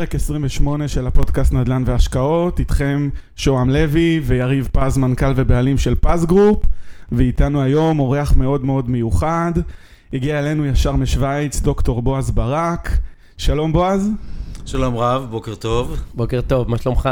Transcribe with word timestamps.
פרק 0.00 0.14
28 0.14 0.88
של 0.88 1.06
הפודקאסט 1.06 1.52
נדל"ן 1.52 1.82
והשקעות, 1.86 2.58
איתכם 2.58 3.08
שוהם 3.36 3.70
לוי 3.70 4.20
ויריב 4.24 4.68
פז, 4.72 4.98
מנכ"ל 4.98 5.32
ובעלים 5.36 5.78
של 5.78 5.94
פז 5.94 6.26
גרופ, 6.26 6.64
ואיתנו 7.12 7.62
היום 7.62 7.98
אורח 7.98 8.36
מאוד 8.36 8.64
מאוד 8.64 8.90
מיוחד, 8.90 9.52
הגיע 10.12 10.38
אלינו 10.38 10.66
ישר 10.66 10.92
משוויץ, 10.92 11.60
דוקטור 11.60 12.02
בועז 12.02 12.30
ברק. 12.30 12.98
שלום 13.38 13.72
בועז. 13.72 14.10
שלום 14.66 14.96
רב, 14.96 15.26
בוקר 15.30 15.54
טוב. 15.54 15.96
בוקר 16.14 16.40
טוב, 16.40 16.70
מה 16.70 16.78
שלומך? 16.78 17.08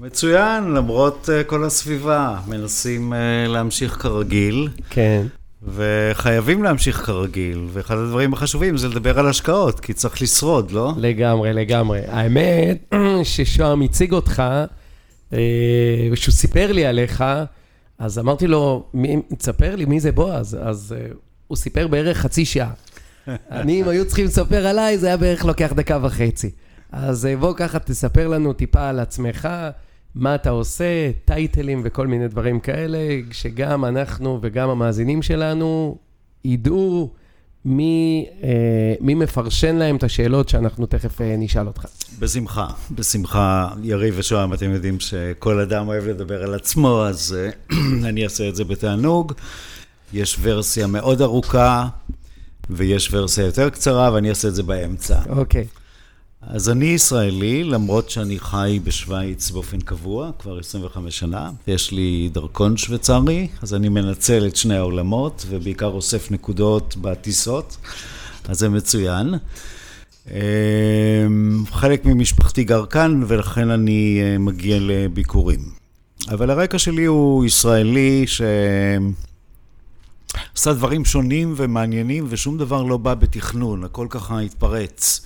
מצוין, 0.00 0.64
למרות 0.64 1.28
uh, 1.28 1.44
כל 1.44 1.64
הסביבה, 1.64 2.36
מנסים 2.48 3.12
אה, 3.12 3.16
להמשיך 3.48 3.92
כרגיל. 3.92 4.68
כן. 4.90 5.26
וחייבים 5.66 6.62
להמשיך 6.62 6.96
כרגיל, 6.96 7.66
ואחד 7.72 7.96
הדברים 7.96 8.32
החשובים 8.32 8.76
זה 8.76 8.88
לדבר 8.88 9.18
על 9.18 9.28
השקעות, 9.28 9.80
כי 9.80 9.92
צריך 9.92 10.22
לשרוד, 10.22 10.70
לא? 10.70 10.92
לגמרי, 10.96 11.52
לגמרי. 11.52 12.00
האמת 12.06 12.94
ששוהם 13.22 13.80
הציג 13.80 14.12
אותך, 14.12 14.42
אה, 15.32 15.38
שהוא 16.14 16.32
סיפר 16.32 16.72
לי 16.72 16.86
עליך, 16.86 17.24
אז 17.98 18.18
אמרתי 18.18 18.46
לו, 18.46 18.86
תספר 19.38 19.76
לי 19.76 19.84
מי 19.84 20.00
זה 20.00 20.12
בועז. 20.12 20.58
אז 20.62 20.94
uh, 20.98 21.14
הוא 21.48 21.56
סיפר 21.56 21.86
בערך 21.86 22.18
חצי 22.18 22.44
שעה. 22.44 22.72
אני, 23.50 23.82
אם 23.82 23.88
היו 23.88 24.06
צריכים 24.06 24.24
לספר 24.24 24.66
עליי, 24.66 24.98
זה 24.98 25.06
היה 25.06 25.16
בערך 25.16 25.44
לוקח 25.44 25.72
דקה 25.72 25.98
וחצי. 26.02 26.50
אז 26.92 27.24
uh, 27.24 27.40
בוא 27.40 27.54
ככה 27.56 27.78
תספר 27.78 28.28
לנו 28.28 28.52
טיפה 28.52 28.88
על 28.88 29.00
עצמך. 29.00 29.48
מה 30.14 30.34
אתה 30.34 30.50
עושה, 30.50 31.10
טייטלים 31.24 31.80
וכל 31.84 32.06
מיני 32.06 32.28
דברים 32.28 32.60
כאלה, 32.60 32.98
שגם 33.30 33.84
אנחנו 33.84 34.38
וגם 34.42 34.68
המאזינים 34.68 35.22
שלנו 35.22 35.98
ידעו 36.44 37.10
מי, 37.64 38.26
אה, 38.42 38.94
מי 39.00 39.14
מפרשן 39.14 39.76
להם 39.76 39.96
את 39.96 40.02
השאלות 40.02 40.48
שאנחנו 40.48 40.86
תכף 40.86 41.20
אה, 41.20 41.34
נשאל 41.38 41.66
אותך. 41.66 41.86
בשמחה, 42.18 42.66
בשמחה. 42.90 43.68
יריב 43.82 44.14
ושוהם, 44.18 44.52
אתם 44.52 44.70
יודעים 44.70 45.00
שכל 45.00 45.60
אדם 45.60 45.88
אוהב 45.88 46.04
לדבר 46.06 46.42
על 46.42 46.54
עצמו, 46.54 47.04
אז 47.06 47.36
אה, 47.38 47.76
אני 48.08 48.24
אעשה 48.24 48.48
את 48.48 48.56
זה 48.56 48.64
בתענוג. 48.64 49.32
יש 50.12 50.38
ורסיה 50.40 50.86
מאוד 50.86 51.22
ארוכה, 51.22 51.88
ויש 52.70 53.14
ורסיה 53.14 53.44
יותר 53.44 53.70
קצרה, 53.70 54.12
ואני 54.12 54.30
אעשה 54.30 54.48
את 54.48 54.54
זה 54.54 54.62
באמצע. 54.62 55.18
אוקיי. 55.28 55.66
Okay. 55.74 55.81
אז 56.46 56.68
אני 56.70 56.84
ישראלי, 56.84 57.64
למרות 57.64 58.10
שאני 58.10 58.38
חי 58.38 58.80
בשוויץ 58.84 59.50
באופן 59.50 59.80
קבוע, 59.80 60.30
כבר 60.38 60.58
25 60.58 61.18
שנה. 61.18 61.50
יש 61.66 61.90
לי 61.92 62.30
דרכון 62.32 62.76
שוויצרי, 62.76 63.48
אז 63.62 63.74
אני 63.74 63.88
מנצל 63.88 64.46
את 64.46 64.56
שני 64.56 64.76
העולמות, 64.76 65.46
ובעיקר 65.48 65.86
אוסף 65.86 66.30
נקודות 66.30 66.96
בטיסות, 67.00 67.76
אז 68.48 68.58
זה 68.58 68.68
מצוין. 68.68 69.34
אמ, 70.30 70.34
חלק 71.70 72.04
ממשפחתי 72.04 72.64
גר 72.64 72.86
כאן, 72.86 73.22
ולכן 73.26 73.70
אני 73.70 74.20
אה, 74.22 74.38
מגיע 74.38 74.76
לביקורים. 74.80 75.60
אבל 76.28 76.50
הרקע 76.50 76.78
שלי 76.78 77.04
הוא 77.04 77.44
ישראלי 77.44 78.24
ש... 78.26 78.42
עשה 80.56 80.72
דברים 80.72 81.04
שונים 81.04 81.54
ומעניינים, 81.56 82.26
ושום 82.28 82.58
דבר 82.58 82.82
לא 82.82 82.96
בא 82.96 83.14
בתכנון, 83.14 83.84
הכל 83.84 84.06
ככה 84.10 84.40
התפרץ. 84.40 85.20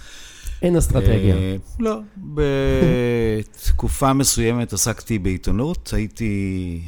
אין 0.63 0.77
אסטרטגיה. 0.77 1.35
אה, 1.35 1.57
לא, 1.81 1.99
בתקופה 2.17 4.13
מסוימת 4.13 4.73
עסקתי 4.73 5.19
בעיתונות, 5.19 5.91
הייתי, 5.93 6.81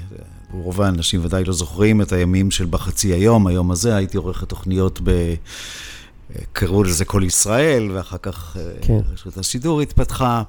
רוב 0.53 0.83
האנשים 0.83 1.25
ודאי 1.25 1.45
לא 1.45 1.53
זוכרים 1.53 2.03
את 2.03 2.13
הימים 2.13 2.51
של 2.51 2.67
בחצי 2.71 3.13
היום, 3.13 3.47
היום 3.47 3.71
הזה, 3.71 3.97
הייתי 3.97 4.17
עורך 4.17 4.43
התוכניות 4.43 5.01
ב... 5.05 5.35
קראו 6.53 6.85
לזה 6.85 7.05
כל 7.05 7.23
ישראל, 7.27 7.91
ואחר 7.91 8.17
כך 8.23 8.57
אה, 8.61 8.71
כן. 8.83 8.99
רשות 9.13 9.39
השידור 9.39 9.81
התפתחה. 9.81 10.43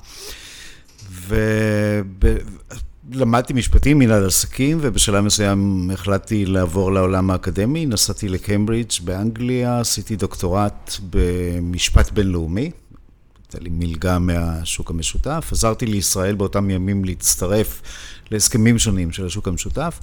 ולמדתי 3.12 3.54
משפטים, 3.54 4.00
מנהל 4.00 4.26
עסקים, 4.26 4.78
ובשלב 4.82 5.24
מסוים 5.24 5.92
החלטתי 5.94 6.46
לעבור 6.46 6.92
לעולם 6.92 7.32
האקדמי. 7.32 7.86
נסעתי 7.86 8.30
לקיימברידג' 8.30 8.92
באנגליה, 9.04 9.80
עשיתי 9.80 10.16
דוקטורט 10.16 10.96
במשפט 11.10 12.12
בינלאומי. 12.12 12.72
הייתה 13.54 13.64
לי 13.64 13.70
מלגה 13.74 14.20
מהשוק 14.20 14.90
המשותף. 14.90 15.50
עזרתי 15.52 15.86
לישראל 15.86 16.36
באותם 16.36 16.70
ימים 16.70 17.06
להצטרף 17.06 17.82
להסכמים 18.32 18.80
שונים 18.80 19.12
של 19.12 19.26
השוק 19.26 19.48
המשותף. 19.48 20.00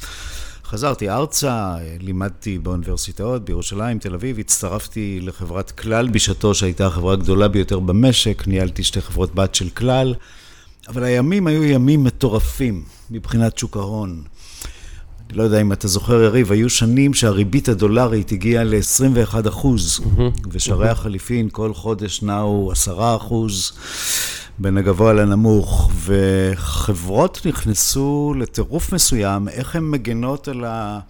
חזרתי 0.64 1.10
ארצה, 1.10 1.74
לימדתי 2.00 2.58
באוניברסיטאות 2.58 3.44
בירושלים, 3.44 3.98
תל 3.98 4.14
אביב, 4.14 4.38
הצטרפתי 4.38 5.20
לחברת 5.22 5.70
כלל 5.70 6.08
בשעתו, 6.08 6.54
שהייתה 6.54 6.86
החברה 6.86 7.12
הגדולה 7.12 7.48
ביותר 7.48 7.78
במשק, 7.78 8.42
ניהלתי 8.46 8.82
שתי 8.82 9.00
חברות 9.00 9.34
בת 9.34 9.54
של 9.54 9.68
כלל, 9.68 10.14
אבל 10.88 11.04
הימים 11.04 11.46
היו 11.46 11.64
ימים 11.64 12.04
מטורפים 12.04 12.84
מבחינת 13.10 13.58
שוק 13.58 13.76
ההון. 13.76 14.22
אני 15.30 15.38
לא 15.38 15.42
יודע 15.42 15.60
אם 15.60 15.72
אתה 15.72 15.88
זוכר, 15.88 16.22
יריב, 16.22 16.52
היו 16.52 16.70
שנים 16.70 17.14
שהריבית 17.14 17.68
הדולרית 17.68 18.32
הגיעה 18.32 18.64
ל-21 18.64 19.48
אחוז, 19.48 20.00
ושערי 20.50 20.88
החליפין 20.88 21.48
כל 21.52 21.74
חודש 21.74 22.22
נעו 22.22 22.72
10 22.72 23.16
אחוז 23.16 23.72
בין 24.58 24.76
הגבוה 24.76 25.12
לנמוך, 25.12 25.90
וחברות 26.04 27.46
נכנסו 27.46 28.34
לטירוף 28.38 28.92
מסוים, 28.92 29.48
איך 29.48 29.76
הן 29.76 29.90
מגנות 29.90 30.48
על 30.48 30.64
ה... 30.64 31.00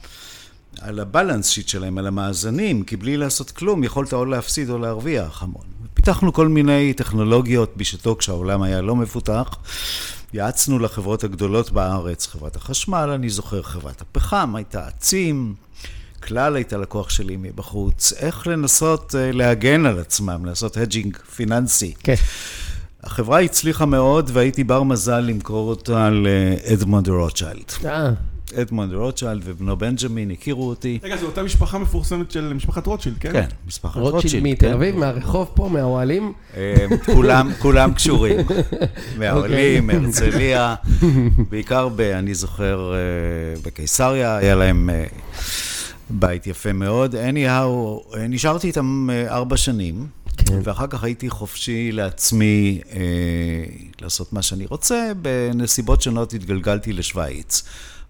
על 0.81 1.00
ה 1.00 1.06
balance 1.06 1.49
sheet 1.49 1.69
שלהם, 1.69 1.99
על 1.99 2.06
המאזנים, 2.06 2.82
כי 2.82 2.97
בלי 2.97 3.16
לעשות 3.16 3.50
כלום 3.50 3.84
יכולת 3.84 4.12
או 4.12 4.25
להפסיד 4.25 4.71
או 4.71 4.78
להרוויח 4.78 5.43
המון. 5.43 5.65
פיתחנו 5.94 6.32
כל 6.32 6.49
מיני 6.49 6.93
טכנולוגיות 6.93 7.76
בשעתו 7.76 8.16
כשהעולם 8.19 8.62
היה 8.62 8.81
לא 8.81 8.97
מפותח, 8.97 9.56
יעצנו 10.37 10.79
לחברות 10.79 11.25
הגדולות 11.25 11.71
בארץ, 11.71 12.27
חברת 12.27 12.57
החשמל, 12.57 13.11
אני 13.15 13.29
זוכר, 13.29 13.63
חברת 13.63 14.01
הפחם, 14.01 14.57
הייתה 14.57 14.87
עצים, 14.87 15.55
כלל 16.23 16.57
הייתה 16.57 16.77
לקוח 16.77 17.11
שלי 17.11 17.37
מבחוץ, 17.37 18.13
איך 18.13 18.47
לנסות 18.47 19.15
אה, 19.15 19.37
להגן 19.37 19.87
על 19.87 19.99
עצמם, 19.99 20.45
לעשות 20.45 20.77
hedging 20.77 21.17
פיננסי. 21.17 21.95
כן. 21.99 22.15
החברה 23.05 23.41
הצליחה 23.41 23.87
מאוד 23.87 24.31
והייתי 24.33 24.65
בר 24.65 24.83
מזל 24.83 25.21
למכור 25.21 25.69
אותה 25.69 26.11
לאדמונד 26.11 27.09
רוטשילד. 27.09 27.73
אה. 27.85 28.11
אדמונד 28.55 28.93
רוטשילד 28.93 29.41
ובנו 29.45 29.77
בנג'מין 29.77 30.31
הכירו 30.31 30.69
אותי. 30.69 30.99
רגע, 31.03 31.17
זו 31.17 31.27
אותה 31.27 31.43
משפחה 31.43 31.79
מפורסמת 31.79 32.31
של 32.31 32.53
משפחת 32.53 32.87
רוטשילד, 32.87 33.19
כן? 33.19 33.33
כן, 33.33 33.47
משפחת 33.67 33.97
רוטשילד. 33.97 34.15
רוטשילד 34.15 34.43
מתל 34.45 34.73
אביב, 34.73 34.95
כן. 34.95 35.01
מהרחוב 35.01 35.51
פה, 35.55 35.69
מהאוהלים? 35.69 36.33
אה, 36.56 36.75
כולם, 37.05 37.51
כולם 37.59 37.95
קשורים. 37.95 38.37
מהאוהלים, 39.19 39.91
אוקיי. 39.91 40.01
מהרצליה, 40.01 40.75
בעיקר, 41.51 41.89
ב, 41.97 42.01
אני 42.01 42.35
זוכר, 42.35 42.93
אה, 42.95 43.61
בקיסריה, 43.62 44.37
היה 44.37 44.55
להם 44.55 44.91
אה, 44.91 45.05
בית 46.11 46.47
יפה 46.47 46.73
מאוד. 46.73 47.15
anyhow, 47.15 48.17
נשארתי 48.29 48.67
איתם 48.67 49.09
ארבע 49.29 49.56
שנים. 49.56 50.06
כן. 50.37 50.59
ואחר 50.62 50.87
כך 50.87 51.05
הייתי 51.05 51.31
חופשי 51.31 51.93
לעצמי 51.93 52.81
אה, 52.93 53.01
לעשות 54.01 54.33
מה 54.33 54.43
שאני 54.43 54.67
רוצה, 54.67 55.12
בנסיבות 55.23 56.03
שונות 56.03 56.33
התגלגלתי 56.33 56.93
לשוויץ. 56.93 57.62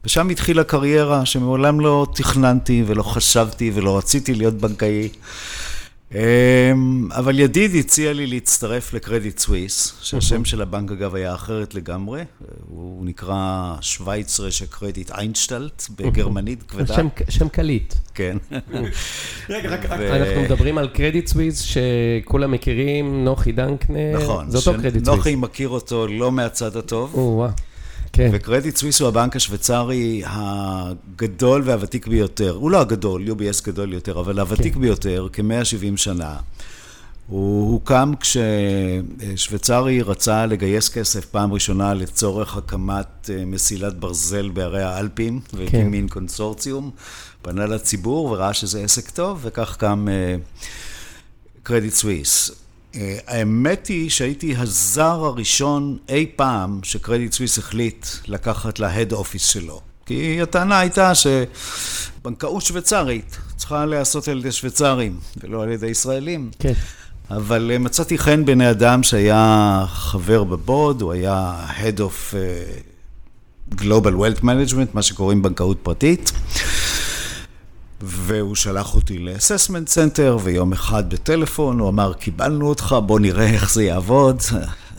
ושם 0.06 0.28
התחילה 0.28 0.64
קריירה 0.64 1.26
שמעולם 1.26 1.80
לא 1.80 2.06
תכננתי 2.14 2.82
ולא 2.86 3.02
חשבתי 3.02 3.70
ולא 3.74 3.98
רציתי 3.98 4.34
להיות 4.34 4.54
בנקאי. 4.54 5.08
אמ, 6.14 7.08
אבל 7.12 7.38
ידיד 7.40 7.74
הציע 7.74 8.12
לי 8.12 8.26
להצטרף 8.26 8.92
לקרדיט 8.94 9.38
סוויס, 9.38 9.98
שהשם 10.02 10.44
של 10.44 10.62
הבנק 10.62 10.90
אגב 10.90 11.14
היה 11.14 11.34
אחרת 11.34 11.74
לגמרי, 11.74 12.22
הוא 12.68 13.06
נקרא 13.06 13.74
Schweizerische 13.80 14.62
Kreditanstalt 14.62 15.82
בגרמנית 15.96 16.62
כבדה. 16.68 16.94
שם 17.28 17.48
קליט. 17.48 17.94
כן. 18.14 18.36
רגע, 19.48 19.70
רק 19.70 19.86
אנחנו 19.90 20.42
מדברים 20.42 20.78
על 20.78 20.88
קרדיט 20.88 21.26
סוויס 21.26 21.60
שכולם 21.60 22.50
מכירים, 22.50 23.24
נוחי 23.24 23.52
דנקנר, 23.52 24.22
נכון, 24.22 24.50
זה 24.50 24.58
אותו 24.58 24.72
קרדיט 24.82 25.04
סוויס. 25.04 25.16
נוחי 25.18 25.34
מכיר 25.36 25.68
אותו 25.68 26.06
לא 26.06 26.32
מהצד 26.32 26.76
הטוב. 26.76 27.14
כן. 28.16 28.30
וקרדיט 28.32 28.76
סוויס 28.76 29.00
הוא 29.00 29.08
הבנק 29.08 29.36
השוויצרי 29.36 30.22
הגדול 30.26 31.62
והוותיק 31.64 32.06
ביותר. 32.06 32.50
הוא 32.50 32.70
לא 32.70 32.80
הגדול, 32.80 33.24
UBS 33.28 33.64
גדול 33.66 33.92
יותר, 33.92 34.20
אבל 34.20 34.40
הוותיק 34.40 34.74
כן. 34.74 34.80
ביותר, 34.80 35.26
כ-170 35.32 35.96
שנה. 35.96 36.36
הוא 37.26 37.72
הוקם 37.72 38.12
כששוויצרי 38.20 40.02
רצה 40.02 40.46
לגייס 40.46 40.88
כסף 40.88 41.24
פעם 41.24 41.52
ראשונה 41.52 41.94
לצורך 41.94 42.56
הקמת 42.56 43.30
אה, 43.30 43.44
מסילת 43.44 43.94
ברזל 43.94 44.48
בערי 44.48 44.82
האלפים, 44.82 45.40
כן. 45.40 45.58
והקים 45.58 45.90
מין 45.90 46.08
קונסורציום, 46.08 46.90
פנה 47.42 47.66
לציבור 47.66 48.26
וראה 48.26 48.54
שזה 48.54 48.80
עסק 48.80 49.10
טוב, 49.10 49.40
וכך 49.42 49.76
קם 49.76 50.06
קרדיט 51.62 51.92
אה, 51.92 51.96
סוויס. 51.96 52.65
אה, 52.96 53.18
האמת 53.26 53.86
היא 53.86 54.10
שהייתי 54.10 54.54
הזר 54.56 55.24
הראשון 55.24 55.96
אי 56.08 56.26
פעם 56.36 56.80
שקרדיט 56.82 57.32
סוויס 57.32 57.58
החליט 57.58 58.06
לקחת 58.26 58.78
ל 58.78 58.85
head 58.85 59.12
office 59.12 59.46
שלו. 59.46 59.80
כי 60.06 60.42
הטענה 60.42 60.78
הייתה 60.78 61.12
שבנקאות 61.14 62.62
שוויצרית 62.62 63.36
צריכה 63.56 63.86
להיעשות 63.86 64.28
על 64.28 64.38
ידי 64.38 64.52
שוויצרים 64.52 65.16
ולא 65.42 65.62
על 65.62 65.70
ידי 65.70 65.86
ישראלים. 65.86 66.50
כן. 66.58 66.72
אבל 67.30 67.70
אה, 67.72 67.78
מצאתי 67.78 68.18
חן 68.18 68.44
בעיני 68.44 68.70
אדם 68.70 69.02
שהיה 69.02 69.84
חבר 69.88 70.44
ב 70.44 70.52
board, 70.52 71.02
הוא 71.02 71.12
היה 71.12 71.66
Head 71.78 71.98
of 71.98 72.34
uh, 72.34 73.76
Global 73.80 74.14
Wealth 74.18 74.42
Management, 74.42 74.88
מה 74.94 75.02
שקוראים 75.02 75.42
בנקאות 75.42 75.78
פרטית. 75.82 76.32
והוא 78.00 78.54
שלח 78.54 78.94
אותי 78.94 79.18
ל-assessment 79.18 79.88
center, 79.88 80.42
ויום 80.42 80.72
אחד 80.72 81.10
בטלפון 81.10 81.78
הוא 81.78 81.88
אמר, 81.88 82.12
קיבלנו 82.12 82.68
אותך, 82.68 82.96
בוא 83.06 83.20
נראה 83.20 83.46
איך 83.46 83.72
זה 83.72 83.84
יעבוד. 83.84 84.42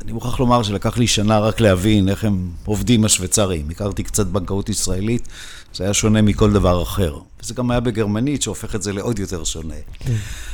אני 0.01 0.11
מוכרח 0.11 0.39
לומר 0.39 0.63
שלקח 0.63 0.97
לי 0.97 1.07
שנה 1.07 1.39
רק 1.39 1.59
להבין 1.59 2.09
איך 2.09 2.23
הם 2.23 2.51
עובדים 2.65 3.05
השוויצרים. 3.05 3.69
הכרתי 3.69 4.03
קצת 4.03 4.27
בנקאות 4.27 4.69
ישראלית, 4.69 5.27
זה 5.73 5.83
היה 5.83 5.93
שונה 5.93 6.21
מכל 6.21 6.53
דבר 6.53 6.83
אחר. 6.83 7.17
וזה 7.41 7.53
גם 7.53 7.71
היה 7.71 7.79
בגרמנית, 7.79 8.41
שהופך 8.41 8.75
את 8.75 8.83
זה 8.83 8.93
לעוד 8.93 9.19
יותר 9.19 9.43
שונה. 9.43 9.75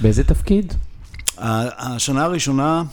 באיזה 0.01 0.23
תפקיד? 0.23 0.73
השנה 1.37 2.23
הראשונה 2.23 2.83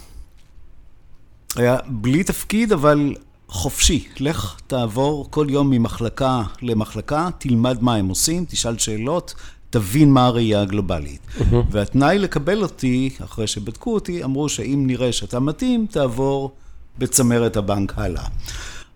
היה 1.56 1.76
בלי 1.88 2.24
תפקיד, 2.24 2.72
אבל 2.72 3.14
חופשי. 3.50 4.04
לך 4.20 4.56
תעבור 4.66 5.26
כל 5.30 5.46
יום 5.50 5.70
ממחלקה 5.70 6.42
למחלקה, 6.62 7.28
תלמד 7.38 7.82
מה 7.82 7.94
הם 7.94 8.08
עושים, 8.08 8.44
תשאל 8.48 8.78
שאלות, 8.78 9.34
תבין 9.70 10.12
מה 10.12 10.26
הראייה 10.26 10.62
הגלובלית. 10.62 11.20
Uh-huh. 11.26 11.54
והתנאי 11.70 12.18
לקבל 12.18 12.62
אותי, 12.62 13.10
אחרי 13.24 13.46
שבדקו 13.46 13.94
אותי, 13.94 14.24
אמרו 14.24 14.48
שאם 14.48 14.82
נראה 14.86 15.12
שאתה 15.12 15.40
מתאים, 15.40 15.86
תעבור 15.90 16.50
בצמרת 16.98 17.56
הבנק 17.56 17.92
הלאה. 17.96 18.24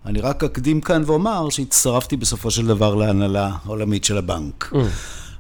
אני 0.07 0.21
רק 0.21 0.45
אקדים 0.45 0.81
כאן 0.81 1.03
ואומר 1.07 1.51
שהצטרפתי 1.51 2.17
בסופו 2.17 2.51
של 2.51 2.67
דבר 2.67 2.95
להנהלה 2.95 3.51
העולמית 3.65 4.05
של 4.05 4.19
הבנק. 4.19 4.73
Uh-huh. 4.73 4.77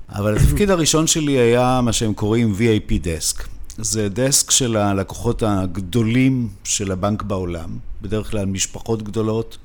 אבל 0.09 0.37
התפקיד 0.37 0.71
הראשון 0.71 1.07
שלי 1.07 1.33
היה 1.33 1.81
מה 1.83 1.93
שהם 1.93 2.15
קוראים 2.15 2.55
VAP 2.59 2.93
דסק. 3.03 3.54
זה 3.79 4.09
דסק 4.09 4.51
של 4.51 4.77
הלקוחות 4.77 5.43
הגדולים 5.43 6.49
של 6.65 6.93
הבנק 6.93 7.23
בעולם, 7.23 7.79
בדרך 8.03 8.31
כלל 8.31 8.47
משפחות 8.47 9.03
גדולות 9.03 9.59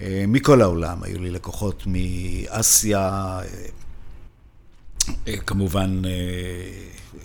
אה, 0.00 0.24
מכל 0.28 0.62
העולם. 0.62 1.02
היו 1.02 1.18
לי 1.18 1.30
לקוחות 1.30 1.82
מאסיה, 1.86 3.40
אה, 5.28 5.36
כמובן 5.46 6.02
אה, 6.04 6.10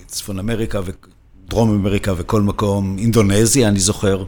צפון 0.08 0.40
אמריקה 0.40 0.82
ודרום 0.86 1.76
אמריקה 1.76 2.14
וכל 2.18 2.42
מקום, 2.42 2.98
אינדונזיה 3.00 3.68
אני 3.68 3.80
זוכר. 3.80 4.24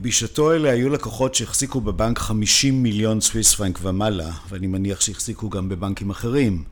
בשעתו 0.00 0.52
אלה 0.52 0.70
היו 0.70 0.88
לקוחות 0.88 1.34
שהחזיקו 1.34 1.80
בבנק 1.80 2.18
50 2.18 2.82
מיליון 2.82 3.20
סוויס 3.20 3.54
פרנק 3.54 3.78
ומעלה, 3.82 4.30
ואני 4.48 4.66
מניח 4.66 5.00
שהחזיקו 5.00 5.50
גם 5.50 5.68
בבנקים 5.68 6.10
אחרים. 6.10 6.64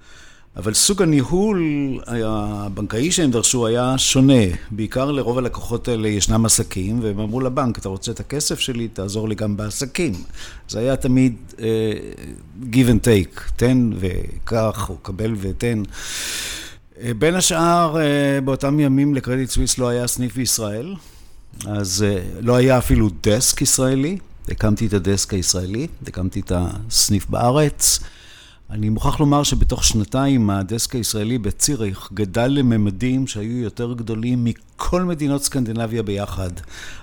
אבל 0.57 0.75
סוג 0.75 1.03
הניהול 1.03 1.63
הבנקאי 2.07 3.11
שהם 3.11 3.31
דרשו 3.31 3.67
היה 3.67 3.99
שונה. 3.99 4.43
בעיקר 4.71 5.11
לרוב 5.11 5.39
הלקוחות 5.39 5.89
האלה 5.89 6.09
ישנם 6.09 6.45
עסקים, 6.45 7.01
והם 7.03 7.19
אמרו 7.19 7.41
לבנק, 7.41 7.79
אתה 7.79 7.89
רוצה 7.89 8.13
את 8.13 8.21
הכסף 8.21 8.59
שלי, 8.59 8.89
תעזור 8.89 9.29
לי 9.29 9.35
גם 9.35 9.57
בעסקים. 9.57 10.13
זה 10.69 10.79
היה 10.79 10.97
תמיד 10.97 11.37
uh, 11.57 11.61
give 12.73 12.89
and 12.89 13.05
take, 13.05 13.41
תן 13.57 13.91
וקח, 14.01 14.91
או 14.91 14.97
קבל 14.97 15.35
ותן. 15.41 15.83
Uh, 15.83 16.99
בין 17.19 17.35
השאר, 17.35 17.97
uh, 17.97 18.45
באותם 18.45 18.81
ימים 18.81 19.15
לקרדיט 19.15 19.51
סוויס 19.51 19.79
לא 19.79 19.89
היה 19.89 20.07
סניף 20.07 20.37
בישראל, 20.37 20.95
אז 21.67 22.05
uh, 22.09 22.37
לא 22.41 22.57
היה 22.57 22.79
אפילו 22.79 23.09
דסק 23.23 23.63
ישראלי. 23.63 24.19
הקמתי 24.49 24.87
את 24.87 24.93
הדסק 24.93 25.35
הישראלי, 25.35 25.87
הקמתי 26.07 26.41
את 26.41 26.53
הסניף 26.55 27.27
בארץ. 27.31 28.01
אני 28.71 28.89
מוכרח 28.89 29.21
לומר 29.21 29.43
שבתוך 29.43 29.85
שנתיים 29.85 30.51
הדסק 30.51 30.95
הישראלי 30.95 31.39
בציריך 31.39 32.11
גדל 32.15 32.47
לממדים 32.47 33.27
שהיו 33.27 33.59
יותר 33.59 33.93
גדולים 33.93 34.45
מכל 34.45 35.03
מדינות 35.03 35.43
סקנדינביה 35.43 36.03
ביחד. 36.03 36.51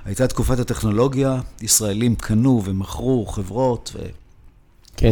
הייתה 0.05 0.27
תקופת 0.27 0.59
הטכנולוגיה, 0.59 1.39
ישראלים 1.61 2.15
קנו 2.15 2.61
ומכרו 2.65 3.25
חברות 3.25 3.91
ו... 3.95 3.99
כן. 4.97 5.11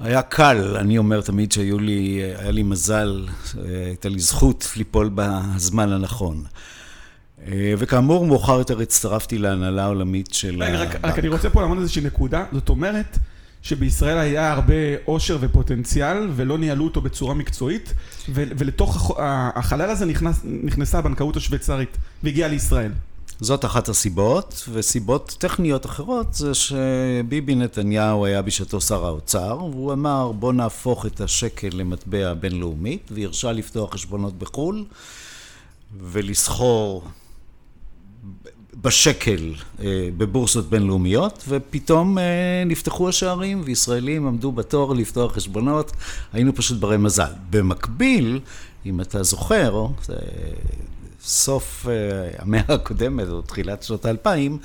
היה 0.00 0.22
קל, 0.22 0.76
אני 0.76 0.98
אומר 0.98 1.20
תמיד 1.20 1.52
שהיו 1.52 1.78
לי, 1.78 2.22
היה 2.38 2.50
לי 2.50 2.62
מזל, 2.62 3.26
הייתה 3.64 4.08
לי 4.08 4.18
זכות 4.20 4.72
ליפול 4.76 5.10
בזמן 5.14 5.92
הנכון. 5.92 6.44
וכאמור, 7.78 8.26
מאוחר 8.26 8.58
יותר 8.58 8.80
הצטרפתי 8.80 9.38
להנהלה 9.38 9.84
העולמית 9.84 10.34
של 10.34 10.62
רגע, 10.62 10.78
רק, 10.82 11.04
רק 11.04 11.18
אני 11.18 11.28
רוצה 11.28 11.50
פה 11.50 11.60
לעמוד 11.60 11.78
איזושהי 11.78 12.02
נקודה, 12.02 12.44
זאת 12.52 12.68
אומרת... 12.68 13.18
שבישראל 13.62 14.18
היה 14.18 14.52
הרבה 14.52 14.74
עושר 15.04 15.38
ופוטנציאל, 15.40 16.28
ולא 16.36 16.58
ניהלו 16.58 16.84
אותו 16.84 17.00
בצורה 17.00 17.34
מקצועית, 17.34 17.94
ולתוך 18.28 19.16
החלל 19.54 19.90
הזה 19.90 20.06
נכנס, 20.06 20.40
נכנסה 20.44 20.98
הבנקאות 20.98 21.36
השוויצרית, 21.36 21.96
והגיעה 22.22 22.48
לישראל. 22.48 22.92
זאת 23.40 23.64
אחת 23.64 23.88
הסיבות, 23.88 24.68
וסיבות 24.72 25.36
טכניות 25.38 25.86
אחרות 25.86 26.34
זה 26.34 26.54
שביבי 26.54 27.54
נתניהו 27.54 28.26
היה 28.26 28.42
בשעתו 28.42 28.80
שר 28.80 29.04
האוצר, 29.04 29.58
והוא 29.60 29.92
אמר 29.92 30.32
בוא 30.32 30.52
נהפוך 30.52 31.06
את 31.06 31.20
השקל 31.20 31.68
למטבע 31.72 32.34
בינלאומית, 32.34 33.08
והרשה 33.14 33.52
לפתוח 33.52 33.94
חשבונות 33.94 34.38
בחו"ל 34.38 34.84
ולסחור 36.00 37.04
בשקל 38.80 39.54
אה, 39.80 40.08
בבורסות 40.16 40.70
בינלאומיות, 40.70 41.44
ופתאום 41.48 42.18
אה, 42.18 42.24
נפתחו 42.66 43.08
השערים 43.08 43.62
וישראלים 43.64 44.26
עמדו 44.26 44.52
בתור 44.52 44.94
לפתוח 44.94 45.34
חשבונות, 45.34 45.92
היינו 46.32 46.54
פשוט 46.54 46.78
ברי 46.78 46.96
מזל. 46.96 47.32
במקביל, 47.50 48.40
אם 48.86 49.00
אתה 49.00 49.22
זוכר, 49.22 49.86
זה 50.04 50.14
סוף 51.24 51.86
אה, 51.88 52.30
המאה 52.38 52.62
הקודמת, 52.68 53.28
או 53.28 53.42
תחילת 53.42 53.82
שנות 53.82 54.04
האלפיים, 54.04 54.58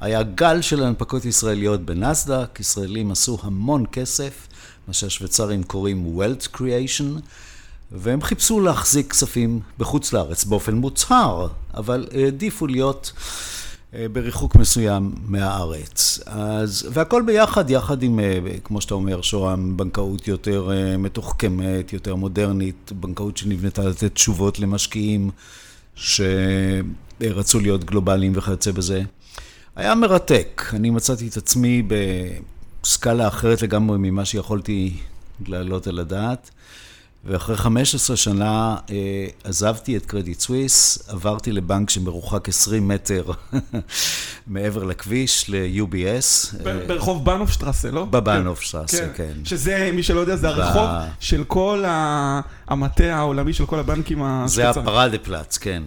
היה 0.00 0.22
גל 0.22 0.60
של 0.60 0.82
הנפקות 0.82 1.24
ישראליות 1.24 1.80
בנסדק, 1.80 2.60
ישראלים 2.60 3.10
עשו 3.10 3.38
המון 3.42 3.84
כסף, 3.92 4.48
מה 4.88 4.94
שהשוויצרים 4.94 5.62
קוראים 5.62 6.18
Wealth 6.18 6.56
Creation. 6.56 7.20
והם 7.94 8.22
חיפשו 8.22 8.60
להחזיק 8.60 9.10
כספים 9.10 9.60
בחוץ 9.78 10.12
לארץ 10.12 10.44
באופן 10.44 10.74
מוצהר, 10.74 11.48
אבל 11.74 12.06
העדיפו 12.12 12.66
להיות 12.66 13.12
אה, 13.94 14.06
בריחוק 14.12 14.56
מסוים 14.56 15.14
מהארץ. 15.26 16.20
אז, 16.26 16.88
והכל 16.92 17.22
ביחד, 17.26 17.70
יחד 17.70 18.02
עם, 18.02 18.20
אה, 18.20 18.38
כמו 18.64 18.80
שאתה 18.80 18.94
אומר, 18.94 19.22
שוהם, 19.22 19.76
בנקאות 19.76 20.28
יותר 20.28 20.70
אה, 20.72 20.96
מתוחכמת, 20.96 21.92
יותר 21.92 22.14
מודרנית, 22.14 22.92
בנקאות 23.00 23.36
שנבנתה 23.36 23.82
לתת 23.82 24.14
תשובות 24.14 24.58
למשקיעים 24.58 25.30
שרצו 25.94 27.60
להיות 27.60 27.84
גלובליים 27.84 28.32
וכיוצא 28.34 28.72
בזה. 28.72 29.02
היה 29.76 29.94
מרתק. 29.94 30.62
אני 30.72 30.90
מצאתי 30.90 31.28
את 31.28 31.36
עצמי 31.36 31.82
בסקאלה 32.82 33.28
אחרת 33.28 33.62
לגמרי 33.62 33.98
ממה 33.98 34.24
שיכולתי 34.24 34.96
להעלות 35.46 35.86
על 35.86 35.98
הדעת. 35.98 36.50
ואחרי 37.26 37.56
15 37.56 38.16
שנה 38.16 38.76
אה, 38.90 39.26
עזבתי 39.44 39.96
את 39.96 40.06
קרדיט 40.06 40.40
סוויס, 40.40 41.08
עברתי 41.08 41.52
לבנק 41.52 41.90
שמרוחק 41.90 42.48
20 42.48 42.88
מטר 42.88 43.24
מעבר 44.46 44.84
לכביש, 44.84 45.44
ל-UBS. 45.48 46.56
ברחוב 46.86 47.24
בנופשטרסה, 47.24 47.90
לא? 47.90 48.04
בבנופשטרסה, 48.04 48.98
כן. 48.98 49.08
כן. 49.14 49.44
שזה, 49.44 49.90
מי 49.92 50.02
שלא 50.02 50.20
יודע, 50.20 50.36
זה 50.36 50.48
הרחוב 50.48 50.88
של 51.20 51.44
כל 51.44 51.84
המטה 51.86 53.16
העולמי 53.16 53.52
של 53.52 53.66
כל 53.66 53.78
הבנקים 53.78 54.22
השוויצרים. 54.22 54.74
זה 54.74 54.80
הפרדה 54.80 55.18
פלאץ, 55.18 55.58
כן. 55.58 55.82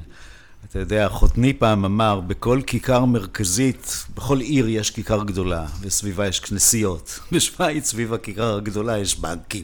אתה 0.69 0.79
יודע, 0.79 1.09
חותני 1.09 1.53
פעם 1.53 1.85
אמר, 1.85 2.19
בכל 2.19 2.61
כיכר 2.67 3.05
מרכזית, 3.05 4.05
בכל 4.15 4.39
עיר 4.39 4.69
יש 4.69 4.91
כיכר 4.91 5.23
גדולה, 5.23 5.65
וסביבה 5.81 6.27
יש 6.27 6.39
כנסיות. 6.39 7.19
בשוויץ, 7.31 7.89
סביב 7.89 8.13
הכיכר 8.13 8.55
הגדולה 8.55 8.97
יש 8.97 9.19
בנקים. 9.19 9.63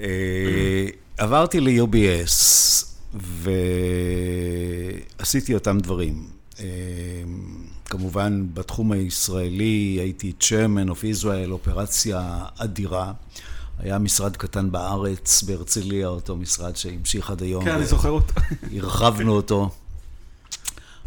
אה, 0.00 0.86
עברתי 1.18 1.60
ל-UBS 1.60 2.34
ועשיתי 5.14 5.54
אותם 5.54 5.78
דברים. 5.78 6.26
אה, 6.60 6.64
כמובן, 7.84 8.46
בתחום 8.54 8.92
הישראלי 8.92 9.98
הייתי 10.00 10.32
chairman 10.40 10.90
of 10.90 11.22
Israel, 11.22 11.50
אופרציה 11.50 12.44
אדירה. 12.56 13.12
היה 13.78 13.98
משרד 13.98 14.36
קטן 14.36 14.70
בארץ, 14.70 15.42
בהרצליה, 15.42 16.08
אותו 16.08 16.36
משרד 16.36 16.76
שהמשיך 16.76 17.30
עד 17.30 17.42
היום. 17.42 17.64
כן, 17.64 17.74
אני 17.74 17.86
זוכר 17.86 18.10
אותו. 18.10 18.34
הרחבנו 18.76 19.32
אותו 19.32 19.70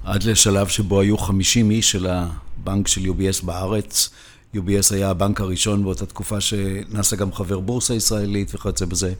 עד 0.03 0.23
לשלב 0.23 0.67
שבו 0.67 1.01
היו 1.01 1.17
50 1.17 1.71
איש 1.71 1.91
של 1.91 2.07
הבנק 2.07 2.87
של 2.87 3.01
UBS 3.01 3.45
בארץ. 3.45 4.09
UBS 4.55 4.93
היה 4.93 5.09
הבנק 5.09 5.41
הראשון 5.41 5.83
באותה 5.83 6.05
תקופה 6.05 6.41
שנעשה 6.41 7.15
גם 7.15 7.33
חבר 7.33 7.59
בורסה 7.59 7.93
ישראלית 7.93 8.55
וכיוצא 8.55 8.85
בזה. 8.85 9.13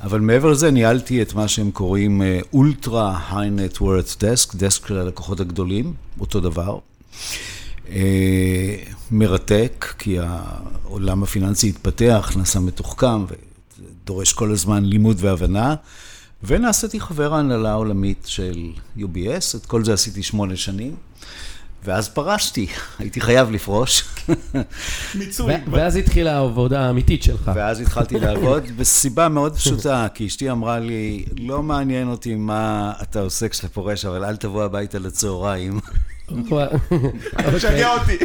אבל 0.00 0.20
מעבר 0.20 0.50
לזה 0.50 0.70
ניהלתי 0.70 1.22
את 1.22 1.34
מה 1.34 1.48
שהם 1.48 1.70
קוראים 1.70 2.22
אולטרה 2.52 3.20
היי 3.30 3.50
נטוורת 3.50 4.14
דסק, 4.20 4.54
דסק 4.54 4.86
של 4.86 4.98
הלקוחות 4.98 5.40
הגדולים, 5.40 5.94
אותו 6.20 6.40
דבר. 6.40 6.78
אה, 7.90 8.76
מרתק, 9.10 9.94
כי 9.98 10.16
העולם 10.18 11.22
הפיננסי 11.22 11.68
התפתח, 11.68 12.32
נעשה 12.36 12.60
מתוחכם 12.60 13.24
ודורש 13.24 14.32
כל 14.32 14.52
הזמן 14.52 14.84
לימוד 14.84 15.16
והבנה. 15.20 15.74
ונעשיתי 16.42 17.00
חבר 17.00 17.34
ההנהלה 17.34 17.70
העולמית 17.70 18.22
של 18.26 18.72
UBS, 18.98 19.56
את 19.56 19.66
כל 19.66 19.84
זה 19.84 19.92
עשיתי 19.92 20.22
שמונה 20.22 20.56
שנים. 20.56 20.96
ואז 21.84 22.08
פרשתי, 22.08 22.66
הייתי 22.98 23.20
חייב 23.20 23.50
לפרוש. 23.50 24.04
מיצוי. 25.14 25.54
ואז 25.70 25.96
התחילה 25.96 26.36
העבודה 26.36 26.80
האמיתית 26.80 27.22
שלך. 27.22 27.50
ואז 27.54 27.80
התחלתי 27.80 28.20
לעבוד, 28.20 28.64
בסיבה 28.78 29.28
מאוד 29.28 29.56
פשוטה, 29.58 30.06
כי 30.14 30.26
אשתי 30.26 30.50
אמרה 30.50 30.78
לי, 30.78 31.24
לא 31.38 31.62
מעניין 31.62 32.08
אותי 32.08 32.34
מה 32.34 32.92
אתה 33.02 33.20
עושה 33.20 33.48
כשאתה 33.48 33.68
פורש, 33.68 34.04
אבל 34.04 34.24
אל 34.24 34.36
תבוא 34.36 34.64
הביתה 34.64 34.98
לצהריים. 34.98 35.80
משגע 37.54 37.88
אותי. 37.92 38.18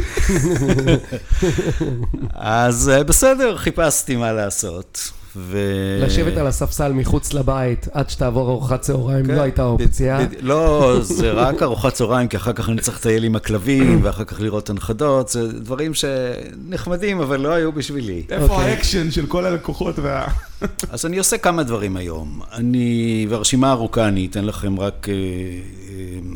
אז 2.34 2.88
אה, 2.88 3.04
בסדר, 3.04 3.56
חיפשתי 3.56 4.16
מה 4.16 4.32
לעשות. 4.32 5.10
ו... 5.36 5.58
לשבת 6.06 6.36
על 6.36 6.46
הספסל 6.46 6.92
מחוץ 6.92 7.32
לבית 7.32 7.88
עד 7.92 8.10
שתעבור 8.10 8.50
ארוחת 8.50 8.80
צהריים 8.80 9.26
כן, 9.26 9.34
לא 9.34 9.40
הייתה 9.42 9.62
אופציה. 9.64 10.18
בד- 10.18 10.30
בד- 10.34 10.42
לא, 10.42 10.96
זה 11.02 11.32
רק 11.32 11.62
ארוחת 11.62 11.92
צהריים, 11.92 12.28
כי 12.28 12.36
אחר 12.36 12.52
כך 12.52 12.68
אני 12.68 12.80
צריך 12.80 12.96
לטייל 12.96 13.24
עם 13.24 13.36
הכלבים, 13.36 14.00
ואחר 14.02 14.24
כך 14.24 14.40
לראות 14.40 14.70
הנכדות, 14.70 15.28
זה 15.28 15.52
דברים 15.60 15.92
שנחמדים, 15.94 17.20
אבל 17.20 17.40
לא 17.40 17.52
היו 17.52 17.72
בשבילי. 17.72 18.22
איפה 18.30 18.54
אוקיי. 18.54 18.70
האקשן 18.70 19.10
של 19.10 19.26
כל 19.26 19.44
הלקוחות 19.46 19.98
וה... 19.98 20.26
אז 20.92 21.06
אני 21.06 21.18
עושה 21.18 21.38
כמה 21.38 21.62
דברים 21.62 21.96
היום. 21.96 22.40
אני, 22.52 23.26
והרשימה 23.30 23.70
ארוכה, 23.72 24.08
אני 24.08 24.26
אתן 24.30 24.44
לכם 24.44 24.80
רק 24.80 25.06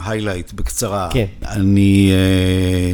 highlight 0.05 0.53
בקצרה. 0.53 1.09
כן. 1.13 1.27
אני... 1.47 2.11
אה, 2.13 2.93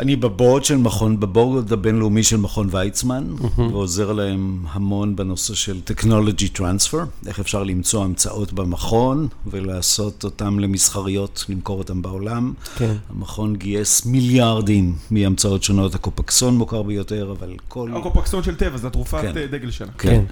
אני 0.00 0.16
ב 0.16 0.24
board 0.24 0.64
של 0.64 0.76
מכון, 0.76 1.20
ב 1.20 1.29
board 1.29 1.72
הבינלאומי 1.72 2.22
של 2.22 2.36
מכון 2.36 2.68
ויצמן, 2.70 3.24
ועוזר 3.56 4.12
להם 4.12 4.64
המון 4.72 5.16
בנושא 5.16 5.54
של 5.54 5.80
Technology 5.90 6.58
Transfer, 6.58 7.26
איך 7.26 7.40
אפשר 7.40 7.62
למצוא 7.62 8.04
המצאות 8.04 8.52
במכון 8.52 9.28
ולעשות 9.46 10.24
אותן 10.24 10.54
למסחריות, 10.58 11.44
למכור 11.48 11.78
אותן 11.78 12.02
בעולם. 12.02 12.52
כן. 12.76 12.94
המכון 13.10 13.56
גייס 13.56 14.06
מיליארדים 14.06 14.96
מהמצאות 15.10 15.62
שונות, 15.62 15.94
הקופקסון 15.94 16.56
מוכר 16.56 16.82
ביותר, 16.82 17.34
אבל 17.38 17.56
כל... 17.68 17.90
הקופקסון 17.96 18.42
של 18.42 18.54
טבע, 18.54 18.76
זו 18.76 18.86
התרופת 18.86 19.20
כן. 19.34 19.46
דגל 19.50 19.70
שלה. 19.70 19.92
כן. 19.98 20.24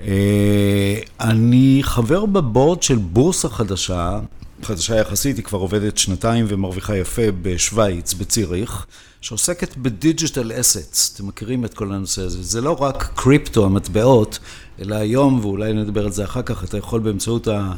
אה, 0.00 0.98
אני 1.20 1.78
חבר 1.82 2.26
ב 2.26 2.35
board 2.35 2.82
של 2.82 2.96
בורסה 2.96 3.48
חדשה, 3.48 4.20
חדשה 4.64 4.96
יחסית, 4.96 5.36
היא 5.36 5.44
כבר 5.44 5.58
עובדת 5.58 5.98
שנתיים 5.98 6.44
ומרוויחה 6.48 6.96
יפה 6.96 7.22
בשוויץ, 7.42 8.14
בציריך, 8.14 8.86
שעוסקת 9.20 9.76
ב 9.76 9.87
digital 9.87 10.60
assets. 10.60 11.14
אתם 11.14 11.26
מכירים 11.26 11.64
את 11.64 11.74
כל 11.74 11.92
הנושא 11.92 12.22
הזה. 12.22 12.42
זה 12.42 12.60
לא 12.60 12.82
רק 12.82 13.10
קריפטו, 13.14 13.64
המטבעות, 13.64 14.38
אלא 14.80 14.94
היום, 14.94 15.38
ואולי 15.42 15.72
נדבר 15.72 16.04
על 16.04 16.12
זה 16.12 16.24
אחר 16.24 16.42
כך, 16.42 16.64
אתה 16.64 16.78
יכול 16.78 17.00
באמצעות 17.00 17.48
ה... 17.48 17.72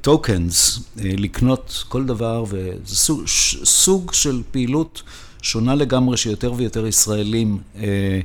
tokens, 0.00 0.80
לקנות 0.96 1.84
כל 1.88 2.04
דבר, 2.04 2.44
וזה 2.48 2.96
סוג, 2.96 3.22
סוג 3.64 4.12
של 4.12 4.42
פעילות 4.50 5.02
שונה 5.42 5.74
לגמרי 5.74 6.16
שיותר 6.16 6.52
ויותר 6.56 6.86
ישראלים 6.86 7.58
אה, 7.76 8.20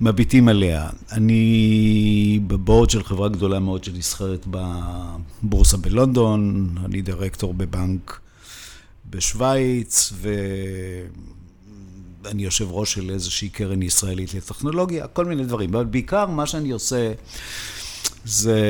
מביטים 0.00 0.48
עליה. 0.48 0.88
אני 1.12 2.40
בבורד 2.46 2.90
של 2.90 3.04
חברה 3.04 3.28
גדולה 3.28 3.58
מאוד 3.58 3.84
שנסחרת 3.84 4.46
בבורסה 4.50 5.76
בלונדון, 5.76 6.68
אני 6.84 7.02
דירקטור 7.02 7.54
בבנק 7.54 8.20
בשוויץ, 9.10 10.12
ואני 12.22 12.42
יושב 12.42 12.70
ראש 12.70 12.94
של 12.94 13.10
איזושהי 13.10 13.48
קרן 13.48 13.82
ישראלית 13.82 14.34
לטכנולוגיה, 14.34 15.06
כל 15.06 15.24
מיני 15.24 15.44
דברים. 15.44 15.74
אבל 15.74 15.84
בעיקר 15.84 16.26
מה 16.26 16.46
שאני 16.46 16.70
עושה 16.70 17.12
זה 18.24 18.60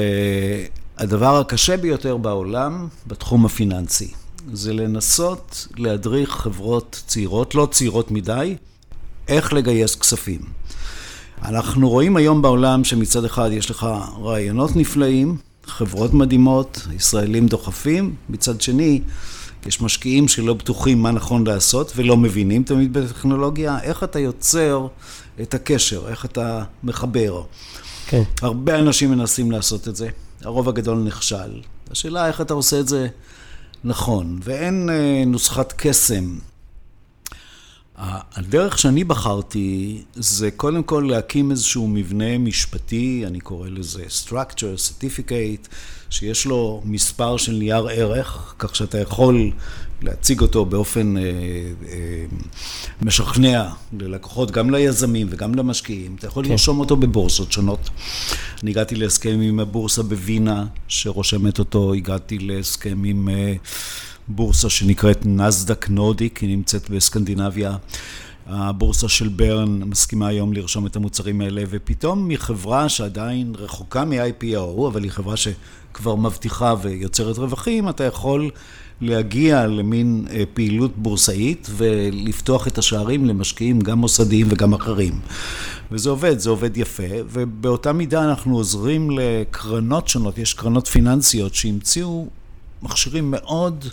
הדבר 0.98 1.40
הקשה 1.40 1.76
ביותר 1.76 2.16
בעולם 2.16 2.88
בתחום 3.06 3.46
הפיננסי. 3.46 4.21
זה 4.52 4.72
לנסות 4.72 5.66
להדריך 5.76 6.30
חברות 6.30 7.02
צעירות, 7.06 7.54
לא 7.54 7.68
צעירות 7.70 8.10
מדי, 8.10 8.56
איך 9.28 9.52
לגייס 9.52 9.94
כספים. 9.94 10.40
אנחנו 11.42 11.88
רואים 11.88 12.16
היום 12.16 12.42
בעולם 12.42 12.84
שמצד 12.84 13.24
אחד 13.24 13.50
יש 13.52 13.70
לך 13.70 13.86
רעיונות 14.22 14.76
נפלאים, 14.76 15.36
חברות 15.66 16.14
מדהימות, 16.14 16.86
ישראלים 16.96 17.46
דוחפים, 17.46 18.14
מצד 18.28 18.60
שני 18.60 19.00
יש 19.66 19.80
משקיעים 19.80 20.28
שלא 20.28 20.54
בטוחים 20.54 21.02
מה 21.02 21.10
נכון 21.10 21.46
לעשות 21.46 21.92
ולא 21.96 22.16
מבינים 22.16 22.62
תמיד 22.62 22.92
בטכנולוגיה, 22.92 23.78
איך 23.82 24.04
אתה 24.04 24.18
יוצר 24.18 24.86
את 25.42 25.54
הקשר, 25.54 26.08
איך 26.08 26.24
אתה 26.24 26.64
מחבר. 26.82 27.42
כן. 28.06 28.22
הרבה 28.42 28.78
אנשים 28.78 29.10
מנסים 29.10 29.50
לעשות 29.50 29.88
את 29.88 29.96
זה, 29.96 30.08
הרוב 30.42 30.68
הגדול 30.68 30.98
נכשל. 30.98 31.60
השאלה 31.90 32.26
איך 32.26 32.40
אתה 32.40 32.54
עושה 32.54 32.80
את 32.80 32.88
זה 32.88 33.08
נכון, 33.84 34.38
ואין 34.42 34.90
אה, 34.90 35.24
נוסחת 35.26 35.72
קסם. 35.76 36.38
הדרך 37.96 38.78
שאני 38.78 39.04
בחרתי 39.04 40.02
זה 40.14 40.50
קודם 40.50 40.82
כל 40.82 41.06
להקים 41.10 41.50
איזשהו 41.50 41.88
מבנה 41.88 42.38
משפטי, 42.38 43.24
אני 43.26 43.40
קורא 43.40 43.68
לזה 43.68 44.04
structure, 44.24 44.76
certificate, 44.88 45.68
שיש 46.10 46.46
לו 46.46 46.82
מספר 46.84 47.36
של 47.36 47.52
נייר 47.52 47.88
ערך, 47.88 48.54
כך 48.58 48.76
שאתה 48.76 48.98
יכול 48.98 49.52
להציג 50.02 50.40
אותו 50.40 50.64
באופן 50.64 51.16
אה, 51.16 51.22
אה, 51.22 52.24
משכנע 53.02 53.68
ללקוחות, 53.98 54.50
גם 54.50 54.70
ליזמים 54.70 55.26
וגם 55.30 55.54
למשקיעים. 55.54 56.16
אתה 56.18 56.26
יכול 56.26 56.44
כן. 56.44 56.50
לרשום 56.50 56.80
אותו 56.80 56.96
בבורסות 56.96 57.52
שונות. 57.52 57.90
אני 58.62 58.70
הגעתי 58.70 58.94
להסכם 58.94 59.40
עם 59.42 59.60
הבורסה 59.60 60.02
בווינה, 60.02 60.66
שרושמת 60.88 61.58
אותו, 61.58 61.94
הגעתי 61.94 62.38
להסכם 62.38 63.02
עם... 63.04 63.28
אה, 63.28 63.54
בורסה 64.28 64.70
שנקראת 64.70 65.26
נסדק 65.26 65.88
נורדיק, 65.88 66.38
היא 66.38 66.56
נמצאת 66.56 66.90
בסקנדינביה. 66.90 67.76
הבורסה 68.46 69.08
של 69.08 69.28
ברן 69.28 69.82
מסכימה 69.82 70.28
היום 70.28 70.52
לרשום 70.52 70.86
את 70.86 70.96
המוצרים 70.96 71.40
האלה, 71.40 71.62
ופתאום 71.70 72.28
מחברה 72.28 72.88
שעדיין 72.88 73.52
רחוקה 73.58 74.04
מ-IPO, 74.04 74.88
אבל 74.88 75.02
היא 75.02 75.10
חברה 75.10 75.34
שכבר 75.36 76.14
מבטיחה 76.14 76.74
ויוצרת 76.82 77.38
רווחים, 77.38 77.88
אתה 77.88 78.04
יכול 78.04 78.50
להגיע 79.02 79.66
למין 79.66 80.24
אה, 80.30 80.42
פעילות 80.54 80.96
בורסאית 80.96 81.68
ולפתוח 81.76 82.68
את 82.68 82.78
השערים 82.78 83.24
למשקיעים 83.24 83.80
גם 83.80 83.98
מוסדיים 83.98 84.46
וגם 84.50 84.74
אחרים. 84.74 85.20
וזה 85.92 86.10
עובד, 86.10 86.38
זה 86.38 86.50
עובד 86.50 86.76
יפה, 86.76 87.12
ובאותה 87.32 87.92
מידה 87.92 88.24
אנחנו 88.24 88.56
עוזרים 88.56 89.10
לקרנות 89.10 90.08
שונות, 90.08 90.38
יש 90.38 90.54
קרנות 90.54 90.86
פיננסיות 90.86 91.54
שהמציאו 91.54 92.26
מכשירים 92.82 93.30
מאוד 93.30 93.84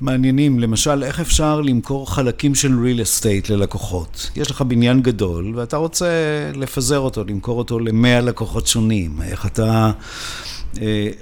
מעניינים, 0.00 0.60
למשל, 0.60 1.02
איך 1.02 1.20
אפשר 1.20 1.60
למכור 1.60 2.14
חלקים 2.14 2.54
של 2.54 2.72
real 2.84 3.00
estate 3.00 3.52
ללקוחות. 3.52 4.30
יש 4.36 4.50
לך 4.50 4.62
בניין 4.62 5.02
גדול, 5.02 5.52
ואתה 5.56 5.76
רוצה 5.76 6.08
לפזר 6.54 6.98
אותו, 6.98 7.24
למכור 7.24 7.58
אותו 7.58 7.78
למאה 7.78 8.20
לקוחות 8.20 8.66
שונים. 8.66 9.22
איך 9.22 9.46
אתה 9.46 9.90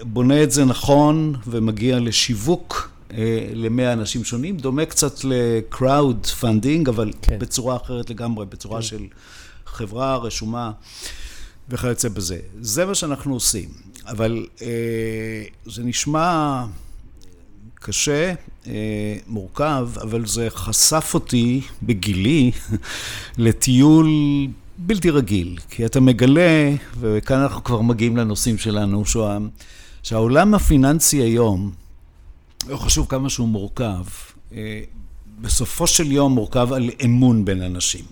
בונה 0.03 0.43
את 0.43 0.51
זה 0.51 0.65
נכון 0.65 1.35
ומגיע 1.47 1.99
לשיווק 2.01 2.91
אה, 3.13 3.47
למאה 3.55 3.93
אנשים 3.93 4.25
שונים, 4.25 4.57
דומה 4.57 4.85
קצת 4.87 5.25
ל-crowd 5.25 6.27
funding, 6.41 6.89
אבל 6.89 7.13
כן. 7.23 7.39
בצורה 7.39 7.77
אחרת 7.77 8.11
לגמרי, 8.11 8.47
בצורה 8.47 8.83
של 8.83 9.07
חברה 9.67 10.17
רשומה. 10.17 10.73
וכיוצא 11.69 12.09
בזה. 12.09 12.39
זה 12.61 12.87
מה 12.87 12.95
שאנחנו 12.95 13.35
עושים. 13.35 13.69
אבל 14.07 14.47
אה, 14.63 15.45
זה 15.67 15.83
נשמע 15.85 16.65
קשה, 17.75 18.35
אה, 18.67 19.17
מורכב, 19.27 19.89
אבל 20.03 20.27
זה 20.27 20.47
חשף 20.51 21.11
אותי 21.15 21.61
בגילי 21.83 22.51
לטיול 23.39 24.09
בלתי 24.79 25.11
רגיל. 25.11 25.59
כי 25.71 25.87
אתה 25.87 26.01
מגלה, 26.01 26.75
וכאן 27.01 27.39
אנחנו 27.39 27.65
כבר 27.65 27.81
מגיעים 27.81 28.17
לנושאים 28.17 28.59
שלנו, 28.59 29.07
שה, 29.07 29.39
שהעולם 30.03 30.55
הפיננסי 30.55 31.17
היום, 31.17 31.71
לא 32.69 32.77
חשוב 32.77 33.07
כמה 33.09 33.31
שהוא 33.31 33.49
מורכב, 33.49 34.05
אה, 34.53 34.81
בסופו 35.41 35.87
של 35.87 36.13
יום 36.13 36.33
מורכב 36.33 36.73
על 36.73 36.91
אמון 37.05 37.45
בין 37.45 37.63
אנשים. 37.63 38.05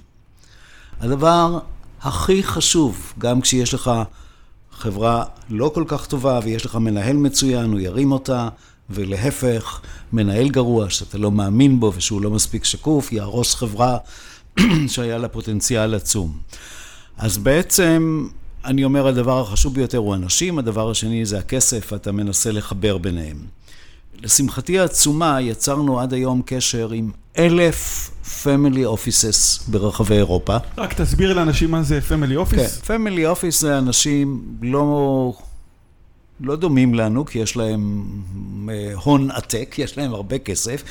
הדבר 1.00 1.58
הכי 2.02 2.42
חשוב, 2.42 3.12
גם 3.18 3.40
כשיש 3.40 3.74
לך 3.74 3.90
חברה 4.72 5.24
לא 5.50 5.70
כל 5.74 5.84
כך 5.88 6.06
טובה 6.06 6.40
ויש 6.42 6.64
לך 6.66 6.76
מנהל 6.76 7.16
מצוין, 7.16 7.72
הוא 7.72 7.80
ירים 7.80 8.12
אותה, 8.12 8.48
ולהפך, 8.90 9.80
מנהל 10.12 10.48
גרוע 10.48 10.90
שאתה 10.90 11.18
לא 11.18 11.30
מאמין 11.30 11.80
בו 11.80 11.92
ושהוא 11.96 12.22
לא 12.22 12.30
מספיק 12.30 12.64
שקוף, 12.64 13.12
יהרוס 13.12 13.54
חברה 13.54 13.98
שהיה 14.88 15.18
לה 15.18 15.28
פוטנציאל 15.28 15.94
עצום. 15.94 16.38
אז 17.18 17.38
בעצם, 17.38 18.28
אני 18.64 18.84
אומר, 18.84 19.06
הדבר 19.06 19.40
החשוב 19.40 19.74
ביותר 19.74 19.98
הוא 19.98 20.14
אנשים, 20.14 20.58
הדבר 20.58 20.90
השני 20.90 21.26
זה 21.26 21.38
הכסף, 21.38 21.92
אתה 21.92 22.12
מנסה 22.12 22.52
לחבר 22.52 22.98
ביניהם. 22.98 23.36
לשמחתי 24.22 24.78
העצומה, 24.78 25.40
יצרנו 25.40 26.00
עד 26.00 26.12
היום 26.12 26.42
קשר 26.46 26.90
עם 26.90 27.10
אלף 27.38 28.10
family 28.42 28.84
offices 28.84 29.68
ברחבי 29.68 30.14
אירופה. 30.14 30.56
רק 30.78 30.92
תסביר 30.92 31.34
לאנשים 31.34 31.70
מה 31.70 31.82
זה 31.82 32.00
family 32.00 32.36
office. 32.36 32.76
כן, 32.76 32.86
פמילי 32.86 33.26
אופיס 33.26 33.60
זה 33.60 33.78
אנשים 33.78 34.42
לא, 34.62 35.32
לא 36.40 36.56
דומים 36.56 36.94
לנו, 36.94 37.24
כי 37.24 37.38
יש 37.38 37.56
להם 37.56 38.04
אה, 38.70 38.92
הון 39.04 39.30
עתק, 39.30 39.74
יש 39.78 39.98
להם 39.98 40.14
הרבה 40.14 40.38
כסף, 40.38 40.82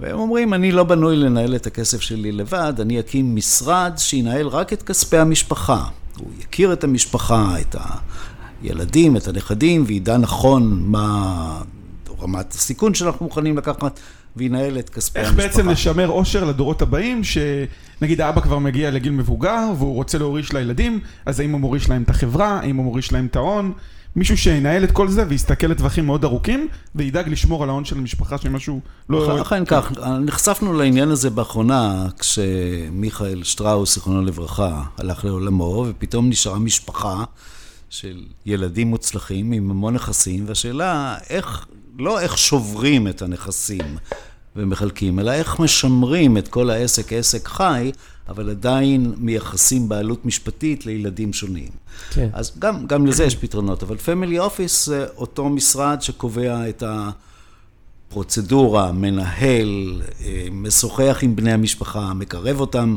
והם 0.00 0.18
אומרים, 0.18 0.54
אני 0.54 0.72
לא 0.72 0.84
בנוי 0.84 1.16
לנהל 1.16 1.56
את 1.56 1.66
הכסף 1.66 2.00
שלי 2.00 2.32
לבד, 2.32 2.72
אני 2.80 3.00
אקים 3.00 3.36
משרד 3.36 3.92
שינהל 3.96 4.46
רק 4.46 4.72
את 4.72 4.82
כספי 4.82 5.18
המשפחה. 5.18 5.84
הוא 6.18 6.30
יכיר 6.40 6.72
את 6.72 6.84
המשפחה, 6.84 7.54
את 7.60 7.76
הילדים, 8.62 9.16
את 9.16 9.28
הנכדים, 9.28 9.84
וידע 9.86 10.16
נכון 10.16 10.82
מה 10.86 11.62
רמת 12.20 12.52
הסיכון 12.52 12.94
שאנחנו 12.94 13.26
מוכנים 13.26 13.58
לקחת. 13.58 14.00
וינהל 14.36 14.78
את 14.78 14.90
כספי 14.90 15.18
איך 15.18 15.28
המשפחה. 15.28 15.46
איך 15.46 15.56
בעצם 15.56 15.68
לשמר 15.68 16.06
עושר 16.06 16.44
לדורות 16.44 16.82
הבאים, 16.82 17.22
שנגיד 17.24 18.20
האבא 18.20 18.40
כבר 18.40 18.58
מגיע 18.58 18.90
לגיל 18.90 19.12
מבוגר, 19.12 19.64
והוא 19.78 19.94
רוצה 19.94 20.18
להוריש 20.18 20.52
לילדים, 20.52 21.00
אז 21.26 21.40
האם 21.40 21.52
הוא 21.52 21.60
מוריש 21.60 21.88
להם 21.88 22.02
את 22.02 22.10
החברה, 22.10 22.60
האם 22.62 22.76
הוא 22.76 22.84
מוריש 22.84 23.12
להם 23.12 23.26
את 23.26 23.36
ההון? 23.36 23.72
מישהו 24.18 24.36
שינהל 24.36 24.84
את 24.84 24.92
כל 24.92 25.08
זה 25.08 25.24
ויסתכל 25.28 25.66
לטווחים 25.66 26.06
מאוד 26.06 26.24
ארוכים, 26.24 26.68
וידאג 26.94 27.28
לשמור 27.28 27.62
על 27.62 27.68
ההון 27.68 27.84
של 27.84 27.98
המשפחה, 27.98 28.38
שמשהו 28.38 28.80
לא... 29.08 29.42
אכן 29.42 29.64
כך, 29.64 29.92
נחשפנו 30.20 30.72
לעניין 30.72 31.08
הזה 31.08 31.30
באחרונה, 31.30 32.06
כשמיכאל 32.18 33.42
שטראוס, 33.44 33.94
זיכרונו 33.94 34.22
לברכה, 34.22 34.82
הלך 34.98 35.24
לעולמו, 35.24 35.86
ופתאום 35.88 36.28
נשארה 36.28 36.58
משפחה 36.58 37.24
של 37.90 38.24
ילדים 38.46 38.86
מוצלחים 38.86 39.52
עם 39.52 39.70
המון 39.70 39.94
נכסים, 39.94 40.44
והשאלה, 40.48 41.16
איך, 41.30 41.66
לא 41.98 42.20
איך 42.20 42.38
שוברים 42.38 43.08
את 43.08 43.22
הנכסים 43.22 43.96
ומחלקים, 44.56 45.18
אלא 45.18 45.30
איך 45.30 45.60
משמרים 45.60 46.38
את 46.38 46.48
כל 46.48 46.70
העסק 46.70 47.08
כעסק 47.08 47.48
חי, 47.48 47.92
אבל 48.28 48.50
עדיין 48.50 49.14
מייחסים 49.18 49.88
בעלות 49.88 50.26
משפטית 50.26 50.86
לילדים 50.86 51.32
שונים. 51.32 51.68
כן. 52.10 52.28
אז 52.32 52.52
גם, 52.58 52.86
גם 52.86 53.06
לזה 53.06 53.24
יש 53.24 53.36
פתרונות, 53.36 53.82
אבל 53.82 53.96
פמילי 53.96 54.38
אופיס 54.38 54.86
זה 54.86 55.06
אותו 55.16 55.48
משרד 55.48 56.02
שקובע 56.02 56.68
את 56.68 56.82
הפרוצדורה, 58.06 58.92
מנהל, 58.92 60.02
אה, 60.24 60.46
משוחח 60.50 61.18
עם 61.22 61.36
בני 61.36 61.52
המשפחה, 61.52 62.14
מקרב 62.14 62.60
אותם 62.60 62.96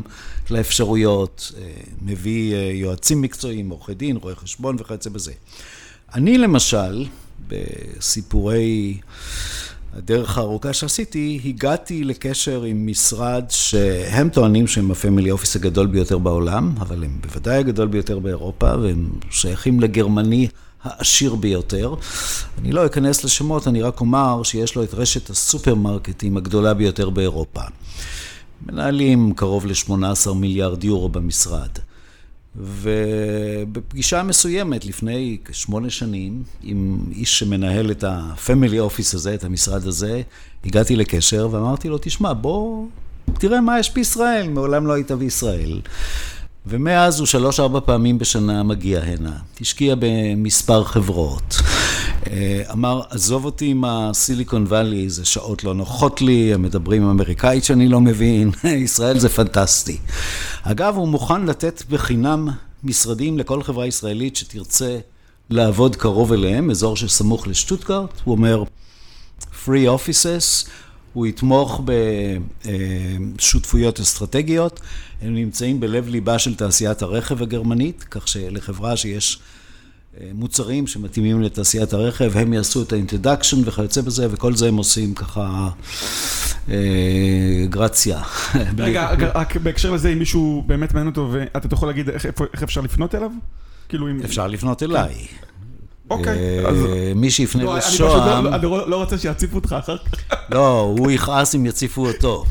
לאפשרויות, 0.50 1.52
אה, 1.58 1.72
מביא 2.02 2.54
אה, 2.54 2.70
יועצים 2.74 3.22
מקצועיים, 3.22 3.68
עורכי 3.68 3.94
דין, 3.94 4.16
רואי 4.16 4.34
חשבון 4.34 4.76
וכיוצא 4.78 5.10
בזה. 5.10 5.32
אני 6.14 6.38
למשל, 6.38 7.06
בסיפורי... 7.48 9.00
הדרך 9.96 10.38
הארוכה 10.38 10.72
שעשיתי, 10.72 11.40
הגעתי 11.44 12.04
לקשר 12.04 12.62
עם 12.62 12.86
משרד 12.86 13.44
שהם 13.48 14.28
טוענים 14.28 14.66
שהם 14.66 14.90
הפמילי 14.90 15.30
אופיס 15.30 15.56
הגדול 15.56 15.86
ביותר 15.86 16.18
בעולם, 16.18 16.74
אבל 16.80 17.04
הם 17.04 17.18
בוודאי 17.20 17.56
הגדול 17.56 17.88
ביותר 17.88 18.18
באירופה, 18.18 18.76
והם 18.82 19.10
שייכים 19.30 19.80
לגרמני 19.80 20.48
העשיר 20.82 21.34
ביותר. 21.34 21.94
אני 22.58 22.72
לא 22.72 22.86
אכנס 22.86 23.24
לשמות, 23.24 23.68
אני 23.68 23.82
רק 23.82 24.00
אומר 24.00 24.42
שיש 24.42 24.74
לו 24.76 24.82
את 24.82 24.94
רשת 24.94 25.30
הסופרמרקטים 25.30 26.36
הגדולה 26.36 26.74
ביותר 26.74 27.10
באירופה. 27.10 27.62
מנהלים 28.66 29.34
קרוב 29.34 29.66
ל-18 29.66 30.32
מיליארד 30.34 30.84
יורו 30.84 31.08
במשרד. 31.08 31.70
ובפגישה 32.56 34.22
מסוימת 34.22 34.84
לפני 34.84 35.38
כשמונה 35.44 35.90
שנים, 35.90 36.42
עם 36.62 36.98
איש 37.12 37.38
שמנהל 37.38 37.90
את 37.90 38.04
ה-family 38.04 38.90
office 38.90 39.14
הזה, 39.16 39.34
את 39.34 39.44
המשרד 39.44 39.86
הזה, 39.86 40.22
הגעתי 40.64 40.96
לקשר 40.96 41.48
ואמרתי 41.50 41.88
לו, 41.88 41.98
תשמע, 42.00 42.32
בוא, 42.32 42.86
תראה 43.38 43.60
מה 43.60 43.78
יש 43.78 43.94
בישראל, 43.94 44.48
מעולם 44.48 44.86
לא 44.86 44.92
היית 44.92 45.10
בישראל. 45.10 45.80
ומאז 46.66 47.18
הוא 47.18 47.26
שלוש-ארבע 47.26 47.80
פעמים 47.80 48.18
בשנה 48.18 48.62
מגיע 48.62 49.00
הנה, 49.00 49.36
השקיע 49.60 49.94
במספר 49.98 50.84
חברות. 50.84 51.56
אה, 52.30 52.62
אמר, 52.72 53.00
עזוב 53.10 53.44
אותי 53.44 53.66
עם 53.66 53.84
הסיליקון 53.84 54.64
וואלי, 54.64 55.10
זה 55.10 55.24
שעות 55.24 55.64
לא 55.64 55.74
נוחות 55.74 56.22
לי, 56.22 56.54
הם 56.54 56.62
מדברים 56.62 57.02
אמריקאית 57.08 57.64
שאני 57.64 57.88
לא 57.88 58.00
מבין, 58.00 58.50
ישראל 58.84 59.18
זה 59.18 59.28
פנטסטי. 59.28 59.98
אגב, 60.62 60.96
הוא 60.96 61.08
מוכן 61.08 61.46
לתת 61.46 61.82
בחינם 61.90 62.48
משרדים 62.84 63.38
לכל 63.38 63.62
חברה 63.62 63.86
ישראלית 63.86 64.36
שתרצה 64.36 64.98
לעבוד 65.50 65.96
קרוב 65.96 66.32
אליהם, 66.32 66.70
אזור 66.70 66.96
שסמוך 66.96 67.46
לשטוטגרט, 67.48 68.20
הוא 68.24 68.32
אומר, 68.32 68.64
free 69.64 69.86
offices, 69.86 70.68
הוא 71.12 71.26
יתמוך 71.26 71.80
בשותפויות 73.36 74.00
אסטרטגיות, 74.00 74.80
הם 75.22 75.34
נמצאים 75.34 75.80
בלב 75.80 76.08
ליבה 76.08 76.38
של 76.38 76.54
תעשיית 76.54 77.02
הרכב 77.02 77.42
הגרמנית, 77.42 78.04
כך 78.10 78.28
שלחברה 78.28 78.96
שיש 78.96 79.38
מוצרים 80.34 80.86
שמתאימים 80.86 81.42
לתעשיית 81.42 81.92
הרכב, 81.92 82.32
הם 82.34 82.52
יעשו 82.52 82.82
את 82.82 82.92
האינטרדקשן 82.92 83.56
וכיוצא 83.64 84.00
בזה, 84.00 84.26
וכל 84.30 84.54
זה 84.54 84.68
הם 84.68 84.76
עושים 84.76 85.14
ככה 85.14 85.68
אה, 86.68 87.66
גרציה. 87.68 88.22
רגע, 88.78 89.10
רק 89.34 89.56
בהקשר 89.56 89.90
לזה, 89.90 90.08
אם 90.08 90.18
מישהו 90.18 90.64
באמת 90.66 90.94
מעניין 90.94 91.10
אותו, 91.10 91.28
ואתה 91.32 91.74
יכול 91.74 91.88
להגיד 91.88 92.10
איך 92.10 92.62
אפשר 92.62 92.80
לפנות 92.80 93.14
אליו? 93.14 93.30
כאילו 93.88 94.10
אם... 94.10 94.20
אפשר 94.24 94.46
לפנות 94.46 94.82
אליי. 94.82 95.26
אוקיי, 96.10 96.64
אה, 96.64 96.68
אז... 96.68 96.76
מי 97.14 97.30
שיפנה 97.30 97.64
לא, 97.64 97.78
לשוהם... 97.78 98.46
אני 98.46 98.62
לא, 98.62 98.90
לא 98.90 98.96
רוצה 98.96 99.18
שיציפו 99.18 99.56
אותך 99.56 99.76
אחר 99.78 99.96
כך. 99.98 100.24
לא, 100.50 100.80
הוא 100.80 101.10
יכעס 101.10 101.54
אם 101.54 101.66
יציפו 101.66 102.06
אותו. 102.06 102.44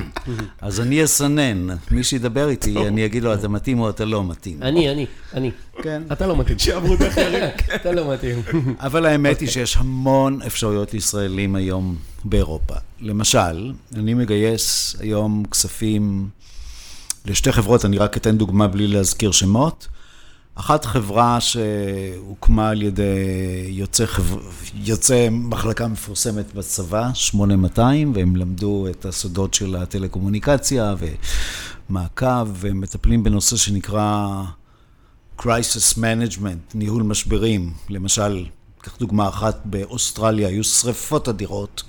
אז 0.60 0.80
אני 0.80 1.04
אסנן. 1.04 1.68
מי 1.90 2.04
שידבר 2.04 2.48
איתי, 2.48 2.76
אני 2.86 3.04
אגיד 3.06 3.22
לו, 3.22 3.34
אתה 3.34 3.48
מתאים 3.48 3.80
או 3.80 3.90
אתה 3.90 4.04
לא 4.04 4.24
מתאים. 4.24 4.62
אני, 4.62 4.92
אני, 4.92 5.06
אני. 5.34 5.50
כן. 5.82 6.02
אתה 6.12 6.26
לא 6.26 6.36
מתאים. 6.36 6.58
שיעברו 6.58 6.96
דרך 6.96 7.16
יריב. 7.26 7.42
אתה 7.74 7.92
לא 7.92 8.12
מתאים. 8.12 8.42
אבל 8.80 9.06
האמת 9.06 9.40
היא 9.40 9.48
שיש 9.48 9.76
המון 9.76 10.42
אפשרויות 10.46 10.94
לישראלים 10.94 11.54
היום 11.54 11.96
באירופה. 12.24 12.74
למשל, 13.00 13.72
אני 13.94 14.14
מגייס 14.14 14.96
היום 15.00 15.44
כספים 15.50 16.28
לשתי 17.26 17.52
חברות, 17.52 17.84
אני 17.84 17.98
רק 17.98 18.16
אתן 18.16 18.38
דוגמה 18.38 18.68
בלי 18.68 18.86
להזכיר 18.86 19.32
שמות. 19.32 19.88
אחת 20.58 20.84
חברה 20.84 21.40
שהוקמה 21.40 22.68
על 22.68 22.82
ידי 22.82 23.02
יוצא, 23.68 24.06
חבר... 24.06 24.40
יוצא 24.74 25.28
מחלקה 25.30 25.88
מפורסמת 25.88 26.54
בצבא, 26.54 27.10
8200, 27.14 28.12
והם 28.14 28.36
למדו 28.36 28.86
את 28.90 29.04
הסודות 29.04 29.54
של 29.54 29.76
הטלקומוניקציה 29.76 30.94
ומעקב, 31.90 32.48
והם 32.52 32.80
מטפלים 32.80 33.22
בנושא 33.22 33.56
שנקרא 33.56 34.42
Crisis 35.38 35.96
Management, 35.96 36.74
ניהול 36.74 37.02
משברים. 37.02 37.72
למשל, 37.88 38.46
קח 38.78 38.96
דוגמה 38.96 39.28
אחת, 39.28 39.60
באוסטרליה 39.64 40.48
היו 40.48 40.64
שריפות 40.64 41.28
אדירות, 41.28 41.82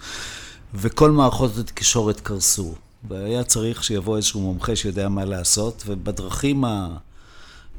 וכל 0.73 1.11
מערכות 1.11 1.57
התקשורת 1.57 2.19
קרסו. 2.19 2.75
והיה 3.09 3.43
צריך 3.43 3.83
שיבוא 3.83 4.17
איזשהו 4.17 4.41
מומחה 4.41 4.75
שיודע 4.75 5.09
מה 5.09 5.25
לעשות, 5.25 5.83
ובדרכים 5.87 6.65
ה... 6.65 6.97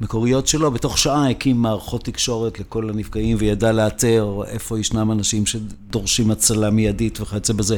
המקוריות 0.01 0.47
שלו, 0.47 0.71
בתוך 0.71 0.97
שעה 0.97 1.29
הקים 1.29 1.57
מערכות 1.57 2.03
תקשורת 2.03 2.59
לכל 2.59 2.89
הנפגעים 2.89 3.37
וידע 3.39 3.71
לאתר 3.71 4.41
איפה 4.47 4.79
ישנם 4.79 5.11
אנשים 5.11 5.45
שדורשים 5.45 6.31
הצלה 6.31 6.69
מיידית 6.69 7.21
וכיוצא 7.21 7.53
בזה. 7.53 7.77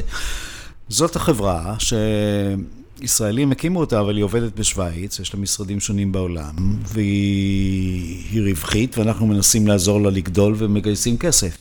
זאת 0.90 1.16
החברה 1.16 1.76
שישראלים 3.00 3.52
הקימו 3.52 3.80
אותה, 3.80 4.00
אבל 4.00 4.16
היא 4.16 4.24
עובדת 4.24 4.60
בשוויץ, 4.60 5.20
יש 5.20 5.34
לה 5.34 5.40
משרדים 5.40 5.80
שונים 5.80 6.12
בעולם, 6.12 6.78
והיא 6.88 8.42
רווחית, 8.42 8.98
ואנחנו 8.98 9.28
מנסים 9.28 9.68
לעזור 9.68 10.02
לה 10.02 10.10
לגדול 10.10 10.56
ומגייסים 10.58 11.18
כסף. 11.18 11.58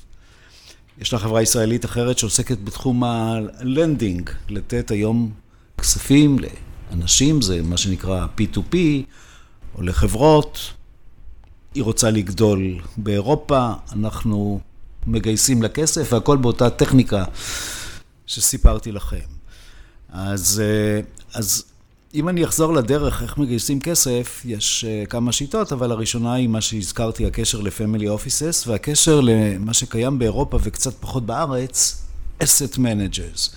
יש 1.00 1.12
לה 1.12 1.18
חברה 1.18 1.42
ישראלית 1.42 1.84
אחרת 1.84 2.18
שעוסקת 2.18 2.58
בתחום 2.64 3.04
הלנדינג, 3.04 4.30
לתת 4.48 4.90
היום 4.90 5.30
כספים 5.78 6.36
לאנשים, 6.90 7.42
זה 7.42 7.62
מה 7.62 7.76
שנקרא 7.76 8.26
P2P, 8.38 8.76
או 9.74 9.82
לחברות, 9.82 10.58
היא 11.74 11.82
רוצה 11.82 12.10
לגדול 12.10 12.80
באירופה, 12.96 13.72
אנחנו 13.92 14.60
מגייסים 15.06 15.62
לה 15.62 15.68
כסף, 15.68 16.12
והכל 16.12 16.36
באותה 16.36 16.70
טכניקה 16.70 17.24
שסיפרתי 18.26 18.92
לכם. 18.92 19.18
אז, 20.12 20.62
אה, 20.64 21.00
אז 21.34 21.64
אם 22.14 22.28
אני 22.28 22.44
אחזור 22.44 22.74
לדרך 22.74 23.22
איך 23.22 23.38
מגייסים 23.38 23.80
כסף, 23.80 24.42
יש 24.44 24.84
אה, 24.84 25.06
כמה 25.06 25.32
שיטות, 25.32 25.72
אבל 25.72 25.92
הראשונה 25.92 26.34
היא 26.34 26.48
מה 26.48 26.60
שהזכרתי, 26.60 27.26
הקשר 27.26 27.60
ל-Family 27.60 28.04
Offices, 28.04 28.68
והקשר 28.68 29.20
למה 29.20 29.74
שקיים 29.74 30.18
באירופה 30.18 30.58
וקצת 30.62 30.94
פחות 31.00 31.26
בארץ, 31.26 32.02
asset 32.42 32.76
managers. 32.76 33.54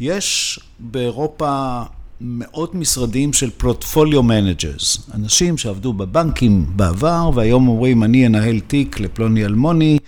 יש 0.00 0.60
באירופה 0.78 1.82
מאות 2.20 2.74
משרדים 2.74 3.32
של 3.32 3.50
portfolio 3.50 4.22
managers, 4.22 5.10
אנשים 5.14 5.58
שעבדו 5.58 5.92
בבנקים 5.92 6.66
בעבר 6.76 7.30
והיום 7.34 7.68
אומרים 7.68 8.02
אני 8.02 8.26
אנהל 8.26 8.60
תיק 8.60 9.00
לפלוני 9.00 9.44
אלמוני 9.44 9.98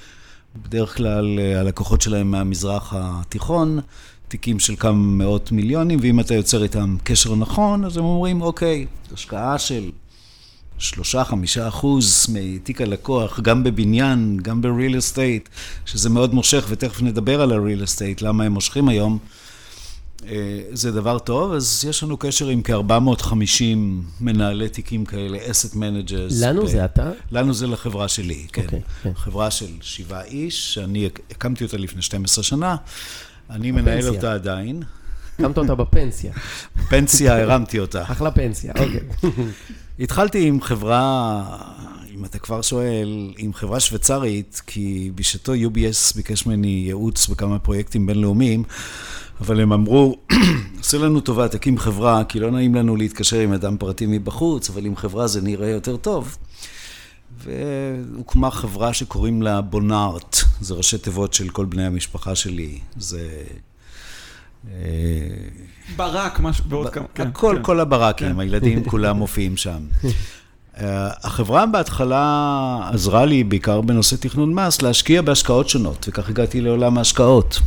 בדרך 0.65 0.97
כלל 0.97 1.39
אה, 1.39 1.61
הלקוחות 1.61 2.01
שלהם 2.01 2.31
מהמזרח 2.31 2.93
התיכון, 2.97 3.81
תיקים 4.29 4.59
של 4.59 4.77
כמה 4.77 4.93
מאות 4.93 5.53
מיליונים, 5.53 5.99
ואם 6.03 6.21
אתה 6.21 6.35
יוצר 6.35 6.63
איתם 6.63 6.97
קשר 7.05 7.35
נכון, 7.35 7.85
אז 7.85 7.97
הם 7.97 8.05
אומרים, 8.05 8.43
אוקיי, 8.43 8.87
השקעה 9.15 9.59
של 9.59 9.91
שלושה, 10.79 11.25
חמישה 11.25 11.69
אחוז 11.69 12.27
מתיק 12.33 12.81
הלקוח, 12.81 13.41
גם 13.41 13.65
בבניין, 13.65 14.39
גם 14.43 14.63
ב-real 14.63 14.95
estate, 14.95 15.49
שזה 15.87 16.11
מאוד 16.11 16.35
מושך, 16.35 16.67
ותכף 16.69 17.03
נדבר 17.03 17.41
על 17.41 17.53
ה-real 17.53 17.85
estate, 17.85 18.25
למה 18.25 18.45
הם 18.45 18.53
מושכים 18.53 18.89
היום. 18.89 19.19
אה, 20.27 20.61
זה 20.73 20.93
דבר 20.93 21.19
טוב, 21.19 21.53
אז 21.53 21.85
יש 21.89 22.03
לנו 22.03 22.17
קשר 22.17 22.49
עם 22.49 22.63
כ-450 22.65 23.63
מנהלי 24.21 24.69
תיקים 24.69 25.05
כאלה, 25.05 25.39
asset 25.39 25.75
managers. 25.75 26.35
לנו 26.41 26.63
ב... 26.63 26.67
זה 26.67 26.85
אתה? 26.85 27.11
לנו 27.33 27.55
זה 27.55 27.67
לחברה 27.67 28.09
שלי, 28.09 28.47
כן. 28.53 28.63
Okay, 28.63 28.65
אוקיי, 28.65 28.81
כן. 29.03 29.15
חברה 29.15 29.51
של 29.51 29.71
שבעה 29.81 30.25
איש, 30.25 30.75
שאני 30.75 31.09
הקמתי 31.31 31.65
אותה 31.65 31.77
לפני 31.77 32.03
12 32.03 32.45
שנה, 32.45 32.77
אני 33.51 33.73
בפנסיה. 33.73 33.95
מנהל 33.95 34.15
אותה 34.15 34.33
עדיין. 34.33 34.83
הקמת 35.35 35.59
אותה 35.59 35.75
בפנסיה. 35.75 36.33
פנסיה, 36.89 37.43
הרמתי 37.43 37.79
אותה. 37.79 38.03
אחלה 38.03 38.31
פנסיה, 38.31 38.73
אוקיי. 38.79 39.33
התחלתי 40.01 40.47
עם 40.47 40.61
חברה, 40.61 41.45
אם 42.15 42.25
אתה 42.25 42.39
כבר 42.39 42.63
שואל, 42.63 43.33
עם 43.37 43.55
חברה 43.55 43.81
שוויצרית, 43.81 44.63
כי 44.67 45.11
בשעתו 45.15 45.55
UBS 45.55 46.17
ביקש 46.17 46.47
ממני 46.47 46.83
ייעוץ 46.87 47.29
בכמה 47.29 47.59
פרויקטים 47.59 48.07
בינלאומיים. 48.07 48.65
אבל 49.41 49.61
הם 49.61 49.73
אמרו, 49.73 50.17
עשו 50.81 51.05
לנו 51.05 51.21
טובה, 51.21 51.49
תקים 51.49 51.79
חברה, 51.79 52.25
כי 52.25 52.41
לא 52.41 52.51
נעים 52.51 52.75
לנו 52.75 52.97
להתקשר 52.97 53.39
עם 53.39 53.53
אדם 53.53 53.77
פרטי 53.77 54.07
מבחוץ, 54.09 54.71
אבל 54.71 54.87
עם 54.87 54.97
חברה 54.97 55.27
זה 55.27 55.41
נראה 55.41 55.69
יותר 55.69 55.97
טוב. 55.97 56.37
והוקמה 57.45 58.51
חברה 58.51 58.95
שקוראים 58.95 59.43
לה 59.43 59.61
בונארט, 59.61 60.37
זה 60.61 60.75
ראשי 60.75 60.99
תיבות 60.99 61.35
של 61.35 61.49
כל 61.49 61.65
בני 61.65 61.87
המשפחה 61.87 62.35
שלי, 62.35 62.79
זה... 62.97 63.29
אה, 64.71 64.75
ברק, 65.97 66.41
משהו, 66.41 66.65
ועוד 66.69 66.91
כמה, 66.91 67.05
כן. 67.15 67.27
הכל, 67.27 67.55
כן. 67.57 67.63
כל 67.63 67.81
הברקים, 67.81 68.35
כן. 68.35 68.41
הילדים 68.41 68.85
כולם 68.85 69.17
מופיעים 69.23 69.57
שם. 69.57 69.79
אה, 70.81 71.11
החברה 71.23 71.67
בהתחלה 71.67 72.91
עזרה 72.93 73.25
לי, 73.25 73.45
בעיקר 73.45 73.81
בנושא 73.81 74.17
תכנון 74.17 74.55
מס, 74.55 74.83
להשקיע 74.83 75.23
בהשקעות 75.23 75.69
שונות, 75.69 76.09
וכך 76.09 76.29
הגעתי 76.29 76.61
לעולם 76.61 76.99
ההשקעות. 76.99 77.61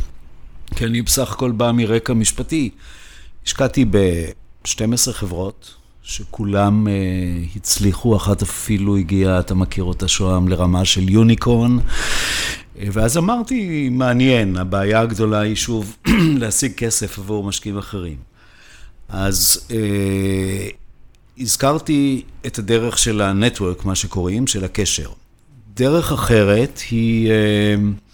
כי 0.72 0.84
אני 0.84 1.02
בסך 1.02 1.32
הכל 1.32 1.50
בא 1.50 1.72
מרקע 1.72 2.12
משפטי. 2.12 2.70
השקעתי 3.46 3.84
ב-12 3.84 5.12
חברות, 5.12 5.74
שכולם 6.02 6.86
uh, 6.86 7.56
הצליחו, 7.56 8.16
אחת 8.16 8.42
אפילו 8.42 8.96
הגיעה, 8.96 9.40
אתה 9.40 9.54
מכיר 9.54 9.84
אותה 9.84 10.08
שוהם, 10.08 10.48
לרמה 10.48 10.84
של 10.84 11.08
יוניקורן. 11.08 11.78
אה, 12.78 12.86
ואז 12.92 13.16
אמרתי, 13.16 13.88
מעניין, 13.88 14.56
הבעיה 14.56 15.00
הגדולה 15.00 15.40
היא 15.40 15.54
שוב 15.54 15.96
להשיג 16.40 16.72
כסף 16.72 17.18
עבור 17.18 17.44
משקיעים 17.44 17.78
אחרים. 17.78 18.16
אז 19.08 19.68
uh, 19.68 19.72
הזכרתי 21.38 22.22
את 22.46 22.58
הדרך 22.58 22.98
של 22.98 23.20
הנטוורק, 23.20 23.84
מה 23.84 23.94
שקוראים, 23.94 24.46
של 24.46 24.64
הקשר. 24.64 25.10
דרך 25.74 26.12
אחרת 26.12 26.80
היא... 26.90 27.30
Uh, 27.30 28.11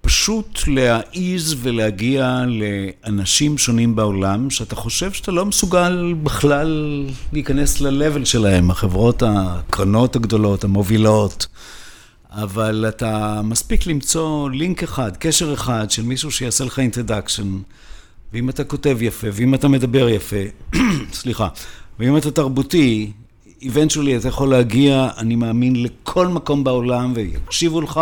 פשוט 0.00 0.60
להעיז 0.66 1.56
ולהגיע 1.62 2.44
לאנשים 2.48 3.58
שונים 3.58 3.96
בעולם, 3.96 4.50
שאתה 4.50 4.76
חושב 4.76 5.12
שאתה 5.12 5.32
לא 5.32 5.46
מסוגל 5.46 6.14
בכלל 6.22 7.06
להיכנס 7.32 7.80
ל-level 7.80 8.24
שלהם, 8.24 8.70
החברות, 8.70 9.22
הקרנות 9.26 10.16
הגדולות, 10.16 10.64
המובילות, 10.64 11.46
אבל 12.30 12.84
אתה 12.88 13.40
מספיק 13.44 13.86
למצוא 13.86 14.50
לינק 14.50 14.82
אחד, 14.82 15.16
קשר 15.16 15.54
אחד 15.54 15.90
של 15.90 16.02
מישהו 16.02 16.30
שיעשה 16.30 16.64
לך 16.64 16.78
אינטרדקשן, 16.78 17.58
ואם 18.32 18.48
אתה 18.48 18.64
כותב 18.64 18.98
יפה, 19.00 19.26
ואם 19.32 19.54
אתה 19.54 19.68
מדבר 19.68 20.08
יפה, 20.08 20.36
סליחה, 21.12 21.48
ואם 21.98 22.16
אתה 22.16 22.30
תרבותי, 22.30 23.12
eventually 23.62 24.18
אתה 24.18 24.28
יכול 24.28 24.50
להגיע, 24.50 25.08
אני 25.18 25.36
מאמין, 25.36 25.82
לכל 25.82 26.28
מקום 26.28 26.64
בעולם 26.64 27.12
ויקשיבו 27.16 27.80
לך, 27.80 28.00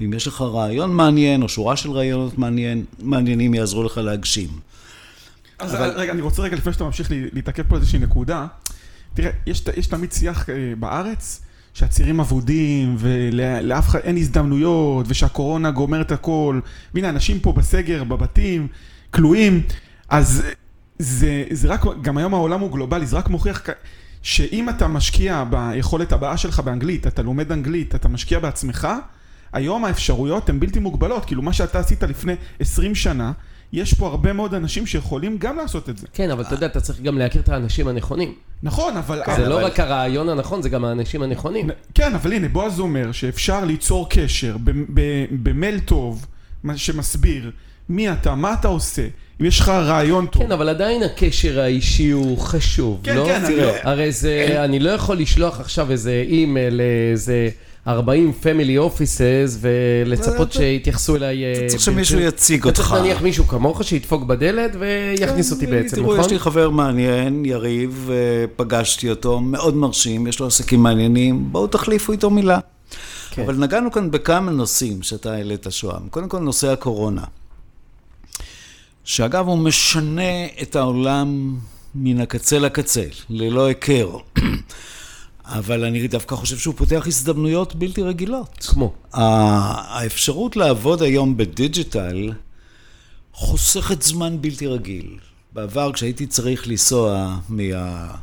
ואם 0.00 0.12
יש 0.12 0.26
לך 0.26 0.40
רעיון 0.40 0.94
מעניין 0.94 1.42
או 1.42 1.48
שורה 1.48 1.76
של 1.76 1.90
רעיונות 1.90 2.38
מעניין, 2.38 2.84
מעניינים 3.02 3.54
יעזרו 3.54 3.82
לך 3.82 3.98
להגשים. 3.98 4.48
אז 5.58 5.74
אבל... 5.74 5.90
רגע, 5.96 6.12
אני 6.12 6.22
רוצה 6.22 6.42
רגע, 6.42 6.56
לפני 6.56 6.72
שאתה 6.72 6.84
ממשיך 6.84 7.08
להתעכב 7.10 7.62
פה 7.62 7.76
איזושהי 7.76 7.98
נקודה, 7.98 8.46
תראה, 9.14 9.30
יש, 9.46 9.62
יש 9.76 9.86
תמיד 9.86 10.12
שיח 10.12 10.50
אה, 10.50 10.54
בארץ, 10.78 11.40
שהצעירים 11.74 12.20
אבודים, 12.20 12.96
ולאף 12.98 13.88
אחד 13.88 13.98
אין 13.98 14.16
הזדמנויות, 14.16 15.06
ושהקורונה 15.08 15.70
גומרת 15.70 16.12
הכל, 16.12 16.60
והנה, 16.94 17.08
אנשים 17.08 17.40
פה 17.40 17.52
בסגר, 17.52 18.04
בבתים, 18.04 18.68
כלואים, 19.10 19.62
אז 20.08 20.42
זה, 20.98 21.44
זה 21.50 21.68
רק, 21.68 21.84
גם 22.02 22.18
היום 22.18 22.34
העולם 22.34 22.60
הוא 22.60 22.72
גלובלי, 22.72 23.06
זה 23.06 23.16
רק 23.16 23.28
מוכיח 23.28 23.62
שאם 24.24 24.68
אתה 24.68 24.88
משקיע 24.88 25.44
ביכולת 25.50 26.12
הבאה 26.12 26.36
שלך 26.36 26.60
באנגלית, 26.60 27.06
אתה 27.06 27.22
לומד 27.22 27.52
אנגלית, 27.52 27.94
אתה 27.94 28.08
משקיע 28.08 28.38
בעצמך, 28.38 28.88
היום 29.52 29.84
האפשרויות 29.84 30.48
הן 30.48 30.60
בלתי 30.60 30.78
מוגבלות. 30.78 31.24
כאילו, 31.24 31.42
מה 31.42 31.52
שאתה 31.52 31.78
עשית 31.78 32.02
לפני 32.02 32.32
20 32.60 32.94
שנה, 32.94 33.32
יש 33.72 33.94
פה 33.94 34.06
הרבה 34.06 34.32
מאוד 34.32 34.54
אנשים 34.54 34.86
שיכולים 34.86 35.38
גם 35.38 35.56
לעשות 35.56 35.88
את 35.88 35.98
זה. 35.98 36.06
כן, 36.12 36.30
אבל 36.30 36.42
אתה 36.42 36.54
יודע, 36.54 36.66
אתה 36.66 36.80
צריך 36.80 37.00
גם 37.00 37.18
להכיר 37.18 37.42
את 37.42 37.48
האנשים 37.48 37.88
הנכונים. 37.88 38.34
נכון, 38.62 38.96
אבל... 38.96 39.22
זה 39.36 39.48
לא 39.48 39.66
רק 39.66 39.80
הרעיון 39.80 40.28
הנכון, 40.28 40.62
זה 40.62 40.68
גם 40.68 40.84
האנשים 40.84 41.22
הנכונים. 41.22 41.70
כן, 41.94 42.14
אבל 42.14 42.32
הנה, 42.32 42.48
בועז 42.48 42.80
אומר 42.80 43.12
שאפשר 43.12 43.64
ליצור 43.64 44.06
קשר 44.10 44.56
במייל 45.42 45.80
טוב, 45.80 46.26
שמסביר 46.76 47.50
מי 47.88 48.12
אתה, 48.12 48.34
מה 48.34 48.54
אתה 48.60 48.68
עושה. 48.68 49.06
אם 49.40 49.46
יש 49.46 49.60
לך 49.60 49.68
רעיון 49.68 50.26
טוב. 50.26 50.42
כן, 50.42 50.52
אבל 50.52 50.68
עדיין 50.68 51.02
הקשר 51.02 51.60
האישי 51.60 52.10
הוא 52.10 52.38
חשוב, 52.38 53.00
כן, 53.02 53.16
לא? 53.16 53.24
כן, 53.24 53.42
כן. 53.46 53.56
לא. 53.56 53.72
הרי 53.82 54.12
זה, 54.12 54.64
אני 54.64 54.78
לא 54.78 54.90
יכול 54.90 55.18
לשלוח 55.18 55.60
עכשיו 55.60 55.90
איזה 55.90 56.24
אימייל, 56.28 56.80
איזה 57.12 57.48
40 57.86 58.32
family 58.32 58.78
offices, 58.78 59.58
ולצפות 59.60 60.52
שיתייחסו 60.52 61.16
אליי... 61.16 61.52
אתה 61.52 61.66
צריך 61.68 61.82
שמישהו 61.82 62.20
יציג 62.20 62.64
אותך. 62.64 62.80
אתה 62.80 62.82
צריך 62.82 62.92
להניח 62.92 63.22
מישהו 63.22 63.46
כמוך 63.46 63.84
שידפוק 63.84 64.22
בדלת 64.22 64.70
ויכניס 64.78 65.52
אותי 65.52 65.66
בעצם, 65.66 66.00
נכון? 66.00 66.14
תראו, 66.14 66.26
יש 66.26 66.32
לי 66.32 66.38
חבר 66.38 66.70
מעניין, 66.70 67.44
יריב, 67.44 68.10
פגשתי 68.56 69.10
אותו, 69.10 69.40
מאוד 69.40 69.76
מרשים, 69.76 70.26
יש 70.26 70.40
לו 70.40 70.46
עסקים 70.46 70.82
מעניינים, 70.82 71.52
בואו 71.52 71.66
תחליפו 71.66 72.12
איתו 72.12 72.30
מילה. 72.30 72.58
אבל 73.44 73.54
נגענו 73.54 73.92
כאן 73.92 74.10
בכמה 74.10 74.50
נושאים 74.50 75.02
שאתה 75.02 75.32
העלית 75.32 75.66
שוהם. 75.70 76.08
קודם 76.10 76.28
כל, 76.28 76.38
נושא 76.38 76.68
הקורונה. 76.72 77.22
שאגב 79.04 79.46
הוא 79.48 79.58
משנה 79.58 80.46
את 80.62 80.76
העולם 80.76 81.58
מן 81.94 82.20
הקצה 82.20 82.58
לקצה, 82.58 83.04
ללא 83.30 83.66
היכר. 83.66 84.16
אבל 85.44 85.84
אני 85.84 86.08
דווקא 86.08 86.34
חושב 86.34 86.58
שהוא 86.58 86.74
פותח 86.76 87.04
הזדמנויות 87.06 87.74
בלתי 87.74 88.02
רגילות. 88.02 88.66
כמו? 88.70 88.92
האפשרות 89.12 90.56
לעבוד 90.56 91.02
היום 91.02 91.36
בדיג'יטל 91.36 92.32
חוסכת 93.32 94.02
זמן 94.02 94.42
בלתי 94.42 94.66
רגיל. 94.66 95.18
בעבר 95.52 95.92
כשהייתי 95.92 96.26
צריך 96.26 96.68
לנסוע 96.68 97.38
מה... 97.48 98.14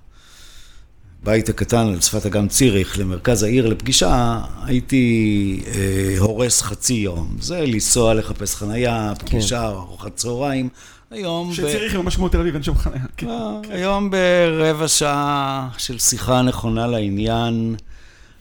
הבית 1.23 1.49
הקטן 1.49 1.87
על 1.87 2.01
שפת 2.01 2.25
אגם 2.25 2.47
ציריך 2.47 2.99
למרכז 2.99 3.43
העיר 3.43 3.67
לפגישה, 3.67 4.39
הייתי 4.65 5.63
אה, 5.67 6.15
הורס 6.19 6.61
חצי 6.61 6.93
יום. 6.93 7.35
זה 7.39 7.61
לנסוע 7.61 8.13
לחפש 8.13 8.55
חנייה, 8.55 9.13
כן. 9.19 9.25
פגישה, 9.25 9.59
כן. 9.59 9.65
ארוחת 9.65 10.15
צהריים. 10.15 10.69
היום... 11.11 11.53
שציריך 11.53 11.95
ממש 11.95 12.15
כמו 12.15 12.29
תל 12.29 12.39
אביב, 12.39 12.53
אין 12.53 12.63
שם 12.63 12.75
חנייה. 12.75 13.05
כן. 13.17 13.27
אה, 13.27 13.59
כן. 13.63 13.71
היום 13.71 14.09
ברבע 14.11 14.87
שעה 14.87 15.69
של 15.77 15.99
שיחה 15.99 16.41
נכונה 16.41 16.87
לעניין. 16.87 17.75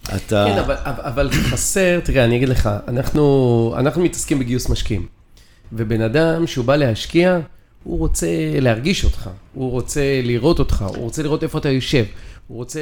אתה... 0.03 0.45
כן, 0.49 0.59
אבל, 0.59 0.75
אבל 0.85 1.31
חסר, 1.31 2.01
תראה, 2.05 2.25
אני 2.25 2.37
אגיד 2.37 2.49
לך, 2.49 2.71
אנחנו, 2.88 3.75
אנחנו 3.79 4.03
מתעסקים 4.03 4.38
בגיוס 4.38 4.69
משקיעים. 4.69 5.07
ובן 5.73 6.01
אדם 6.01 6.47
שהוא 6.47 6.64
בא 6.64 6.77
להשקיע, 6.77 7.38
הוא 7.85 7.99
רוצה 7.99 8.27
להרגיש 8.61 9.05
אותך, 9.05 9.31
הוא 9.55 9.71
רוצה 9.71 10.21
לראות 10.23 10.59
אותך, 10.59 10.85
הוא 10.88 11.05
רוצה 11.05 11.23
לראות 11.23 11.43
איפה 11.43 11.59
אתה 11.59 11.69
יושב, 11.69 12.05
הוא 12.51 12.57
רוצה 12.59 12.81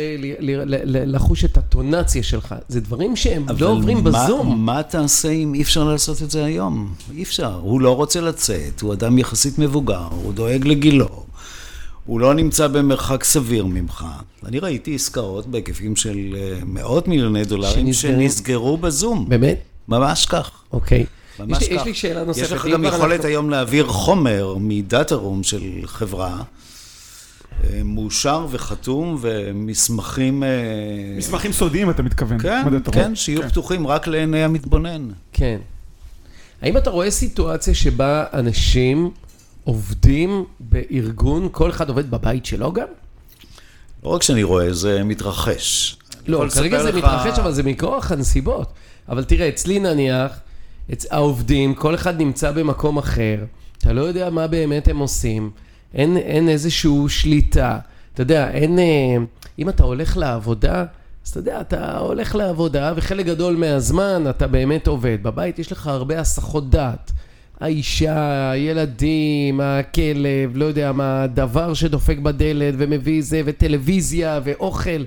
לחוש 0.85 1.45
את 1.45 1.57
הטונציה 1.57 2.23
שלך. 2.23 2.55
זה 2.69 2.81
דברים 2.81 3.17
שהם 3.17 3.47
לא 3.59 3.69
עוברים 3.69 3.97
מה, 3.97 4.11
בזום. 4.11 4.47
אבל 4.47 4.57
מה 4.57 4.83
תעשה 4.83 5.29
אם 5.29 5.55
אי 5.55 5.63
אפשר 5.63 5.85
לעשות 5.85 6.23
את 6.23 6.31
זה 6.31 6.45
היום? 6.45 6.95
אי 7.15 7.23
אפשר. 7.23 7.55
הוא 7.63 7.81
לא 7.81 7.97
רוצה 7.97 8.21
לצאת, 8.21 8.81
הוא 8.81 8.93
אדם 8.93 9.19
יחסית 9.19 9.59
מבוגר, 9.59 10.09
הוא 10.11 10.33
דואג 10.33 10.67
לגילו. 10.67 11.25
הוא 12.07 12.21
לא 12.21 12.35
נמצא 12.35 12.67
במרחק 12.67 13.25
סביר 13.25 13.67
ממך. 13.67 14.05
אני 14.45 14.59
ראיתי 14.59 14.95
עסקאות 14.95 15.47
בהיקפים 15.47 15.97
של 15.97 16.37
אה, 16.37 16.59
מאות 16.67 17.09
מיליוני 17.09 17.45
דולרים 17.45 17.93
שנסגרו 17.93 18.77
בזום. 18.77 19.29
באמת? 19.29 19.59
ממש 19.89 20.27
כך. 20.27 20.51
אוקיי. 20.73 21.07
ממש 21.41 21.63
יש 21.63 21.69
כך. 21.69 21.75
יש 21.75 21.83
לי 21.85 21.95
שאלה 21.95 22.25
נוספת. 22.25 22.45
יש 22.45 22.53
לך 22.53 22.67
גם 22.67 22.85
יכולת 22.85 23.13
אנחנו... 23.13 23.29
היום 23.29 23.51
להעביר 23.51 23.87
חומר 23.87 24.57
מדאטה 24.61 25.15
רום 25.15 25.43
של 25.43 25.63
חברה. 25.85 26.43
אה, 27.65 27.83
מאושר 27.85 28.47
וחתום 28.51 29.19
ומסמכים... 29.21 30.43
אה, 30.43 30.49
מסמכים 31.17 31.53
סודיים, 31.53 31.91
אתה 31.91 32.03
מתכוון. 32.03 32.39
כן. 32.39 32.63
כן, 32.93 33.15
שיהיו 33.15 33.43
כן. 33.43 33.49
פתוחים 33.49 33.87
רק 33.87 34.07
לעיני 34.07 34.45
המתבונן. 34.45 35.09
כן. 35.33 35.59
האם 36.63 36.77
אתה 36.77 36.91
רואה 36.91 37.11
סיטואציה 37.11 37.75
שבה 37.75 38.25
אנשים 38.33 39.11
עובדים 39.65 40.45
בארגון, 40.61 41.49
כל 41.53 41.71
אחד 41.71 41.89
עובד 41.89 42.11
בבית 42.11 42.47
שלו 42.47 42.73
גם? 42.73 42.87
לא 44.05 44.09
רק 44.09 44.23
שאני 44.23 44.43
רואה, 44.43 44.73
זה 44.73 45.05
מתרחש. 45.05 45.97
לא, 46.27 46.45
כרגע 46.55 46.83
זה 46.83 46.89
לך- 46.93 46.97
מתרחש, 46.97 47.39
אבל 47.39 47.53
זה 47.53 47.63
מכורח 47.63 48.13
הנסיבות. 48.13 48.73
אבל 49.09 49.25
תראה, 49.25 49.49
אצלי 49.49 49.79
נניח. 49.81 50.33
העובדים, 51.11 51.75
כל 51.75 51.95
אחד 51.95 52.19
נמצא 52.21 52.53
במקום 52.53 52.99
אחר, 52.99 53.45
אתה 53.79 53.93
לא 53.93 54.01
יודע 54.01 54.31
מה 54.31 54.47
באמת 54.47 54.89
הם 54.89 54.99
עושים, 54.99 55.51
אין, 55.95 56.17
אין 56.17 56.49
איזושהי 56.49 56.91
שליטה. 57.09 57.79
אתה 58.15 58.23
יודע, 58.23 58.51
אין... 58.51 58.79
אה, 58.79 59.17
אם 59.59 59.69
אתה 59.69 59.85
הולך 59.85 60.17
לעבודה, 60.17 60.85
אז 61.25 61.31
אתה 61.31 61.39
יודע, 61.39 61.61
אתה 61.61 61.99
הולך 61.99 62.35
לעבודה, 62.35 62.93
וחלק 62.97 63.27
גדול 63.27 63.57
מהזמן 63.57 64.25
אתה 64.31 64.47
באמת 64.47 64.87
עובד. 64.87 65.19
בבית 65.23 65.59
יש 65.59 65.73
לך 65.73 65.87
הרבה 65.87 66.21
הסחות 66.21 66.71
דעת. 66.71 67.13
האישה, 67.61 68.51
הילדים, 68.51 69.61
הכלב, 69.61 70.51
לא 70.55 70.65
יודע 70.65 70.93
מה, 70.93 71.23
הדבר 71.23 71.75
שדופק 71.75 72.19
בדלת 72.19 72.75
ומביא 72.79 73.23
זה, 73.23 73.43
וטלוויזיה 73.45 74.41
ואוכל. 74.45 75.05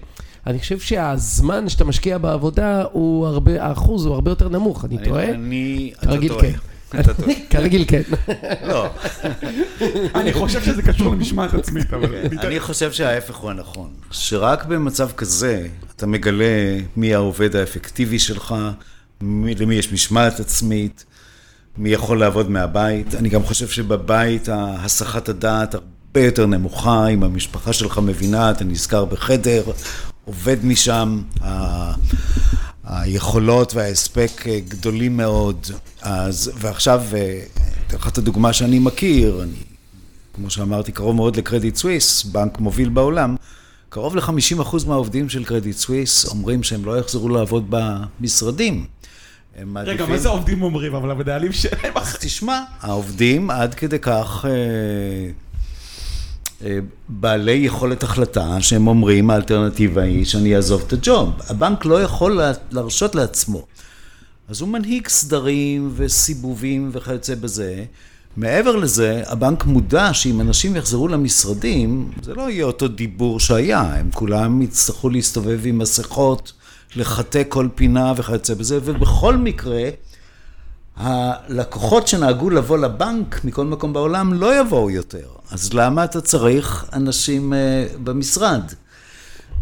אני 0.48 0.60
חושב 0.60 0.80
שהזמן 0.80 1.70
שאתה 1.70 1.84
משקיע 1.84 2.18
בעבודה 2.18 2.84
הוא 2.92 3.28
הרבה, 3.28 3.64
האחוז 3.64 4.06
הוא 4.06 4.14
הרבה 4.14 4.32
יותר 4.32 4.50
נמוך, 4.50 4.86
אני 4.86 4.98
אני- 4.98 5.06
טועה? 5.06 5.30
אני... 5.30 5.92
אתה 6.04 6.28
טועה. 6.28 6.42
כן. 6.42 6.58
כרגיל 7.50 7.86
כן. 7.88 8.02
לא, 8.68 8.90
אני 10.16 10.34
חושב 10.34 10.64
שזה 10.64 10.82
קשור 10.82 11.12
למשמעת 11.14 11.54
עצמית, 11.54 11.94
אבל... 11.94 12.22
ניתן- 12.30 12.46
אני 12.46 12.60
חושב 12.60 12.92
שההפך 12.92 13.36
הוא 13.36 13.50
הנכון. 13.52 13.90
שרק 14.12 14.66
במצב 14.66 15.10
כזה 15.12 15.68
אתה 15.96 16.08
מגלה 16.08 16.46
מי 16.98 17.14
העובד 17.14 17.56
האפקטיבי 17.56 18.20
שלך, 18.20 18.56
מי- 19.22 19.56
למי 19.56 19.76
יש 19.76 19.92
משמעת 19.94 20.40
עצמית, 20.40 21.06
מי 21.78 21.90
יכול 21.90 22.20
לעבוד 22.20 22.50
מהבית. 22.50 23.16
אני 23.16 23.30
גם 23.30 23.44
חושב 23.44 23.68
שבבית 23.68 24.48
הסחת 24.54 25.30
הדעת 25.30 25.74
הרבה 25.76 25.88
יותר 26.26 26.46
נמוכה, 26.46 27.08
אם 27.08 27.24
המשפחה 27.24 27.74
שלך 27.74 27.98
מבינה, 27.98 28.52
אתה 28.52 28.64
נזכר 28.64 29.06
בחדר, 29.06 29.64
עובד 30.26 30.66
משם, 30.66 31.22
היכולות 32.92 33.74
וההספק 33.76 34.48
אה, 34.48 34.60
גדולים 34.68 35.18
מאוד. 35.18 35.68
אז, 36.02 36.52
ועכשיו, 36.58 37.02
אה, 37.14 37.42
אתן 37.88 37.98
לך 37.98 38.08
את 38.08 38.18
הדוגמה 38.18 38.54
שאני 38.54 38.80
מכיר, 38.80 39.44
אני 39.44 39.56
כמו 40.34 40.50
שאמרתי, 40.50 40.92
קרוב 40.92 41.16
מאוד 41.16 41.36
לקרדיט 41.36 41.76
סוויס, 41.76 42.24
בנק 42.24 42.60
מוביל 42.60 42.90
בעולם. 42.90 43.36
קרוב 43.90 44.16
ל-50% 44.16 44.88
מהעובדים 44.88 45.30
של 45.30 45.44
קרדיט 45.44 45.78
סוויס 45.78 46.26
אומרים 46.26 46.64
שהם 46.64 46.86
לא 46.86 47.00
יחזרו 47.00 47.30
לעבוד 47.30 47.66
במשרדים. 47.70 48.86
הם 49.58 49.78
רגע, 49.78 49.92
מעדיפים- 49.92 50.10
מה 50.10 50.18
זה 50.18 50.28
העובדים 50.30 50.62
אומרים? 50.64 50.96
אבל 50.96 51.12
המנהלים 51.12 51.52
שלהם... 51.54 51.92
אז 51.96 52.16
תשמע, 52.20 52.62
העובדים 52.82 53.50
עד 53.50 53.74
כדי 53.74 54.00
כך 54.00 54.46
אה, 54.50 54.52
בעלי 57.10 57.52
יכולת 57.52 58.04
החלטה, 58.04 58.62
שהם 58.62 58.88
אומרים, 58.88 59.30
האלטרנטיבה 59.30 60.02
היא 60.02 60.26
שאני 60.26 60.56
אעזוב 60.56 60.84
את 60.88 60.94
הג'וב. 60.94 61.30
הבנק 61.50 61.86
לא 61.86 62.02
יכול 62.02 62.32
לה- 62.38 62.52
להרשות 62.72 63.16
לעצמו. 63.16 63.66
אז 64.50 64.62
הוא 64.62 64.70
מנהיג 64.70 65.08
סדרים 65.08 65.92
וסיבובים 65.96 66.90
וכיוצא 66.94 67.36
בזה. 67.36 67.84
מעבר 68.38 68.76
לזה, 68.76 69.24
הבנק 69.28 69.66
מודע 69.66 70.14
שאם 70.14 70.42
אנשים 70.42 70.76
יחזרו 70.76 71.08
למשרדים, 71.08 72.12
זה 72.24 72.34
לא 72.34 72.50
יהיה 72.50 72.66
אותו 72.66 72.88
דיבור 72.88 73.40
שהיה, 73.40 73.82
הם 73.82 74.10
כולם 74.14 74.62
יצטרכו 74.62 75.10
להסתובב 75.10 75.60
עם 75.64 75.78
מסכות, 75.78 76.54
לחטא 76.96 77.42
כל 77.50 77.68
פינה 77.76 78.14
וכיוצא 78.18 78.54
בזה, 78.54 78.80
ובכל 78.84 79.38
מקרה, 79.38 79.84
הלקוחות 81.02 82.08
שנהגו 82.08 82.50
לבוא 82.50 82.78
לבנק 82.78 83.46
מכל 83.46 83.66
מקום 83.66 83.94
בעולם 83.94 84.34
לא 84.34 84.60
יבואו 84.60 84.90
יותר. 84.90 85.28
אז 85.52 85.74
למה 85.74 86.04
אתה 86.04 86.22
צריך 86.22 86.86
אנשים 86.94 87.54
אה, 87.54 87.86
במשרד? 88.04 88.62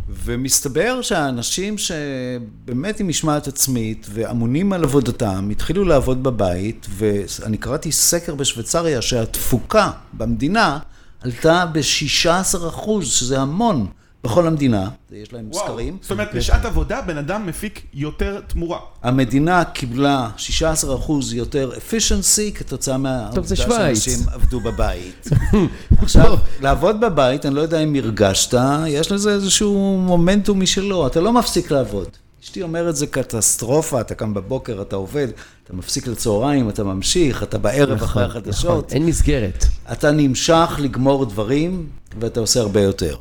ומסתבר 0.09 1.01
שהאנשים 1.01 1.75
שבאמת 1.77 2.99
עם 2.99 3.07
משמעת 3.07 3.47
עצמית 3.47 4.07
ואמונים 4.13 4.73
על 4.73 4.83
עבודתם, 4.83 5.49
התחילו 5.51 5.85
לעבוד 5.85 6.23
בבית, 6.23 6.87
ואני 6.89 7.57
קראתי 7.57 7.91
סקר 7.91 8.35
בשוויצריה 8.35 9.01
שהתפוקה 9.01 9.91
במדינה 10.13 10.79
עלתה 11.21 11.65
ב-16 11.73 12.67
אחוז, 12.67 13.07
שזה 13.07 13.39
המון 13.39 13.87
בכל 14.23 14.47
המדינה, 14.47 14.89
יש 15.11 15.33
להם 15.33 15.49
וואו, 15.51 15.65
סקרים. 15.65 15.97
זאת 16.01 16.11
אומרת, 16.11 16.35
בשעת 16.35 16.65
עבודה 16.65 17.01
בן 17.01 17.17
אדם 17.17 17.45
מפיק 17.45 17.81
יותר 17.93 18.41
תמורה. 18.47 18.79
המדינה 19.03 19.63
קיבלה 19.65 20.29
16% 20.37 21.11
יותר 21.33 21.71
efficiency 21.71 22.55
כתוצאה 22.55 22.97
מהעובדה. 22.97 23.55
שאנשים 23.55 24.19
עבדו 24.33 24.59
בבית. 24.59 25.27
עכשיו, 26.03 26.37
לעבוד 26.61 27.01
בבית, 27.01 27.45
אני 27.45 27.55
לא 27.55 27.61
יודע 27.61 27.79
אם 27.79 27.95
הרגשת, 27.95 28.59
יש 28.87 29.11
לזה 29.11 29.33
איזשהו 29.33 29.97
מומנטום 29.97 30.61
משלו, 30.61 31.07
אתה 31.07 31.21
לא 31.21 31.33
מפסיק 31.33 31.71
לעבוד. 31.71 32.07
אשתי 32.43 32.61
אומרת, 32.61 32.95
זה 32.95 33.07
קטסטרופה, 33.07 34.01
אתה 34.01 34.15
קם 34.15 34.33
בבוקר, 34.33 34.81
אתה 34.81 34.95
עובד, 34.95 35.27
אתה 35.63 35.73
מפסיק 35.73 36.07
לצהריים, 36.07 36.69
אתה 36.69 36.83
ממשיך, 36.83 37.43
אתה 37.43 37.57
בערב 37.57 38.03
אחרי 38.03 38.23
נכון, 38.23 38.23
החדשות, 38.23 38.93
אין 38.93 39.05
מסגרת. 39.05 39.65
אתה 39.91 40.11
נמשך 40.11 40.75
לגמור 40.79 41.25
דברים, 41.25 41.89
ואתה 42.19 42.39
עושה 42.39 42.59
הרבה 42.59 42.81
יותר. 42.81 43.15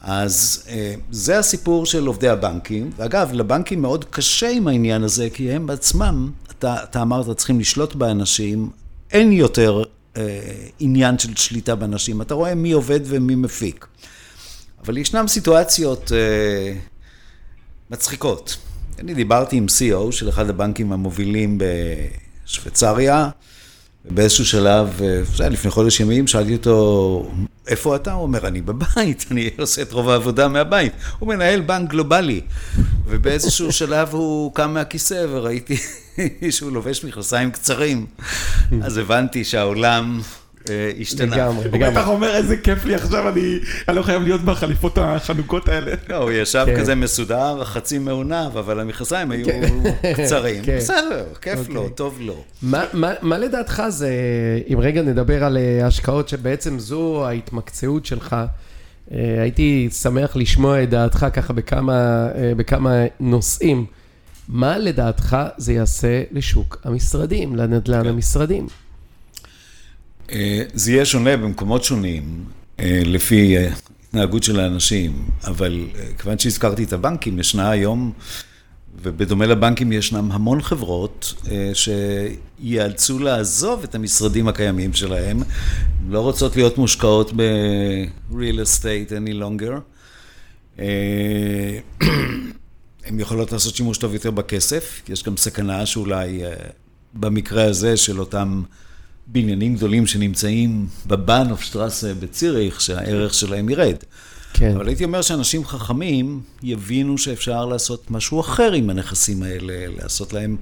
אז 0.00 0.64
אה, 0.68 0.94
זה 1.10 1.38
הסיפור 1.38 1.86
של 1.86 2.06
עובדי 2.06 2.28
הבנקים, 2.28 2.90
ואגב, 2.96 3.30
לבנקים 3.32 3.82
מאוד 3.82 4.04
קשה 4.04 4.50
עם 4.50 4.68
העניין 4.68 5.02
הזה, 5.02 5.28
כי 5.30 5.52
הם 5.52 5.66
בעצמם, 5.66 6.30
אתה, 6.50 6.76
אתה 6.82 7.02
אמרת, 7.02 7.36
צריכים 7.36 7.60
לשלוט 7.60 7.94
באנשים, 7.94 8.70
אין 9.10 9.32
יותר 9.32 9.82
אה, 10.16 10.40
עניין 10.78 11.18
של 11.18 11.36
שליטה 11.36 11.74
באנשים, 11.74 12.22
אתה 12.22 12.34
רואה 12.34 12.54
מי 12.54 12.72
עובד 12.72 13.00
ומי 13.04 13.34
מפיק. 13.34 13.86
אבל 14.84 14.98
ישנן 14.98 15.26
סיטואציות 15.26 16.12
אה, 16.12 16.74
מצחיקות. 17.90 18.56
אני 18.98 19.14
דיברתי 19.14 19.56
עם 19.56 19.66
CEO 19.66 20.12
של 20.12 20.28
אחד 20.28 20.50
הבנקים 20.50 20.92
המובילים 20.92 21.58
בשוויצריה, 22.46 23.30
ובאיזשהו 24.04 24.44
שלב, 24.44 25.00
אה, 25.02 25.20
זה 25.36 25.42
היה 25.42 25.50
לפני 25.50 25.70
חודש 25.70 26.00
ימים, 26.00 26.26
שאלתי 26.26 26.52
אותו, 26.54 27.30
איפה 27.66 27.96
אתה? 27.96 28.12
הוא 28.12 28.22
אומר, 28.22 28.46
אני 28.46 28.60
בבית, 28.60 29.24
אני 29.30 29.50
עושה 29.58 29.82
את 29.82 29.92
רוב 29.92 30.08
העבודה 30.08 30.48
מהבית. 30.48 30.92
הוא 31.18 31.28
מנהל 31.28 31.60
בנק 31.60 31.90
גלובלי. 31.90 32.40
ובאיזשהו 33.06 33.72
שלב 33.80 34.08
הוא 34.14 34.54
קם 34.54 34.74
מהכיסא 34.74 35.26
וראיתי 35.30 35.76
שהוא 36.50 36.72
לובש 36.72 37.04
מכנסיים 37.04 37.50
קצרים. 37.50 38.06
אז 38.82 38.96
הבנתי 38.96 39.44
שהעולם 39.44 40.20
השתנה. 41.00 41.36
לגמרי, 41.36 41.64
הוא 41.64 41.76
לגמרי. 41.76 41.90
בטח 41.90 42.08
אומר, 42.08 42.36
איזה 42.36 42.56
כיף 42.56 42.84
לי 42.84 42.94
עכשיו, 42.94 43.28
אני 43.28 43.96
לא 43.96 44.02
חייב 44.02 44.22
להיות 44.22 44.40
בחליפות 44.40 44.98
החנוכות 44.98 45.68
האלה. 45.68 45.92
לא, 46.08 46.16
הוא 46.16 46.30
ישב 46.30 46.66
כן. 46.66 46.80
כזה 46.80 46.94
מסודר, 46.94 47.64
חצי 47.64 47.98
מעונב, 47.98 48.56
אבל 48.58 48.80
המכנסיים 48.80 49.30
היו 49.30 49.46
קצרים. 50.16 50.64
כן. 50.64 50.76
בסדר, 50.76 51.24
כיף 51.40 51.68
לו, 51.68 51.80
אוקיי. 51.80 51.94
טוב 51.94 52.18
לו. 52.20 52.42
מה, 52.62 52.84
מה, 52.92 53.12
מה 53.22 53.38
לדעתך 53.38 53.82
זה, 53.88 54.10
אם 54.72 54.78
רגע 54.80 55.02
נדבר 55.02 55.44
על 55.44 55.56
אה, 55.56 55.86
השקעות 55.86 56.28
שבעצם 56.28 56.78
זו 56.78 57.26
ההתמקצעות 57.26 58.06
שלך, 58.06 58.36
אה, 59.12 59.42
הייתי 59.42 59.88
שמח 60.02 60.36
לשמוע 60.36 60.82
את 60.82 60.90
דעתך 60.90 61.26
ככה 61.32 61.52
בכמה, 61.52 62.28
אה, 62.34 62.52
בכמה 62.56 63.04
נושאים. 63.20 63.86
מה 64.48 64.78
לדעתך 64.78 65.36
זה 65.56 65.72
יעשה 65.72 66.22
לשוק 66.32 66.80
המשרדים, 66.84 67.56
לנדל"ן 67.56 68.02
כן. 68.02 68.08
המשרדים? 68.08 68.66
אה, 70.32 70.62
זה 70.74 70.92
יהיה 70.92 71.04
שונה 71.04 71.36
במקומות 71.36 71.84
שונים, 71.84 72.44
אה, 72.80 73.02
לפי 73.04 73.56
אה, 73.56 73.70
התנהגות 74.08 74.42
של 74.42 74.60
האנשים, 74.60 75.28
אבל 75.44 75.86
כיוון 76.18 76.38
שהזכרתי 76.38 76.84
את 76.84 76.92
הבנקים, 76.92 77.38
ישנה 77.38 77.70
היום, 77.70 78.12
ובדומה 79.02 79.46
לבנקים 79.46 79.92
ישנם 79.92 80.32
המון 80.32 80.62
חברות 80.62 81.34
שיאלצו 81.74 83.18
לעזוב 83.18 83.82
את 83.82 83.94
המשרדים 83.94 84.48
הקיימים 84.48 84.92
שלהם, 84.92 85.42
לא 86.08 86.20
רוצות 86.20 86.56
להיות 86.56 86.78
מושקעות 86.78 87.32
ב-real 87.36 88.58
estate 88.62 89.10
any 89.10 89.34
longer. 89.42 89.80
הן 93.06 93.20
יכולות 93.20 93.52
לעשות 93.52 93.76
שימוש 93.76 93.98
טוב 93.98 94.14
יותר 94.14 94.30
בכסף, 94.30 95.02
יש 95.08 95.22
גם 95.22 95.36
סכנה 95.36 95.86
שאולי 95.86 96.42
במקרה 97.14 97.64
הזה 97.64 97.96
של 97.96 98.20
אותם 98.20 98.62
בניינים 99.32 99.76
גדולים 99.76 100.06
שנמצאים 100.06 100.86
בבאנהופשטרסה 101.06 102.14
בציריך, 102.14 102.80
שהערך 102.80 103.34
שלהם 103.34 103.68
ירד. 103.68 103.96
כן. 104.52 104.76
אבל 104.76 104.88
הייתי 104.88 105.04
אומר 105.04 105.22
שאנשים 105.22 105.64
חכמים 105.64 106.40
יבינו 106.62 107.18
שאפשר 107.18 107.66
לעשות 107.66 108.10
משהו 108.10 108.40
אחר 108.40 108.72
עם 108.72 108.90
הנכסים 108.90 109.42
האלה, 109.42 109.86
לעשות 110.02 110.32
להם 110.32 110.56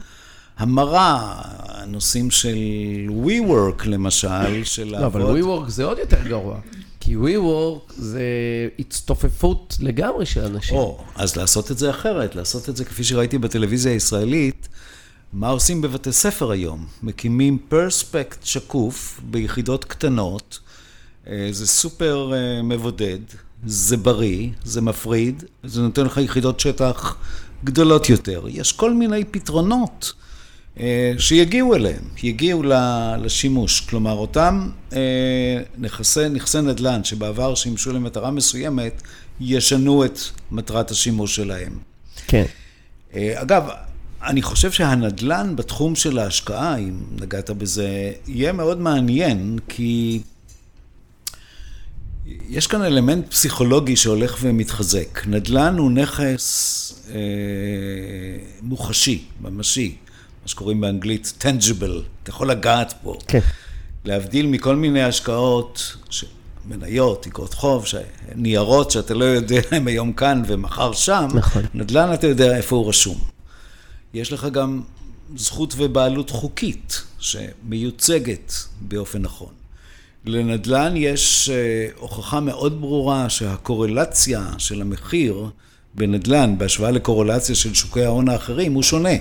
המרה, 0.58 1.42
הנושאים 1.68 2.30
של 2.30 2.56
WeWork 3.24 3.86
למשל, 3.86 4.64
של 4.64 4.84
לא, 4.84 5.06
אבל. 5.06 5.40
WeWork 5.40 5.68
זה 5.68 5.84
עוד 5.84 5.98
יותר 5.98 6.28
גרוע. 6.28 6.60
כי 7.00 7.16
WeWork 7.16 7.92
זה 7.96 8.22
הצטופפות 8.78 9.76
לגמרי 9.80 10.26
של 10.26 10.44
אנשים. 10.44 10.76
או, 10.76 11.04
אז 11.14 11.36
לעשות 11.36 11.70
את 11.70 11.78
זה 11.78 11.90
אחרת, 11.90 12.34
לעשות 12.34 12.68
את 12.68 12.76
זה 12.76 12.84
כפי 12.84 13.04
שראיתי 13.04 13.38
בטלוויזיה 13.38 13.92
הישראלית, 13.92 14.57
מה 15.32 15.48
עושים 15.48 15.80
בבתי 15.80 16.12
ספר 16.12 16.50
היום? 16.50 16.86
מקימים 17.02 17.58
פרספקט 17.68 18.44
שקוף 18.44 19.20
ביחידות 19.24 19.84
קטנות, 19.84 20.58
אה, 21.26 21.48
זה 21.50 21.66
סופר 21.66 22.32
אה, 22.34 22.62
מבודד, 22.62 23.18
זה 23.66 23.96
בריא, 23.96 24.48
זה 24.64 24.80
מפריד, 24.80 25.44
זה 25.64 25.82
נותן 25.82 26.04
לך 26.04 26.16
יחידות 26.16 26.60
שטח 26.60 27.16
גדולות 27.64 28.08
יותר. 28.08 28.44
יש 28.48 28.72
כל 28.72 28.94
מיני 28.94 29.24
פתרונות 29.24 30.12
אה, 30.80 31.12
שיגיעו 31.18 31.74
אליהם, 31.74 32.02
יגיעו 32.22 32.62
לשימוש. 33.18 33.80
כלומר, 33.80 34.12
אותם 34.12 34.70
נכסי, 35.78 36.28
נכסי 36.28 36.60
נדל"ן 36.60 37.04
שבעבר 37.04 37.54
שימשו 37.54 37.92
למטרה 37.92 38.30
מסוימת, 38.30 39.02
ישנו 39.40 40.04
את 40.04 40.18
מטרת 40.50 40.90
השימוש 40.90 41.36
שלהם. 41.36 41.78
כן. 42.26 42.44
אגב, 43.14 43.68
אני 44.22 44.42
חושב 44.42 44.72
שהנדל"ן 44.72 45.56
בתחום 45.56 45.94
של 45.94 46.18
ההשקעה, 46.18 46.76
אם 46.76 47.00
נגעת 47.20 47.50
בזה, 47.50 48.12
יהיה 48.26 48.52
מאוד 48.52 48.80
מעניין, 48.80 49.58
כי 49.68 50.20
יש 52.48 52.66
כאן 52.66 52.82
אלמנט 52.82 53.30
פסיכולוגי 53.30 53.96
שהולך 53.96 54.36
ומתחזק. 54.40 55.26
נדל"ן 55.26 55.78
הוא 55.78 55.90
נכס 55.90 56.92
אה, 57.10 57.18
מוחשי, 58.62 59.24
ממשי, 59.40 59.96
מה 60.42 60.48
שקוראים 60.48 60.80
באנגלית 60.80 61.32
tangible, 61.40 62.02
אתה 62.22 62.30
יכול 62.30 62.50
לגעת 62.50 62.94
בו. 63.02 63.18
כן. 63.28 63.40
להבדיל 64.04 64.46
מכל 64.46 64.76
מיני 64.76 65.02
השקעות, 65.02 65.96
ש... 66.10 66.24
מניות, 66.68 67.22
תקרות 67.22 67.54
חוב, 67.54 67.84
ניירות 68.34 68.90
שאתה 68.90 69.14
לא 69.14 69.24
יודע 69.24 69.60
אם 69.78 69.86
היום 69.86 70.12
כאן 70.12 70.42
ומחר 70.46 70.92
שם, 70.92 71.28
נכון. 71.34 71.62
נדל"ן 71.74 72.14
אתה 72.14 72.26
יודע 72.26 72.56
איפה 72.56 72.76
הוא 72.76 72.88
רשום. 72.88 73.37
יש 74.14 74.32
לך 74.32 74.44
גם 74.52 74.82
זכות 75.36 75.74
ובעלות 75.76 76.30
חוקית 76.30 77.02
שמיוצגת 77.18 78.52
באופן 78.80 79.22
נכון. 79.22 79.52
לנדל"ן 80.24 80.92
יש 80.96 81.50
אה, 81.50 81.88
הוכחה 81.96 82.40
מאוד 82.40 82.80
ברורה 82.80 83.28
שהקורלציה 83.28 84.50
של 84.58 84.80
המחיר 84.80 85.50
בנדל"ן 85.94 86.58
בהשוואה 86.58 86.90
לקורלציה 86.90 87.54
של 87.54 87.74
שוקי 87.74 88.04
ההון 88.04 88.28
האחרים 88.28 88.72
הוא 88.74 88.82
שונה. 88.82 89.14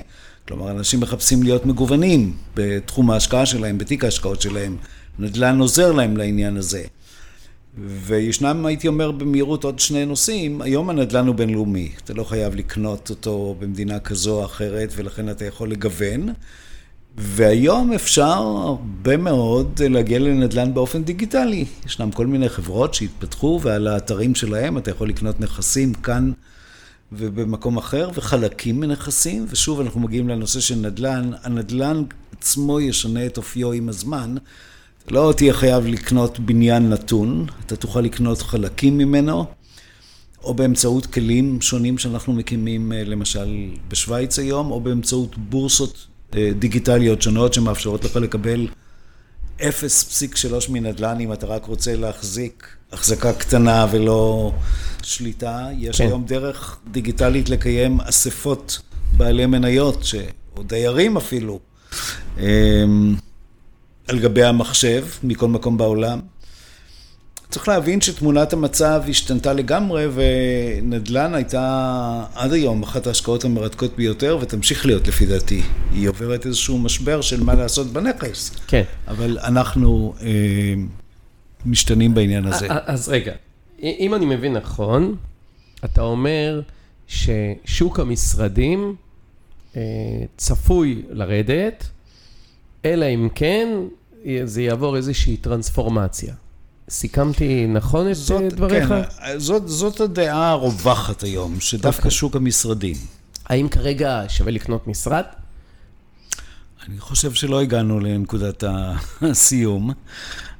כלומר, 0.48 0.72
אנשים 0.72 1.00
מחפשים 1.00 1.44
להיות 1.44 1.66
מגוונים 1.66 2.38
בתחום 2.56 3.12
ההשקעה 3.12 3.46
שלהם, 3.46 3.78
בתיק 3.78 4.04
ההשקעות 4.04 4.42
שלהם. 4.42 4.78
נדל"ן 5.20 5.60
עוזר 5.60 5.92
להם 5.92 6.18
לעניין 6.18 6.58
הזה. 6.58 6.84
וישנם, 7.86 8.66
הייתי 8.66 8.88
אומר 8.88 9.12
במהירות, 9.12 9.64
עוד 9.64 9.80
שני 9.80 10.06
נושאים. 10.06 10.62
היום 10.62 10.90
הנדל"ן 10.90 11.28
הוא 11.28 11.36
בינלאומי. 11.36 11.92
אתה 12.04 12.14
לא 12.14 12.24
חייב 12.24 12.56
לקנות 12.56 13.10
אותו 13.10 13.56
במדינה 13.60 14.00
כזו 14.00 14.40
או 14.40 14.46
אחרת, 14.46 14.94
ולכן 14.96 15.30
אתה 15.30 15.46
יכול 15.46 15.72
לגוון. 15.72 16.30
והיום 17.18 17.94
אפשר 17.94 18.34
הרבה 18.34 19.18
מאוד 19.18 19.82
להגיע 19.90 20.20
לנדל"ן 20.20 20.74
באופן 20.74 21.04
דיגיטלי. 21.04 21.66
ישנם 21.86 22.12
כל 22.12 22.28
מיני 22.28 22.50
חברות 22.50 22.94
שהתפתחו, 22.94 23.60
ועל 23.64 23.88
האתרים 23.88 24.36
שלהם 24.36 24.78
אתה 24.78 24.92
יכול 24.92 25.10
לקנות 25.10 25.40
נכסים 25.40 25.94
כאן 25.94 26.32
ובמקום 27.12 27.78
אחר, 27.78 28.10
וחלקים 28.14 28.80
מנכסים. 28.80 29.46
ושוב, 29.50 29.80
אנחנו 29.82 30.00
מגיעים 30.00 30.30
לנושא 30.30 30.60
של 30.60 30.76
נדל"ן. 30.76 31.32
הנדל"ן 31.44 32.04
עצמו 32.38 32.80
ישנה 32.80 33.26
את 33.26 33.38
אופיו 33.38 33.72
עם 33.72 33.90
הזמן. 33.90 34.36
לא 35.12 35.34
תהיה 35.38 35.54
חייב 35.54 35.88
לקנות 35.88 36.40
בניין 36.40 36.90
נתון, 36.90 37.46
אתה 37.66 37.76
תוכל 37.76 38.02
לקנות 38.02 38.42
חלקים 38.42 38.98
ממנו, 38.98 39.46
או 40.44 40.54
באמצעות 40.54 41.06
כלים 41.06 41.62
שונים 41.62 41.98
שאנחנו 41.98 42.34
מקימים 42.34 42.94
אה, 42.94 43.04
למשל 43.04 43.70
בשוויץ 43.88 44.40
היום, 44.40 44.72
או 44.72 44.82
באמצעות 44.82 45.38
בורסות 45.38 46.08
אה, 46.36 46.52
דיגיטליות 46.60 47.22
שונות 47.22 47.54
שמאפשרות 47.54 48.06
לך 48.06 48.16
לקבל 48.16 48.68
0.3 49.60 49.64
מנדל"ן 50.70 51.20
אם 51.20 51.34
אתה 51.34 51.46
רק 51.46 51.66
רוצה 51.66 51.96
להחזיק 51.96 52.78
החזקה 52.92 53.34
קטנה 53.34 53.88
ולא 53.92 54.52
שליטה. 55.04 55.68
יש 55.78 55.98
כן. 55.98 56.04
היום 56.04 56.26
דרך 56.26 56.78
דיגיטלית 56.92 57.50
לקיים 57.50 58.02
אספות 58.02 58.80
בעלי 59.18 59.46
מניות, 59.46 60.04
ש... 60.04 60.16
או 60.58 60.64
דיירים 60.64 61.18
אפילו. 61.18 61.60
על 64.08 64.20
גבי 64.20 64.44
המחשב 64.44 65.06
מכל 65.24 65.48
מקום 65.48 65.78
בעולם. 65.78 66.20
צריך 67.50 67.68
להבין 67.68 68.02
שתמונת 68.02 68.54
המצב 68.54 69.04
השתנתה 69.10 69.54
לגמרי, 69.54 70.06
ונדל"ן 70.14 71.34
הייתה 71.36 72.26
עד 72.36 72.54
היום 72.54 72.84
אחת 72.84 73.08
ההשקעות 73.08 73.46
המרתקות 73.46 73.96
ביותר, 73.96 74.38
ותמשיך 74.42 74.86
להיות 74.86 75.08
לפי 75.08 75.26
דעתי. 75.26 75.62
היא 75.92 76.10
עוברת 76.10 76.46
איזשהו 76.46 76.78
משבר 76.78 77.22
של 77.22 77.44
מה 77.44 77.54
לעשות 77.54 77.88
בנכס. 77.88 78.52
כן. 78.68 78.84
אבל 79.08 79.38
אנחנו 79.44 80.14
אה, 80.22 80.28
משתנים 81.66 82.14
בעניין 82.14 82.46
הזה. 82.46 82.68
אז 82.70 83.10
רגע, 83.10 83.34
אם 83.82 84.14
אני 84.16 84.26
מבין 84.26 84.54
נכון, 84.54 85.16
אתה 85.86 86.02
אומר 86.02 86.62
ששוק 87.08 88.00
המשרדים 88.00 88.96
אה, 89.76 89.82
צפוי 90.38 91.02
לרדת, 91.10 91.90
אלא 92.86 93.06
אם 93.06 93.30
כן 93.36 93.68
זה 94.46 94.62
יעבור 94.62 94.98
איזושהי 94.98 95.38
טרנספורמציה. 95.38 96.34
סיכמתי 96.90 97.68
נכון 97.68 98.12
את 98.12 98.16
זאת, 98.16 98.54
דבריך? 98.54 98.90
כן, 98.90 99.40
זאת, 99.40 99.68
זאת 99.68 100.00
הדעה 100.02 100.52
הרווחת 100.52 101.24
היום, 101.24 101.60
שדווקא 101.60 101.96
okay. 101.96 101.98
אוקיי. 101.98 102.12
שוק 102.12 102.36
המשרדים. 102.36 102.96
האם 103.46 103.70
כרגע 103.70 104.24
שווה 104.28 104.52
לקנות 104.52 104.88
משרד? 104.88 105.24
אני 106.88 107.00
חושב 107.00 107.34
שלא 107.34 107.62
הגענו 107.62 108.00
לנקודת 108.00 108.64
הסיום. 109.22 109.92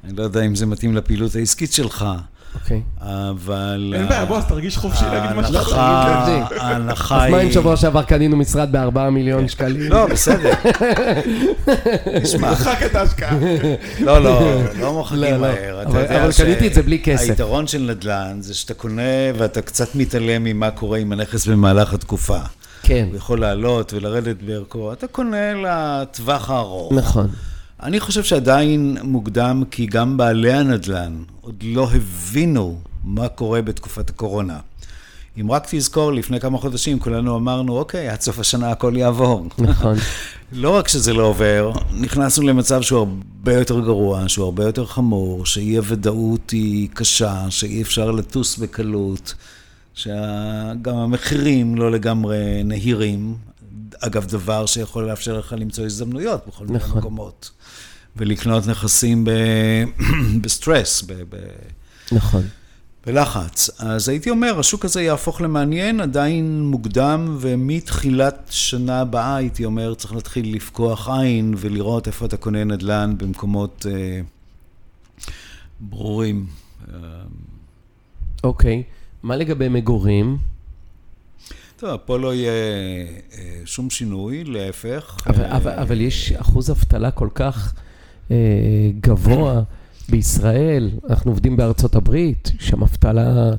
אני 0.04 0.16
לא 0.16 0.22
יודע 0.22 0.42
אם 0.42 0.54
זה 0.54 0.66
מתאים 0.66 0.96
לפעילות 0.96 1.34
העסקית 1.34 1.72
שלך. 1.72 2.06
אוקיי. 2.54 2.82
אבל... 3.00 3.94
אין 3.96 4.08
בעיה, 4.08 4.24
בוא, 4.24 4.38
אז 4.38 4.46
תרגיש 4.46 4.76
חופשי 4.76 5.04
להגיד 5.04 5.36
מה 5.36 5.46
שאתה 5.46 5.60
רוצה. 5.60 5.76
ההנחה 6.60 7.22
היא... 7.22 7.26
אז 7.26 7.30
מה 7.30 7.40
אם 7.40 7.52
שבוע 7.52 7.76
שעבר 7.76 8.02
קנינו 8.02 8.36
משרד 8.36 8.72
בארבעה 8.72 9.10
מיליון 9.10 9.48
שקלים? 9.48 9.92
לא, 9.92 10.06
בסדר. 10.06 10.52
תשמע. 12.22 12.48
מרחק 12.48 12.82
את 12.86 12.94
ההשקעה. 12.94 13.36
לא, 14.00 14.22
לא, 14.22 14.62
לא 14.80 14.92
מורחקים 14.92 15.20
לא, 15.20 15.30
לא. 15.30 15.38
מהר. 15.38 15.82
אבל 15.82 16.30
קניתי 16.36 16.66
את 16.66 16.74
זה 16.74 16.82
בלי 16.82 17.02
כסף. 17.04 17.30
היתרון 17.30 17.66
של 17.66 17.78
נדל"ן 17.78 18.36
זה 18.40 18.54
שאתה 18.54 18.74
קונה 18.74 19.02
ואתה 19.38 19.62
קצת 19.62 19.94
מתעלם 19.94 20.44
ממה 20.44 20.70
קורה 20.70 20.98
עם 20.98 21.12
הנכס 21.12 21.46
במהלך 21.46 21.94
התקופה. 21.94 22.38
כן. 22.82 23.06
הוא 23.10 23.16
יכול 23.16 23.40
לעלות 23.40 23.92
ולרדת 23.92 24.36
בערכו. 24.42 24.92
אתה 24.92 25.06
קונה 25.06 25.54
לטווח 25.54 26.50
הארוך. 26.50 26.92
נכון. 26.92 27.28
אני 27.82 28.00
חושב 28.00 28.22
שעדיין 28.22 28.96
מוקדם, 29.02 29.62
כי 29.70 29.86
גם 29.86 30.16
בעלי 30.16 30.52
הנדל"ן 30.52 31.22
עוד 31.40 31.62
לא 31.66 31.88
הבינו 31.94 32.78
מה 33.04 33.28
קורה 33.28 33.62
בתקופת 33.62 34.10
הקורונה. 34.10 34.58
אם 35.40 35.50
רק 35.50 35.66
תזכור, 35.70 36.12
לפני 36.12 36.40
כמה 36.40 36.58
חודשים 36.58 36.98
כולנו 36.98 37.36
אמרנו, 37.36 37.78
אוקיי, 37.78 38.08
עד 38.08 38.20
סוף 38.20 38.38
השנה 38.38 38.70
הכל 38.70 38.92
יעבור. 38.96 39.46
נכון. 39.58 39.96
לא 40.52 40.70
רק 40.76 40.88
שזה 40.88 41.12
לא 41.12 41.22
עובר, 41.22 41.72
נכנסנו 42.00 42.46
למצב 42.46 42.82
שהוא 42.82 42.98
הרבה 42.98 43.52
יותר 43.52 43.80
גרוע, 43.80 44.28
שהוא 44.28 44.44
הרבה 44.44 44.64
יותר 44.64 44.86
חמור, 44.86 45.46
שאי 45.46 45.76
הוודאות 45.76 46.50
היא 46.50 46.88
קשה, 46.94 47.46
שאי 47.50 47.82
אפשר 47.82 48.10
לטוס 48.10 48.56
בקלות, 48.56 49.34
שגם 49.94 50.96
המחירים 50.96 51.76
לא 51.76 51.90
לגמרי 51.90 52.62
נהירים. 52.64 53.36
אגב, 54.00 54.26
דבר 54.26 54.66
שיכול 54.66 55.08
לאפשר 55.08 55.38
לך 55.38 55.54
למצוא 55.58 55.84
הזדמנויות 55.84 56.46
בכל 56.46 56.66
מיני 56.66 56.78
נכון. 56.78 56.98
מקומות. 56.98 57.50
ולקנות 58.16 58.66
נכסים 58.66 59.24
בסטרס, 60.42 61.02
ב... 61.02 61.12
ב... 61.28 61.36
נכון. 62.12 62.42
בלחץ. 63.06 63.70
אז 63.78 64.08
הייתי 64.08 64.30
אומר, 64.30 64.58
השוק 64.58 64.84
הזה 64.84 65.02
יהפוך 65.02 65.40
למעניין, 65.40 66.00
עדיין 66.00 66.62
מוקדם, 66.62 67.36
ומתחילת 67.40 68.46
שנה 68.50 69.00
הבאה, 69.00 69.36
הייתי 69.36 69.64
אומר, 69.64 69.94
צריך 69.94 70.14
להתחיל 70.14 70.56
לפקוח 70.56 71.08
עין 71.08 71.54
ולראות 71.56 72.06
איפה 72.06 72.26
אתה 72.26 72.36
קונה 72.36 72.64
נדל"ן 72.64 73.14
במקומות 73.18 73.86
אה, 73.90 74.20
ברורים. 75.80 76.46
אוקיי, 78.44 78.82
okay. 78.86 78.92
מה 79.22 79.36
לגבי 79.36 79.68
מגורים? 79.68 80.38
טוב, 81.78 81.96
פה 82.04 82.18
לא 82.18 82.34
יהיה 82.34 82.52
אה, 83.32 83.60
שום 83.64 83.90
שינוי, 83.90 84.44
להפך. 84.44 85.16
אבל, 85.26 85.44
אה, 85.44 85.56
אבל, 85.56 85.72
אבל 85.72 86.00
יש 86.00 86.32
אחוז 86.32 86.70
אבטלה 86.70 87.10
כל 87.10 87.28
כך 87.34 87.74
אה, 88.30 88.36
גבוה 89.00 89.62
בישראל, 90.08 90.90
אנחנו 91.10 91.30
עובדים 91.30 91.56
בארצות 91.56 91.94
הברית, 91.94 92.52
שם 92.58 92.82
אבטלה 92.82 93.50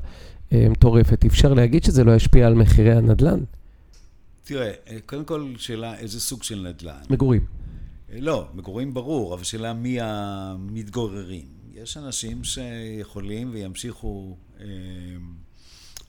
אה, 0.52 0.66
מטורפת. 0.70 1.24
אפשר 1.24 1.54
להגיד 1.54 1.84
שזה 1.84 2.04
לא 2.04 2.14
ישפיע 2.16 2.46
על 2.46 2.54
מחירי 2.54 2.92
הנדל"ן? 2.92 3.40
תראה, 4.44 4.72
אה, 4.90 4.96
קודם 5.06 5.24
כל, 5.24 5.52
שאלה 5.56 5.98
איזה 5.98 6.20
סוג 6.20 6.42
של 6.42 6.68
נדל"ן. 6.68 7.02
מגורים. 7.10 7.44
לא, 8.12 8.48
מגורים 8.54 8.94
ברור, 8.94 9.34
אבל 9.34 9.44
שאלה 9.44 9.72
מי 9.72 9.98
המתגוררים. 10.00 11.46
יש 11.74 11.96
אנשים 11.96 12.44
שיכולים 12.44 13.50
וימשיכו 13.52 14.36
אה, 14.60 14.66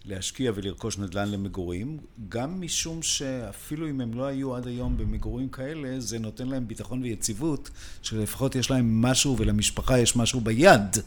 להשקיע 0.06 0.52
ולרכוש 0.56 0.98
נדל"ן 0.98 1.30
למגורים, 1.32 1.98
גם 2.30 2.62
משום 2.62 3.02
שאפילו 3.02 3.90
אם 3.90 4.02
הם 4.02 4.14
לא 4.14 4.26
היו 4.26 4.56
עד 4.56 4.68
היום 4.68 4.98
במגורים 4.98 5.50
כאלה, 5.50 6.00
זה 6.00 6.20
נותן 6.20 6.48
להם 6.48 6.68
ביטחון 6.68 7.02
ויציבות, 7.02 7.70
שלפחות 8.02 8.56
יש 8.56 8.72
להם 8.72 9.02
משהו 9.02 9.38
ולמשפחה 9.38 10.00
יש 10.00 10.16
משהו 10.16 10.42
ביד. 10.42 10.98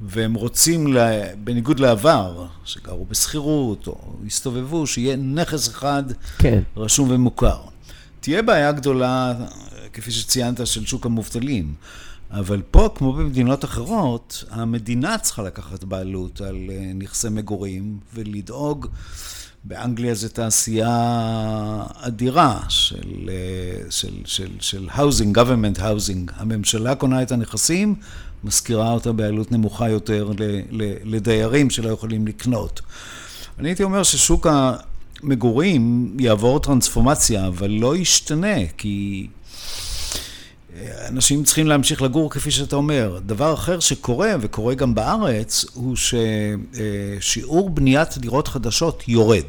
והם 0.00 0.34
רוצים, 0.34 0.96
בניגוד 1.44 1.80
לעבר, 1.80 2.46
שגרו 2.64 3.04
בשכירות 3.04 3.86
או 3.86 4.16
הסתובבו, 4.26 4.86
שיהיה 4.86 5.16
נכס 5.16 5.68
אחד 5.68 6.02
כן. 6.38 6.62
רשום 6.76 7.10
ומוכר. 7.10 7.60
תהיה 8.20 8.42
בעיה 8.42 8.72
גדולה, 8.72 9.34
כפי 9.92 10.10
שציינת, 10.10 10.66
של 10.66 10.86
שוק 10.86 11.06
המובטלים. 11.06 11.74
אבל 12.32 12.62
פה, 12.70 12.88
כמו 12.94 13.12
במדינות 13.12 13.64
אחרות, 13.64 14.44
המדינה 14.50 15.18
צריכה 15.18 15.42
לקחת 15.42 15.84
בעלות 15.84 16.40
על 16.40 16.56
אה, 16.70 16.92
נכסי 16.94 17.28
מגורים 17.28 17.98
ולדאוג. 18.14 18.86
באנגליה 19.64 20.14
זו 20.14 20.28
תעשייה 20.28 21.82
אדירה 21.94 22.60
של, 22.68 23.28
אה, 23.28 23.90
של, 23.90 24.12
של, 24.24 24.48
של 24.60 24.88
housing, 24.88 25.36
government 25.36 25.78
housing. 25.78 26.32
הממשלה 26.36 26.94
קונה 26.94 27.22
את 27.22 27.32
הנכסים, 27.32 27.94
משכירה 28.44 28.92
אותה 28.92 29.12
בעלות 29.12 29.52
נמוכה 29.52 29.88
יותר 29.88 30.30
לדיירים 31.04 31.70
שלא 31.70 31.88
יכולים 31.88 32.26
לקנות. 32.26 32.80
אני 33.58 33.68
הייתי 33.68 33.82
אומר 33.82 34.02
ששוק 34.02 34.46
המגורים 35.22 36.16
יעבור 36.20 36.60
טרנספורמציה, 36.60 37.46
אבל 37.46 37.70
לא 37.70 37.96
ישתנה, 37.96 38.66
כי 38.76 39.26
אנשים 41.08 41.44
צריכים 41.44 41.66
להמשיך 41.66 42.02
לגור 42.02 42.30
כפי 42.30 42.50
שאתה 42.50 42.76
אומר. 42.76 43.18
דבר 43.26 43.54
אחר 43.54 43.80
שקורה, 43.80 44.34
וקורה 44.40 44.74
גם 44.74 44.94
בארץ, 44.94 45.64
הוא 45.74 45.96
ששיעור 47.20 47.70
בניית 47.70 48.18
דירות 48.18 48.48
חדשות 48.48 49.08
יורד. 49.08 49.44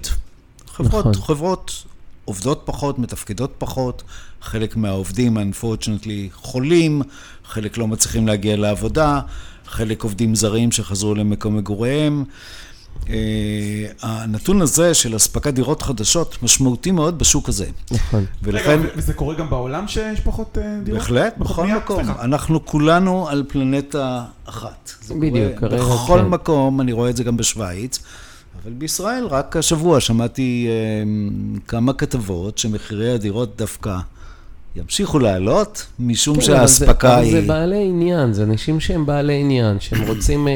חברות, 0.67 1.05
נכון. 1.05 1.23
חברות 1.23 1.83
עובדות 2.25 2.61
פחות, 2.65 2.99
מתפקדות 2.99 3.53
פחות, 3.57 4.03
חלק 4.41 4.75
מהעובדים, 4.75 5.37
unfortunately, 5.37 6.33
חולים, 6.33 7.01
חלק 7.45 7.77
לא 7.77 7.87
מצליחים 7.87 8.27
להגיע 8.27 8.57
לעבודה, 8.57 9.19
חלק 9.65 10.03
עובדים 10.03 10.35
זרים 10.35 10.71
שחזרו 10.71 11.15
למקום 11.15 11.57
מגוריהם. 11.57 12.23
אה, 13.09 13.85
הנתון 14.01 14.61
הזה 14.61 14.93
של 14.93 15.15
אספקת 15.15 15.53
דירות 15.53 15.81
חדשות 15.81 16.37
משמעותי 16.43 16.91
מאוד 16.91 17.19
בשוק 17.19 17.49
הזה. 17.49 17.65
נכון. 17.91 18.25
ולכן... 18.43 18.79
וזה 18.95 19.13
קורה 19.13 19.35
גם 19.35 19.49
בעולם 19.49 19.87
שיש 19.87 20.19
פחות 20.19 20.57
אה, 20.57 20.79
דירות? 20.83 20.99
בהחלט, 20.99 21.37
בכל 21.37 21.67
מקום. 21.67 21.99
אנחנו 22.21 22.65
כולנו 22.65 23.29
על 23.29 23.43
פלנטה 23.47 24.25
אחת. 24.45 24.91
בדיוק. 25.19 25.59
בכל 25.59 26.19
כן. 26.19 26.27
מקום, 26.27 26.81
אני 26.81 26.91
רואה 26.91 27.09
את 27.09 27.17
זה 27.17 27.23
גם 27.23 27.37
בשוויץ. 27.37 27.99
אבל 28.63 28.73
בישראל, 28.73 29.25
רק 29.25 29.57
השבוע 29.57 29.99
שמעתי 29.99 30.67
אה, 30.69 30.73
כמה 31.67 31.93
כתבות 31.93 32.57
שמחירי 32.57 33.13
הדירות 33.13 33.57
דווקא 33.57 33.97
ימשיכו 34.75 35.19
לעלות, 35.19 35.85
משום 35.99 36.35
כן, 36.35 36.41
שהאספקה 36.41 37.17
היא... 37.17 37.31
אבל 37.31 37.41
זה 37.41 37.47
בעלי 37.47 37.85
עניין, 37.87 38.33
זה 38.33 38.43
אנשים 38.43 38.79
שהם 38.79 39.05
בעלי 39.05 39.39
עניין, 39.41 39.79
שהם 39.79 40.07
רוצים... 40.07 40.47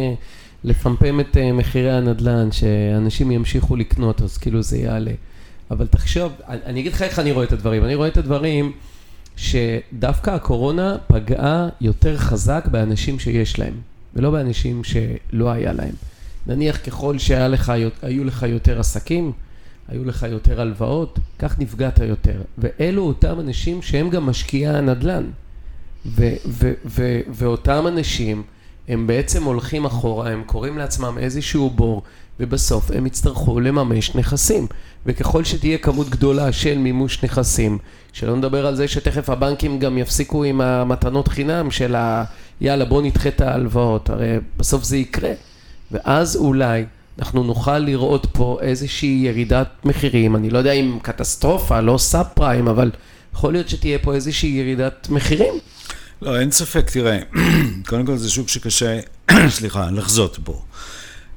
לפמפם 0.64 1.20
את 1.20 1.38
אה, 1.38 1.52
מחירי 1.54 1.92
הנדל"ן, 1.92 2.52
שאנשים 2.52 3.32
ימשיכו 3.32 3.76
לקנות, 3.76 4.22
אז 4.22 4.38
כאילו 4.38 4.62
זה 4.62 4.78
יעלה. 4.78 5.12
אבל 5.72 5.88
תחשוב, 5.88 6.32
אני 6.48 6.80
אגיד 6.80 6.94
לך 6.94 7.02
איך 7.02 7.20
אני 7.20 7.32
רואה 7.32 7.46
את 7.46 7.52
הדברים. 7.52 7.84
אני 7.84 7.96
רואה 7.96 8.08
את 8.08 8.18
הדברים 8.18 8.72
שדווקא 9.36 10.30
הקורונה 10.32 10.96
פגעה 11.08 11.70
יותר 11.82 12.18
חזק 12.18 12.68
באנשים 12.72 13.20
שיש 13.20 13.60
להם, 13.60 13.74
ולא 14.16 14.32
באנשים 14.32 14.82
שלא 14.84 15.52
היה 15.52 15.74
להם. 15.74 15.94
נניח 16.48 16.78
ככל 16.86 17.18
שהיו 17.18 17.50
לך, 17.50 17.74
לך 18.04 18.46
יותר 18.50 18.80
עסקים, 18.80 19.32
היו 19.88 20.06
לך 20.06 20.26
יותר 20.32 20.62
הלוואות, 20.62 21.20
כך 21.40 21.60
נפגעת 21.60 22.00
יותר. 22.00 22.42
ואלו 22.58 23.04
אותם 23.04 23.40
אנשים 23.40 23.82
שהם 23.82 24.10
גם 24.10 24.26
משקיעי 24.26 24.68
הנדל"ן. 24.68 25.24
ו- 26.06 26.36
ו- 26.46 26.74
ו- 26.86 27.22
ואותם 27.30 27.88
אנשים 27.88 28.44
הם 28.88 29.08
בעצם 29.08 29.44
הולכים 29.44 29.86
אחורה, 29.86 30.30
הם 30.30 30.44
קוראים 30.46 30.78
לעצמם 30.78 31.18
איזשהו 31.20 31.70
בור, 31.70 32.02
ובסוף 32.40 32.92
הם 32.92 33.06
יצטרכו 33.06 33.60
לממש 33.60 34.16
נכסים. 34.16 34.68
וככל 35.06 35.44
שתהיה 35.44 35.78
כמות 35.78 36.10
גדולה 36.10 36.52
של 36.52 36.78
מימוש 36.78 37.24
נכסים, 37.24 37.78
שלא 38.14 38.36
נדבר 38.36 38.68
על 38.68 38.76
זה 38.76 38.88
שתכף 38.88 39.30
הבנקים 39.30 39.80
גם 39.80 39.98
יפסיקו 39.98 40.44
עם 40.44 40.62
המתנות 40.62 41.28
חינם 41.28 41.72
של 41.72 41.96
ה... 41.96 42.24
יאללה 42.62 42.86
בוא 42.86 43.02
נדחה 43.02 43.30
את 43.30 43.42
ההלוואות, 43.42 44.10
הרי 44.10 44.38
בסוף 44.58 44.84
זה 44.84 44.98
יקרה. 44.98 45.32
ואז 45.92 46.36
אולי 46.36 46.86
אנחנו 47.20 47.44
נוכל 47.44 47.78
לראות 47.78 48.28
פה 48.32 48.58
איזושהי 48.62 49.22
ירידת 49.26 49.68
מחירים, 49.86 50.36
אני 50.36 50.50
לא 50.50 50.58
יודע 50.58 50.72
אם 50.72 50.98
קטסטרופה, 51.02 51.82
לא 51.82 51.98
סאב 51.98 52.26
פריים, 52.34 52.68
אבל 52.68 52.92
יכול 53.34 53.54
להיות 53.54 53.70
שתהיה 53.70 54.00
פה 54.00 54.14
איזושהי 54.16 54.50
ירידת 54.50 55.08
מחירים. 55.10 55.54
לא, 56.22 56.40
אין 56.40 56.52
ספק, 56.52 56.90
תראה, 56.92 57.20
קודם 57.90 58.06
כל 58.06 58.18
זה 58.18 58.30
שוק 58.30 58.50
שקשה, 58.50 59.00
סליחה, 59.58 59.90
לחזות 59.92 60.40
בו. 60.40 60.62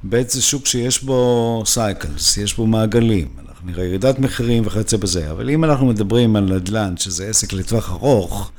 ב' 0.08 0.22
זה 0.28 0.42
שוק 0.42 0.66
שיש 0.66 1.02
בו 1.02 1.62
cycles, 1.66 2.36
יש 2.36 2.54
בו 2.56 2.66
מעגלים, 2.66 3.28
אנחנו 3.48 3.70
נראה 3.70 3.84
ירידת 3.84 4.18
מחירים 4.18 4.62
וכיוצא 4.66 4.96
בזה, 4.96 5.30
אבל 5.30 5.50
אם 5.50 5.64
אנחנו 5.64 5.86
מדברים 5.86 6.36
על 6.36 6.44
נדל"ן, 6.44 6.94
שזה 6.96 7.26
עסק 7.26 7.52
לטווח 7.52 7.90
ארוך, 7.90 8.50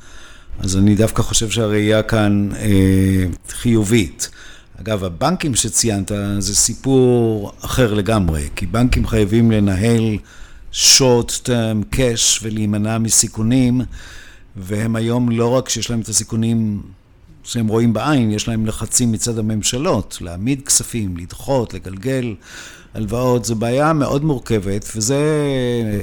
אז 0.58 0.76
אני 0.76 0.94
דווקא 0.94 1.22
חושב 1.22 1.50
שהראייה 1.50 2.02
כאן 2.02 2.48
אה, 2.56 3.24
חיובית. 3.48 4.30
אגב, 4.80 5.04
הבנקים 5.04 5.54
שציינת 5.54 6.12
זה 6.38 6.54
סיפור 6.54 7.52
אחר 7.60 7.94
לגמרי, 7.94 8.48
כי 8.56 8.66
בנקים 8.66 9.06
חייבים 9.06 9.50
לנהל 9.50 10.18
short 10.72 11.30
term 11.44 11.94
cash 11.96 12.40
ולהימנע 12.42 12.98
מסיכונים. 12.98 13.80
והם 14.56 14.96
היום 14.96 15.30
לא 15.30 15.48
רק 15.48 15.68
שיש 15.68 15.90
להם 15.90 16.00
את 16.00 16.08
הסיכונים 16.08 16.82
שהם 17.44 17.68
רואים 17.68 17.92
בעין, 17.92 18.30
יש 18.30 18.48
להם 18.48 18.66
לחצים 18.66 19.12
מצד 19.12 19.38
הממשלות, 19.38 20.18
להעמיד 20.20 20.66
כספים, 20.66 21.16
לדחות, 21.16 21.74
לגלגל 21.74 22.34
הלוואות, 22.94 23.44
זו 23.44 23.54
בעיה 23.54 23.92
מאוד 23.92 24.24
מורכבת, 24.24 24.88
וזה 24.96 25.24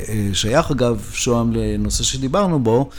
אה, 0.07 0.29
שייך 0.33 0.71
אגב, 0.71 1.09
שוהם, 1.13 1.53
לנושא 1.53 2.03
שדיברנו 2.03 2.59
בו, 2.59 2.89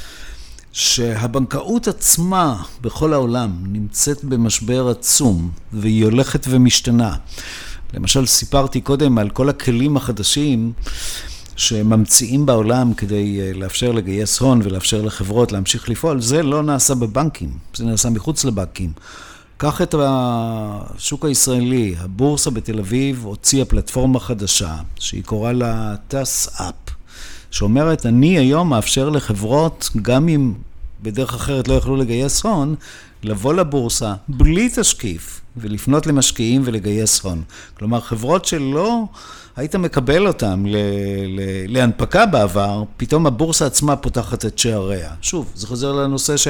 שהבנקאות 0.73 1.89
עצמה 1.89 2.63
בכל 2.81 3.13
העולם 3.13 3.51
נמצאת 3.67 4.25
במשבר 4.25 4.89
עצום, 4.89 5.51
והיא 5.73 6.05
הולכת 6.05 6.47
ומשתנה. 6.51 7.17
למשל, 7.95 8.27
סיפרתי 8.27 8.81
קודם 8.81 9.19
על 9.19 9.31
כל 9.31 9.49
הכלים 9.49 9.97
החדשים 9.97 10.73
שממציאים 11.61 12.47
בעולם 12.47 12.95
כדי 12.95 13.41
אה, 13.41 13.53
לאפשר 13.55 13.93
לגייס 13.93 14.39
הון 14.39 14.61
ולאפשר 14.65 15.03
לחברות 15.03 15.53
להמשיך 15.53 15.89
לפעול, 15.89 16.21
זה 16.21 16.43
לא 16.43 16.63
נעשה 16.63 16.95
בבנקים, 16.95 17.51
זה 17.75 17.85
נעשה 17.85 18.11
מחוץ 18.11 18.45
לבנקים. 18.45 18.93
קח 19.57 19.83
את 19.83 19.95
השוק 19.99 21.25
הישראלי, 21.25 21.95
הבורסה 21.99 22.51
בתל 22.51 22.79
אביב 22.79 23.25
הוציאה 23.25 23.65
פלטפורמה 23.65 24.21
חדשה, 24.21 24.77
שהיא 24.99 25.25
קוראה 25.25 25.53
לה 25.53 25.95
טס-אפ, 26.09 26.75
שאומרת, 27.51 28.07
אני 28.07 28.39
היום 28.39 28.69
מאפשר 28.69 29.09
לחברות, 29.09 29.91
גם 30.03 30.29
אם 30.29 30.53
בדרך 31.03 31.35
אחרת 31.35 31.69
לא 31.69 31.75
יכלו 31.75 31.97
לגייס 31.97 32.43
הון, 32.43 32.75
לבוא 33.23 33.55
לבורסה 33.55 34.15
בלי 34.29 34.69
תשקיף 34.75 35.41
ולפנות 35.57 36.07
למשקיעים 36.07 36.63
ולגייס 36.65 37.21
הון. 37.21 37.43
כלומר, 37.79 38.01
חברות 38.01 38.45
שלא 38.45 39.05
היית 39.57 39.77
מקבל 39.77 40.27
אותן 40.27 40.65
להנפקה 41.69 42.27
בעבר, 42.27 42.85
פתאום 42.97 43.27
הבורסה 43.27 43.67
עצמה 43.67 43.97
פותחת 43.97 44.45
את 44.45 44.59
שעריה. 44.59 45.11
שוב, 45.23 45.53
זה 45.55 45.67
חוזר 45.67 45.93
לנושא 45.93 46.37
ש... 46.37 46.49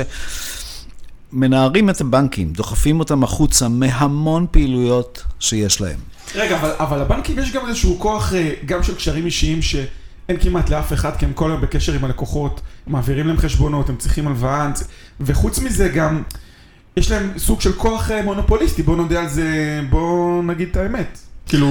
מנערים 1.32 1.90
את 1.90 2.00
הבנקים, 2.00 2.52
דוחפים 2.52 3.00
אותם 3.00 3.24
החוצה 3.24 3.68
מהמון 3.68 4.46
פעילויות 4.50 5.24
שיש 5.40 5.80
להם. 5.80 5.98
רגע, 6.34 6.58
אבל, 6.58 6.70
אבל 6.78 7.00
לבנקים 7.00 7.38
יש 7.38 7.52
גם 7.52 7.68
איזשהו 7.68 7.98
כוח, 7.98 8.34
אה, 8.34 8.52
גם 8.64 8.82
של 8.82 8.94
קשרים 8.94 9.26
אישיים, 9.26 9.62
שאין 9.62 10.36
כמעט 10.40 10.70
לאף 10.70 10.92
אחד, 10.92 11.16
כי 11.16 11.24
הם 11.24 11.32
כל 11.32 11.50
היום 11.50 11.60
בקשר 11.60 11.92
עם 11.92 12.04
הלקוחות, 12.04 12.60
מעבירים 12.86 13.26
להם 13.26 13.36
חשבונות, 13.36 13.88
הם 13.88 13.96
צריכים 13.96 14.26
הלוואה, 14.26 14.70
וחוץ 15.20 15.58
מזה 15.58 15.88
גם, 15.88 16.22
יש 16.96 17.10
להם 17.10 17.30
סוג 17.38 17.60
של 17.60 17.72
כוח 17.72 18.10
אה, 18.10 18.22
מונופוליסטי, 18.22 18.82
בואו 18.82 18.96
נודה 18.96 19.20
על 19.20 19.28
זה, 19.28 19.80
בואו 19.90 20.42
נגיד 20.42 20.68
את 20.70 20.76
האמת. 20.76 21.18
כאילו... 21.46 21.68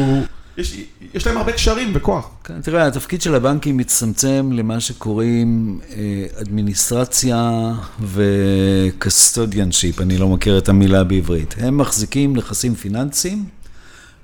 יש, 0.58 0.84
יש 1.14 1.28
להם 1.28 1.38
הרבה 1.38 1.52
קשרים 1.52 1.92
וכוח. 1.94 2.30
כן, 2.44 2.62
תראה, 2.62 2.88
התפקיד 2.88 3.22
של 3.22 3.36
הבנקים 3.36 3.78
מצטמצם 3.78 4.50
למה 4.54 4.80
שקוראים 4.80 5.80
אה, 5.92 6.26
אדמיניסטרציה 6.42 7.72
ו 8.02 8.15
custodianship, 8.15 10.02
אני 10.02 10.18
לא 10.18 10.30
מכיר 10.30 10.58
את 10.58 10.70
המילה 10.70 11.04
בעברית. 11.04 11.56
הם 11.58 11.78
מחזיקים 11.78 12.36
נכסים 12.36 12.76
פיננסיים 12.76 13.46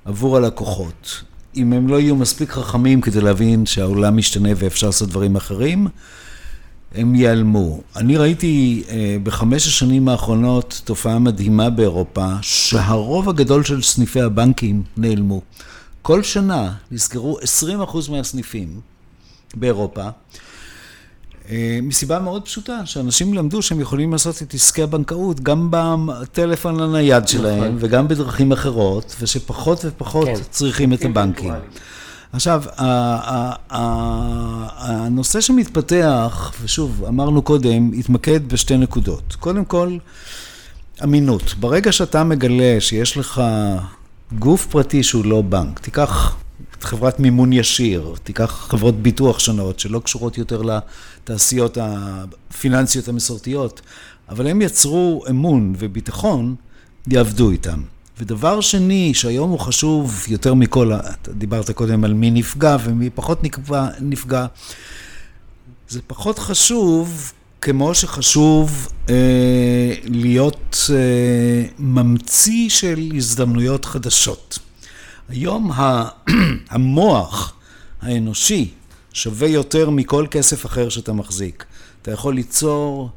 עבור 0.06 0.38
הלקוחות. 0.38 1.24
אם 1.58 1.74
הם 1.74 1.88
לא 1.88 2.00
יהיו 2.00 2.16
מספיק 2.16 2.52
חכמים 2.52 3.02
כדי 3.02 3.22
להבין 3.22 3.66
שהעולם 3.66 4.18
משתנה 4.18 4.50
ואפשר 4.56 4.88
לעשות 4.88 5.10
דברים 5.10 5.36
אחרים, 5.36 5.88
הם 6.96 7.16
ייעלמו. 7.16 7.82
אני 7.96 8.18
ראיתי 8.18 8.84
אה, 8.90 9.18
בחמש 9.24 9.68
השנים 9.68 10.08
האחרונות 10.08 10.82
תופעה 10.84 11.20
מדהימה 11.20 11.70
באירופה, 11.70 12.28
שהרוב 12.42 13.30
הגדול 13.30 13.64
של 13.64 13.82
סניפי 13.82 14.22
הבנקים 14.22 14.84
נעלמו. 14.98 15.42
כל 16.02 16.24
שנה 16.24 16.74
נסגרו 16.92 17.38
20% 17.40 18.12
מהסניפים 18.12 18.80
באירופה, 19.56 20.08
אה, 21.50 21.80
מסיבה 21.84 22.20
מאוד 22.20 22.46
פשוטה, 22.46 22.86
שאנשים 22.86 23.34
למדו 23.34 23.62
שהם 23.62 23.80
יכולים 23.80 24.12
לעשות 24.12 24.42
את 24.42 24.54
עסקי 24.54 24.84
הבנקאות 24.84 25.40
גם 25.40 25.68
בטלפון 25.72 26.80
הנייד 26.80 27.28
שלהם 27.28 27.64
נכון. 27.64 27.78
וגם 27.80 28.08
בדרכים 28.08 28.52
אחרות, 28.52 29.16
ושפחות 29.22 29.86
ופחות 29.86 30.28
כן. 30.28 30.36
צריכים 30.50 30.94
את 30.94 31.06
הבנקים. 31.06 31.54
עכשיו, 32.36 32.64
הנושא 34.80 35.42
שמתפתח, 35.42 36.54
ושוב, 36.64 37.04
אמרנו 37.08 37.42
קודם, 37.42 37.92
התמקד 38.00 38.50
בשתי 38.50 38.78
נקודות. 38.78 39.36
קודם 39.40 39.66
כל, 39.66 39.98
אמינות. 41.04 41.56
ברגע 41.60 41.92
שאתה 41.92 42.24
מגלה 42.24 42.76
שיש 42.80 43.18
לך 43.18 43.42
גוף 44.40 44.66
פרטי 44.66 45.04
שהוא 45.04 45.26
לא 45.26 45.42
בנק, 45.42 45.80
תיקח 45.80 46.36
את 46.78 46.84
חברת 46.84 47.20
מימון 47.20 47.54
ישיר, 47.54 48.14
תיקח 48.24 48.68
חברות 48.70 48.96
ביטוח 48.96 49.40
שונות 49.40 49.80
שלא 49.80 50.00
קשורות 50.00 50.38
יותר 50.38 50.62
לתעשיות 50.62 51.78
הפיננסיות 51.82 53.08
המסורתיות, 53.08 53.82
אבל 54.30 54.48
הם 54.48 54.62
יצרו 54.62 55.24
אמון 55.30 55.74
וביטחון, 55.78 56.56
יעבדו 57.08 57.52
איתם. 57.52 57.95
ודבר 58.20 58.62
שני, 58.62 59.14
שהיום 59.14 59.50
הוא 59.50 59.60
חשוב 59.60 60.26
יותר 60.28 60.54
מכל, 60.54 60.94
אתה 60.94 61.32
דיברת 61.34 61.72
קודם 61.72 62.04
על 62.04 62.14
מי 62.14 62.32
נפגע 62.32 62.78
ומי 62.84 63.10
פחות 63.10 63.44
נפגע, 63.44 63.88
נפגע 64.02 64.46
זה 65.90 66.00
פחות 66.08 66.40
חשוב 66.40 67.32
כמו 67.62 67.96
שחשוב 67.96 68.88
אה, 69.10 69.94
להיות 70.04 70.78
אה, 70.90 71.66
ממציא 71.80 72.70
של 72.70 73.12
הזדמנויות 73.16 73.86
חדשות. 73.86 74.60
היום 75.30 75.72
המוח 76.70 77.54
האנושי 78.02 78.72
שווה 79.14 79.48
יותר 79.48 79.90
מכל 79.90 80.26
כסף 80.32 80.66
אחר 80.66 80.90
שאתה 80.90 81.14
מחזיק. 81.14 81.66
אתה 82.02 82.12
יכול 82.12 82.36
ליצור 82.36 83.10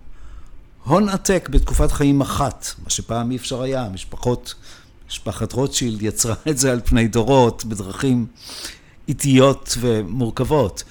הון 0.84 1.08
עתק 1.08 1.48
בתקופת 1.52 1.92
חיים 1.92 2.20
אחת, 2.20 2.66
מה 2.84 2.90
שפעם 2.90 3.30
אי 3.30 3.36
אפשר 3.36 3.62
היה, 3.62 3.88
משפחות, 3.92 4.54
משפחת 5.08 5.52
רוטשילד 5.52 6.02
יצרה 6.02 6.34
את 6.48 6.58
זה 6.58 6.72
על 6.72 6.80
פני 6.84 7.08
דורות 7.08 7.64
בדרכים 7.64 8.26
איטיות 9.08 9.78
ומורכבות. 9.80 10.84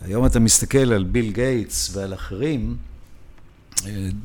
היום 0.00 0.26
אתה 0.26 0.40
מסתכל 0.40 0.92
על 0.92 1.04
ביל 1.04 1.32
גייטס 1.32 1.90
ועל 1.96 2.14
אחרים, 2.14 2.76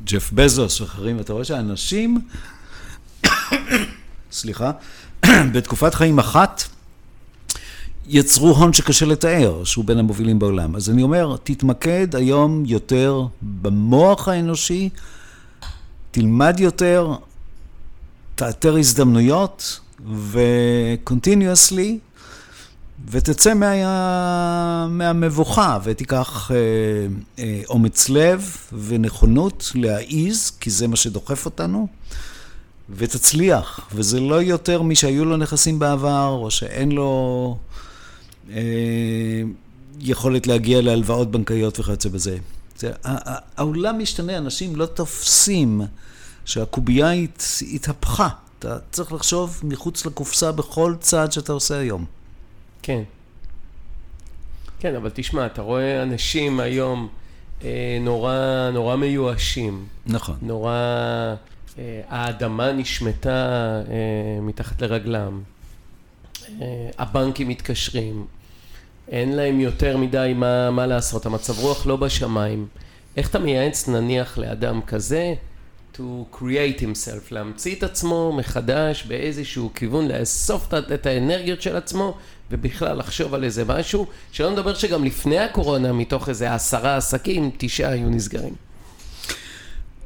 ג'ף 0.03 0.31
בזוס 0.33 0.81
ואחרים, 0.81 1.17
ואתה 1.17 1.33
רואה 1.33 1.45
שאנשים, 1.45 2.21
סליחה, 4.31 4.71
בתקופת 5.53 5.93
חיים 5.93 6.19
אחת 6.19 6.63
יצרו 8.07 8.49
הון 8.49 8.73
שקשה 8.73 9.05
לתאר, 9.05 9.63
שהוא 9.63 9.85
בין 9.85 9.97
המובילים 9.97 10.39
בעולם. 10.39 10.75
אז 10.75 10.89
אני 10.89 11.03
אומר, 11.03 11.35
תתמקד 11.43 12.15
היום 12.15 12.63
יותר 12.65 13.21
במוח 13.41 14.27
האנושי, 14.27 14.89
תלמד 16.11 16.59
יותר, 16.59 17.15
תאתר 18.39 18.77
הזדמנויות, 18.77 19.79
ו-continuously 20.07 21.97
ותצא 23.09 23.53
מה, 23.53 24.87
מהמבוכה 24.89 25.79
ותיקח 25.83 26.51
אה, 26.51 26.57
אה, 27.39 27.61
אומץ 27.69 28.09
לב 28.09 28.57
ונכונות 28.85 29.71
להעיז, 29.75 30.51
כי 30.59 30.69
זה 30.69 30.87
מה 30.87 30.95
שדוחף 30.95 31.45
אותנו, 31.45 31.87
ותצליח. 32.89 33.79
וזה 33.95 34.19
לא 34.19 34.41
יותר 34.41 34.81
מי 34.81 34.95
שהיו 34.95 35.25
לו 35.25 35.37
נכסים 35.37 35.79
בעבר, 35.79 36.37
או 36.41 36.51
שאין 36.51 36.91
לו 36.91 37.57
אה, 38.51 38.61
יכולת 39.99 40.47
להגיע 40.47 40.81
להלוואות 40.81 41.31
בנקאיות 41.31 41.79
וכיוצא 41.79 42.09
בזה. 42.09 42.37
זה, 42.77 42.91
העולם 43.03 43.99
משתנה, 43.99 44.37
אנשים 44.37 44.75
לא 44.75 44.85
תופסים 44.85 45.81
שהקובייה 46.49 47.11
התהפכה. 47.73 48.29
אתה 48.59 48.77
צריך 48.91 49.13
לחשוב 49.13 49.61
מחוץ 49.63 50.05
לקופסה 50.05 50.51
בכל 50.51 50.95
צעד 50.99 51.31
שאתה 51.31 51.53
עושה 51.53 51.79
היום. 51.79 52.05
כן. 52.81 53.03
כן, 54.79 54.95
אבל 54.95 55.09
תשמע, 55.13 55.45
אתה 55.45 55.61
רואה 55.61 56.03
אנשים 56.03 56.59
היום 56.59 57.07
אה, 57.63 57.97
נורא, 58.01 58.69
נורא 58.73 58.95
מיואשים. 58.95 59.85
נכון. 60.05 60.35
נורא... 60.41 60.71
אה, 61.79 62.01
האדמה 62.09 62.71
נשמטה 62.71 63.29
אה, 63.91 64.41
מתחת 64.41 64.81
לרגלם. 64.81 65.41
אה, 66.61 66.89
הבנקים 66.97 67.47
מתקשרים. 67.47 68.25
אין 69.07 69.35
להם 69.35 69.59
יותר 69.59 69.97
מדי 69.97 70.33
מה, 70.35 70.71
מה 70.71 70.85
לעשות. 70.85 71.25
המצב 71.25 71.59
רוח 71.59 71.87
לא 71.87 71.95
בשמיים. 71.95 72.67
איך 73.17 73.29
אתה 73.29 73.39
מייעץ 73.39 73.87
נניח 73.87 74.37
לאדם 74.37 74.81
כזה 74.81 75.33
to 75.99 76.35
create 76.35 76.79
himself, 76.79 77.31
להמציא 77.31 77.75
את 77.75 77.83
עצמו 77.83 78.33
מחדש 78.37 79.03
באיזשהו 79.03 79.71
כיוון, 79.75 80.07
לאסוף 80.07 80.73
את 80.93 81.05
האנרגיות 81.05 81.61
של 81.61 81.75
עצמו 81.75 82.17
ובכלל 82.51 82.97
לחשוב 82.97 83.33
על 83.33 83.43
איזה 83.43 83.65
משהו, 83.65 84.07
שלא 84.31 84.51
נדבר 84.51 84.73
שגם 84.73 85.03
לפני 85.03 85.39
הקורונה, 85.39 85.93
מתוך 85.93 86.29
איזה 86.29 86.53
עשרה 86.53 86.97
עסקים, 86.97 87.51
תשעה 87.57 87.91
היו 87.91 88.09
נסגרים. 88.09 88.53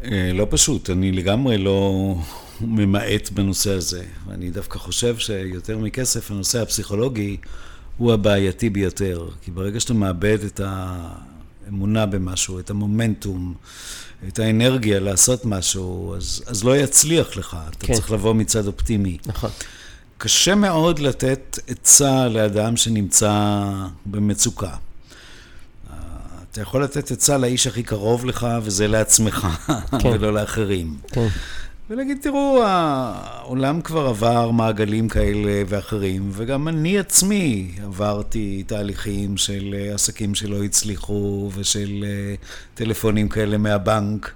אה, 0.03 0.31
לא 0.33 0.47
פשוט, 0.49 0.89
אני 0.89 1.11
לגמרי 1.11 1.57
לא 1.57 2.15
ממעט 2.61 3.29
בנושא 3.29 3.71
הזה. 3.71 4.03
אני 4.29 4.49
דווקא 4.49 4.79
חושב 4.79 5.17
שיותר 5.17 5.77
מכסף, 5.77 6.31
הנושא 6.31 6.61
הפסיכולוגי 6.61 7.37
הוא 7.97 8.13
הבעייתי 8.13 8.69
ביותר. 8.69 9.27
כי 9.41 9.51
ברגע 9.51 9.79
שאתה 9.79 9.93
מאבד 9.93 10.37
את 10.45 10.61
האמונה 10.63 12.05
במשהו, 12.05 12.59
את 12.59 12.69
המומנטום, 12.69 13.53
את 14.27 14.39
האנרגיה 14.39 14.99
לעשות 14.99 15.45
משהו, 15.45 16.15
אז, 16.17 16.43
אז 16.47 16.63
לא 16.63 16.77
יצליח 16.77 17.37
לך. 17.37 17.57
אתה 17.69 17.87
כן. 17.87 17.93
צריך 17.93 18.11
לבוא 18.11 18.33
מצד 18.33 18.67
אופטימי. 18.67 19.17
נכון. 19.25 19.49
קשה 20.17 20.55
מאוד 20.55 20.99
לתת 20.99 21.59
עצה 21.67 22.27
לאדם 22.27 22.77
שנמצא 22.77 23.63
במצוקה. 24.05 24.75
אתה 26.51 26.61
יכול 26.61 26.83
לתת 26.83 27.11
עצה 27.11 27.37
לאיש 27.37 27.67
הכי 27.67 27.83
קרוב 27.83 28.25
לך, 28.25 28.47
וזה 28.63 28.87
לעצמך, 28.87 29.47
כן. 29.99 30.07
ולא 30.07 30.33
לאחרים. 30.33 30.97
כן. 31.07 31.27
ולהגיד, 31.89 32.17
תראו, 32.21 32.63
העולם 32.65 33.81
כבר 33.81 34.07
עבר 34.07 34.51
מעגלים 34.51 35.09
כאלה 35.09 35.63
ואחרים, 35.67 36.29
וגם 36.31 36.67
אני 36.67 36.99
עצמי 36.99 37.71
עברתי 37.83 38.63
תהליכים 38.67 39.37
של 39.37 39.75
עסקים 39.93 40.35
שלא 40.35 40.63
הצליחו, 40.63 41.51
ושל 41.55 42.05
אה, 42.07 42.35
טלפונים 42.73 43.29
כאלה 43.29 43.57
מהבנק. 43.57 44.31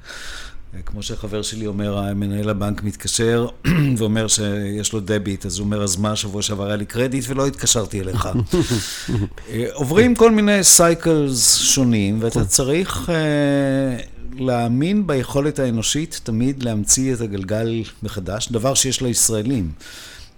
כמו 0.85 1.03
שחבר 1.03 1.41
שלי 1.41 1.67
אומר, 1.67 2.13
מנהל 2.13 2.49
הבנק 2.49 2.83
מתקשר 2.83 3.47
ואומר 3.97 4.27
שיש 4.27 4.93
לו 4.93 4.99
debit, 4.99 5.45
אז 5.45 5.59
הוא 5.59 5.65
אומר, 5.65 5.83
אז 5.83 5.97
מה, 5.97 6.15
שבוע 6.15 6.41
שעבר 6.41 6.67
היה 6.67 6.75
לי 6.75 6.85
קרדיט 6.85 7.25
ולא 7.27 7.47
התקשרתי 7.47 8.01
אליך. 8.01 8.27
אה, 9.49 9.65
עוברים 9.73 10.15
כל 10.15 10.31
מיני 10.31 10.63
cycles 10.63 11.57
שונים, 11.57 12.17
ואתה 12.21 12.45
צריך 12.45 13.09
uh, 13.09 14.39
להאמין 14.39 15.07
ביכולת 15.07 15.59
האנושית 15.59 16.21
תמיד 16.23 16.63
להמציא 16.63 17.13
את 17.13 17.21
הגלגל 17.21 17.83
מחדש, 18.03 18.51
דבר 18.51 18.73
שיש 18.73 19.01
לישראלים. 19.01 19.71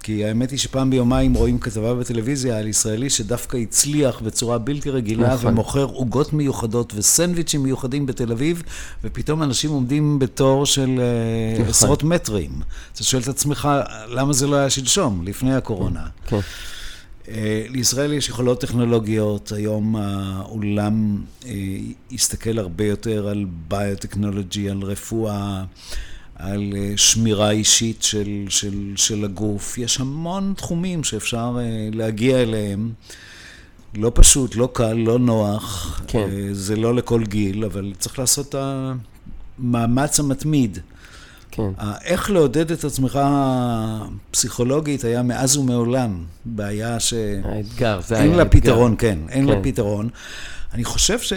כי 0.04 0.26
האמת 0.26 0.52
היא 0.52 0.60
שפעם 0.60 0.90
ביומיים 0.90 1.34
רואים 1.34 1.60
כתבה 1.60 1.94
בטלוויזיה 1.94 2.58
על 2.58 2.68
ישראלי 2.68 3.10
שדווקא 3.10 3.58
הצליח 3.58 4.20
בצורה 4.20 4.58
בלתי 4.58 4.90
רגילה 4.90 5.34
נכון. 5.34 5.52
ומוכר 5.52 5.84
עוגות 5.84 6.34
מיוחדות 6.34 6.94
וסנדוויצ'ים 6.96 7.64
מיוחדים 7.64 8.06
בתל 8.06 8.32
אביב, 8.32 8.64
ופתאום 9.04 9.44
אנשים 9.44 9.70
עומדים 9.70 10.20
בתור 10.20 10.66
של 10.66 11.00
אה, 11.00 11.54
נכון. 11.54 11.70
עשרות 11.70 12.04
מטרים. 12.04 12.52
אתה 12.94 13.04
שואל 13.04 13.22
את 13.22 13.28
עצמך, 13.28 13.70
למה 14.08 14.34
זה 14.34 14.48
לא 14.48 14.56
היה 14.56 14.70
שלשום, 14.70 15.22
לפני 15.26 15.56
הקורונה? 15.56 16.06
כן. 16.28 16.40
אה, 17.30 17.66
לישראל 17.70 18.14
יש 18.14 18.30
יכולות 18.30 18.62
טכנולוגיות, 18.62 19.52
היום 19.52 19.96
העולם 19.96 21.22
יסתכל 22.12 22.58
אה, 22.58 22.64
הרבה 22.64 22.86
יותר 22.86 23.28
על 23.28 23.46
ביוטכנולוגי, 23.68 24.70
על 24.70 24.82
רפואה. 24.82 25.64
על 26.40 26.74
אה, 26.76 26.94
שמירה 26.96 27.52
אישית 27.52 28.04
של, 28.04 28.46
של, 28.50 28.94
של 28.96 29.26
הגוף. 29.26 29.78
יש 29.78 30.00
המון 30.00 30.54
תחומים 30.58 31.04
שאפשר 31.04 31.58
אה, 31.60 31.90
להגיע 31.94 32.42
אליהם. 32.42 32.92
לא 33.96 34.12
פשוט, 34.16 34.56
לא 34.56 34.70
קל, 34.74 34.94
לא 34.94 35.20
נוח. 35.20 36.02
כן. 36.08 36.20
אה, 36.20 36.48
זה 36.52 36.76
לא 36.76 36.96
לכל 36.96 37.24
גיל, 37.24 37.66
אבל 37.66 37.94
צריך 38.00 38.20
לעשות 38.20 38.50
את 38.50 38.56
המאמץ 39.60 40.20
המתמיד. 40.20 40.80
כן. 41.52 41.70
איך 42.04 42.30
לעודד 42.30 42.72
את 42.72 42.84
עצמך 42.84 43.20
פסיכולוגית 44.32 45.04
היה 45.04 45.22
מאז 45.24 45.58
ומעולם 45.58 46.24
בעיה 46.46 47.00
ש... 47.00 47.14
האתגר, 47.44 48.02
זה 48.02 48.16
היה 48.16 48.24
האתגר. 48.24 48.32
אין 48.32 48.32
לה 48.36 48.46
פתרון, 48.46 48.96
כן, 48.98 49.20
אין 49.30 49.46
כן. 49.46 49.52
לה 49.52 49.64
פתרון. 49.64 50.10
אני 50.74 50.84
חושב 50.84 51.20
ש... 51.20 51.34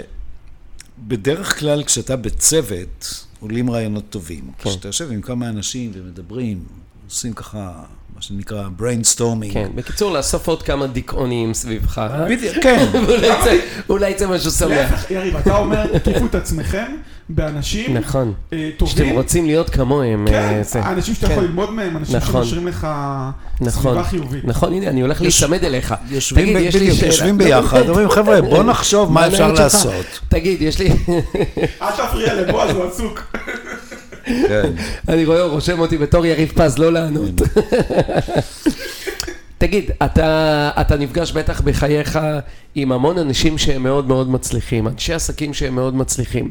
בדרך 0.99 1.59
כלל 1.59 1.85
כשאתה 1.85 2.17
בצוות, 2.17 3.25
עולים 3.43 3.71
רעיונות 3.71 4.05
טובים. 4.11 4.51
כן. 4.59 4.71
כשאתה 4.71 4.89
יושב 4.89 5.13
עם 5.13 5.21
כמה 5.21 5.49
אנשים 5.49 5.91
ומדברים, 5.95 6.65
עושים 7.09 7.33
ככה, 7.33 7.73
מה 8.15 8.23
שנקרא 8.23 8.69
brainstorming. 8.79 9.53
כן, 9.53 9.71
בקיצור, 9.75 10.13
לאסוף 10.13 10.49
עוד 10.49 10.63
כמה 10.63 10.87
דיכאונים 10.87 11.55
סביבך. 11.55 12.03
בדיוק, 12.31 12.55
כן. 12.63 12.87
אולי 13.91 14.11
יצא 14.11 14.27
משהו 14.29 14.51
שמח. 14.51 14.69
להפך, 14.71 15.11
יריב, 15.11 15.37
אתה 15.37 15.59
אומר, 15.59 15.99
תקיפו 15.99 16.27
את 16.27 16.35
עצמכם 16.35 16.93
באנשים 17.29 17.97
נכון. 17.97 18.33
אה, 18.53 18.71
שאתם 18.79 18.87
טובים. 18.99 19.15
רוצים 19.15 19.47
להיות 19.47 19.71
כמוהם. 19.71 20.27
כן, 20.29 20.35
אה, 20.35 20.63
זה. 20.63 20.83
אנשים 20.83 21.15
שאתה 21.15 21.27
כן. 21.27 21.33
יכול 21.33 21.45
ללמוד 21.45 21.71
מהם, 21.71 21.97
אנשים 21.97 22.17
נכון. 22.17 22.45
שמשרים 22.45 22.67
לך 22.67 22.87
נכון, 23.61 23.93
סביבה 23.93 24.05
חיובית. 24.05 24.45
נכון, 24.45 24.73
הנה, 24.73 24.89
אני 24.89 25.01
הולך 25.01 25.23
להיצמד 25.23 25.65
אליך. 25.65 25.95
יושבים, 26.11 26.45
תגיד, 26.45 26.57
ב- 26.57 26.61
יש 26.61 26.75
לי 26.75 26.81
בדיוק. 26.91 27.03
יושבים 27.03 27.39
ביחד, 27.39 27.83
אומרים, 27.89 28.09
חבר'ה, 28.11 28.43
בוא 28.43 28.63
נחשוב 28.63 29.13
מה 29.13 29.27
אפשר? 29.27 29.53
לעשות. 29.53 30.07
תגיד, 30.29 30.63
יש 30.63 30.79
לי... 30.79 30.91
אל 31.83 31.91
תפריע 31.97 32.35
לבועז, 32.35 32.71
הוא 32.77 32.85
עסוק. 32.85 33.37
כן. 34.25 34.71
אני 35.09 35.25
רואה, 35.25 35.43
הוא 35.43 35.51
רושם 35.53 35.81
אותי 35.81 35.99
בתור 35.99 36.27
יריב 36.27 36.53
פז, 36.55 36.79
לא 36.79 36.93
לענות. 36.93 37.31
תגיד, 39.59 39.91
אתה, 40.05 40.71
אתה 40.81 40.97
נפגש 40.97 41.33
בטח 41.33 41.61
בחייך 41.61 42.19
עם 42.75 42.93
המון 42.93 43.19
אנשים 43.19 43.59
שהם 43.59 43.83
מאוד 43.83 44.09
מאוד 44.09 44.31
מצליחים, 44.31 44.89
אנשי 44.89 45.15
עסקים 45.15 45.55
שהם 45.55 45.75
מאוד 45.75 45.97
מצליחים. 45.97 46.51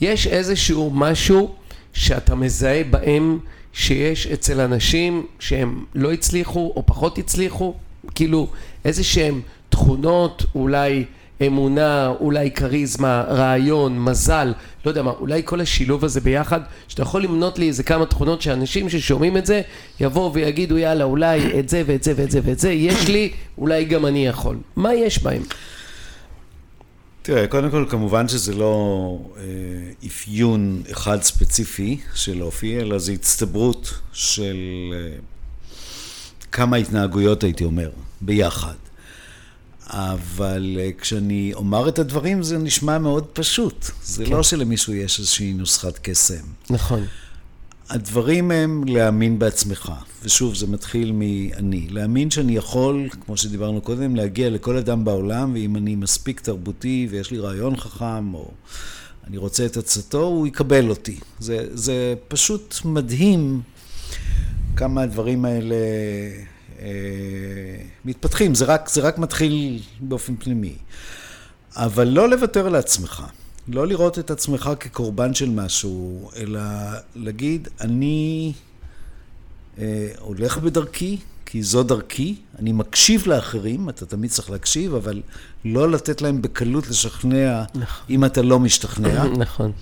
יש 0.00 0.26
איזשהו 0.26 0.90
משהו 0.94 1.54
שאתה 1.92 2.34
מזהה 2.34 2.84
בהם 2.84 3.38
שיש 3.72 4.26
אצל 4.26 4.60
אנשים 4.60 5.26
שהם 5.38 5.84
לא 5.94 6.12
הצליחו 6.12 6.72
או 6.76 6.86
פחות 6.86 7.18
הצליחו? 7.18 7.74
כאילו, 8.14 8.48
איזה 8.84 9.04
שהם 9.04 9.40
תכונות, 9.68 10.44
אולי 10.54 11.04
אמונה, 11.46 12.12
אולי 12.20 12.50
כריזמה, 12.50 13.24
רעיון, 13.28 14.00
מזל, 14.00 14.52
לא 14.84 14.90
יודע 14.90 15.02
מה, 15.02 15.10
אולי 15.10 15.42
כל 15.44 15.60
השילוב 15.60 16.04
הזה 16.04 16.20
ביחד, 16.20 16.60
שאתה 16.88 17.02
יכול 17.02 17.22
למנות 17.22 17.58
לי 17.58 17.68
איזה 17.68 17.82
כמה 17.82 18.06
תכונות 18.06 18.42
שאנשים 18.42 18.88
ששומעים 18.88 19.36
את 19.36 19.46
זה, 19.46 19.60
יבואו 20.00 20.32
ויגידו 20.32 20.78
יאללה, 20.78 21.04
אולי 21.04 21.58
את 21.58 21.68
זה 21.68 21.82
ואת 21.86 22.02
זה 22.02 22.12
ואת 22.16 22.30
זה 22.30 22.40
ואת 22.44 22.58
זה, 22.58 22.72
יש 22.72 23.08
לי, 23.08 23.30
אולי 23.58 23.84
גם 23.84 24.06
אני 24.06 24.26
יכול. 24.26 24.56
מה 24.76 24.94
יש 24.94 25.22
בהם? 25.22 25.42
תראה, 27.30 27.46
קודם 27.46 27.70
כל, 27.70 27.84
כמובן 27.88 28.28
שזה 28.28 28.54
לא 28.54 29.18
אה, 29.36 29.42
אפיון 30.06 30.82
אחד 30.92 31.22
ספציפי 31.22 32.00
של 32.14 32.42
אופי, 32.42 32.80
אלא 32.80 32.98
זה 32.98 33.12
הצטברות 33.12 33.94
של 34.12 34.56
אה, 34.92 35.18
כמה 36.52 36.76
התנהגויות, 36.76 37.44
הייתי 37.44 37.64
אומר, 37.64 37.90
ביחד. 38.20 38.74
אבל 39.86 40.76
אה, 40.80 40.90
כשאני 41.00 41.52
אומר 41.54 41.88
את 41.88 41.98
הדברים 41.98 42.42
זה 42.42 42.58
נשמע 42.58 42.98
מאוד 42.98 43.24
פשוט. 43.32 43.90
זה 44.04 44.24
כן. 44.24 44.32
לא 44.32 44.42
שלמישהו 44.42 44.94
יש 44.94 45.18
איזושהי 45.18 45.52
נוסחת 45.52 45.98
קסם. 46.02 46.44
נכון, 46.70 47.06
הדברים 47.90 48.50
הם 48.50 48.84
להאמין 48.86 49.38
בעצמך, 49.38 49.92
ושוב, 50.22 50.54
זה 50.54 50.66
מתחיל 50.66 51.12
מאני. 51.12 51.86
להאמין 51.90 52.30
שאני 52.30 52.56
יכול, 52.56 53.08
כמו 53.24 53.36
שדיברנו 53.36 53.80
קודם, 53.80 54.16
להגיע 54.16 54.50
לכל 54.50 54.76
אדם 54.76 55.04
בעולם, 55.04 55.54
ואם 55.54 55.76
אני 55.76 55.94
מספיק 55.94 56.40
תרבותי 56.40 57.08
ויש 57.10 57.30
לי 57.30 57.38
רעיון 57.38 57.76
חכם, 57.76 58.34
או 58.34 58.50
אני 59.26 59.36
רוצה 59.36 59.66
את 59.66 59.76
עצתו, 59.76 60.22
הוא 60.22 60.46
יקבל 60.46 60.90
אותי. 60.90 61.16
זה, 61.38 61.66
זה 61.72 62.14
פשוט 62.28 62.74
מדהים 62.84 63.60
כמה 64.76 65.02
הדברים 65.02 65.44
האלה 65.44 65.74
אה, 66.80 66.86
מתפתחים. 68.04 68.54
זה 68.54 68.64
רק, 68.64 68.88
זה 68.88 69.00
רק 69.00 69.18
מתחיל 69.18 69.82
באופן 70.00 70.36
פנימי. 70.36 70.76
אבל 71.76 72.08
לא 72.08 72.30
לוותר 72.30 72.68
לעצמך. 72.68 73.22
לא 73.72 73.86
לראות 73.86 74.18
את 74.18 74.30
עצמך 74.30 74.70
כקורבן 74.80 75.34
של 75.34 75.50
משהו, 75.50 76.30
אלא 76.36 76.60
להגיד, 77.14 77.68
אני 77.80 78.52
אה, 79.78 80.08
הולך 80.18 80.58
בדרכי, 80.58 81.18
כי 81.46 81.62
זו 81.62 81.82
דרכי, 81.82 82.36
אני 82.58 82.72
מקשיב 82.72 83.26
לאחרים, 83.26 83.88
אתה 83.88 84.06
תמיד 84.06 84.30
צריך 84.30 84.50
להקשיב, 84.50 84.94
אבל 84.94 85.22
לא 85.64 85.90
לתת 85.90 86.22
להם 86.22 86.42
בקלות 86.42 86.88
לשכנע 86.88 87.64
אם 88.10 88.24
אתה 88.24 88.42
לא 88.42 88.58
משתכנע, 88.58 89.24
נכון, 89.44 89.72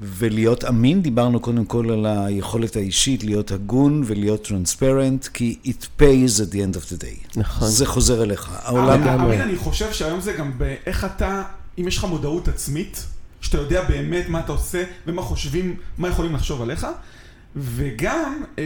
ולהיות 0.00 0.64
אמין, 0.64 1.02
דיברנו 1.02 1.40
קודם 1.40 1.64
כל 1.64 1.90
על 1.90 2.06
היכולת 2.06 2.76
האישית 2.76 3.24
להיות 3.24 3.52
הגון 3.52 4.02
ולהיות 4.06 4.44
טרנספרנט, 4.44 5.26
כי 5.26 5.58
it 5.64 6.00
pays 6.00 6.40
at 6.40 6.52
the 6.52 6.56
end 6.56 6.76
of 6.76 6.92
the 6.92 7.02
day. 7.02 7.38
נכון. 7.38 7.68
זה 7.68 7.86
חוזר 7.86 8.22
אליך. 8.22 8.50
העולם... 8.62 9.02
אבל 9.02 9.32
אני 9.32 9.56
חושב 9.56 9.92
שהיום 9.92 10.20
זה 10.20 10.32
גם 10.32 10.58
באיך 10.58 11.04
אתה, 11.04 11.42
אם 11.78 11.88
יש 11.88 11.98
לך 11.98 12.04
מודעות 12.04 12.48
עצמית, 12.48 13.06
שאתה 13.40 13.58
יודע 13.58 13.82
באמת 13.82 14.28
מה 14.28 14.40
אתה 14.40 14.52
עושה 14.52 14.84
ומה 15.06 15.22
חושבים, 15.22 15.76
מה 15.98 16.08
יכולים 16.08 16.34
לחשוב 16.34 16.62
עליך, 16.62 16.86
וגם 17.56 18.42
אה, 18.58 18.64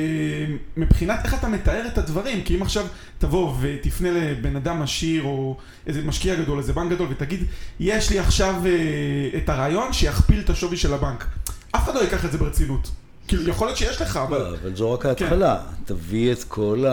מבחינת 0.77 1.21
איך 1.25 1.35
אתה 1.35 1.49
מתאר 1.49 1.87
את 1.87 1.99
הדברים, 1.99 2.43
כי 2.43 2.57
אם 2.57 2.63
עכשיו 2.63 2.87
תבוא 3.19 3.55
ותפנה 3.61 4.11
לבן 4.11 4.57
אדם 4.57 4.83
עשיר 4.83 5.23
או 5.23 5.57
איזה 5.87 6.03
משקיע 6.03 6.35
גדול, 6.35 6.59
איזה 6.59 6.73
בנק 6.73 6.91
גדול, 6.91 7.09
ותגיד, 7.11 7.45
יש 7.81 8.11
לי 8.11 8.19
עכשיו 8.19 8.55
אה, 8.67 9.39
את 9.39 9.49
הרעיון 9.49 9.93
שיכפיל 9.93 10.41
את 10.41 10.51
השווי 10.51 10.77
של 10.77 10.95
הבנק. 10.95 11.27
אף 11.71 11.85
אחד 11.85 11.95
לא 11.95 12.01
ייקח 12.01 12.25
את 12.25 12.33
זה 12.33 12.39
ברצינות. 12.39 12.91
כאילו, 13.31 13.49
יכול 13.49 13.67
להיות 13.67 13.79
שיש 13.79 14.01
לך, 14.01 14.17
אבל... 14.17 14.39
לא, 14.39 14.49
אבל 14.49 14.77
זו 14.77 14.93
רק 14.93 15.07
ההתחלה. 15.07 15.61
תביא 15.85 16.33
את 16.33 16.45
כל 16.45 16.79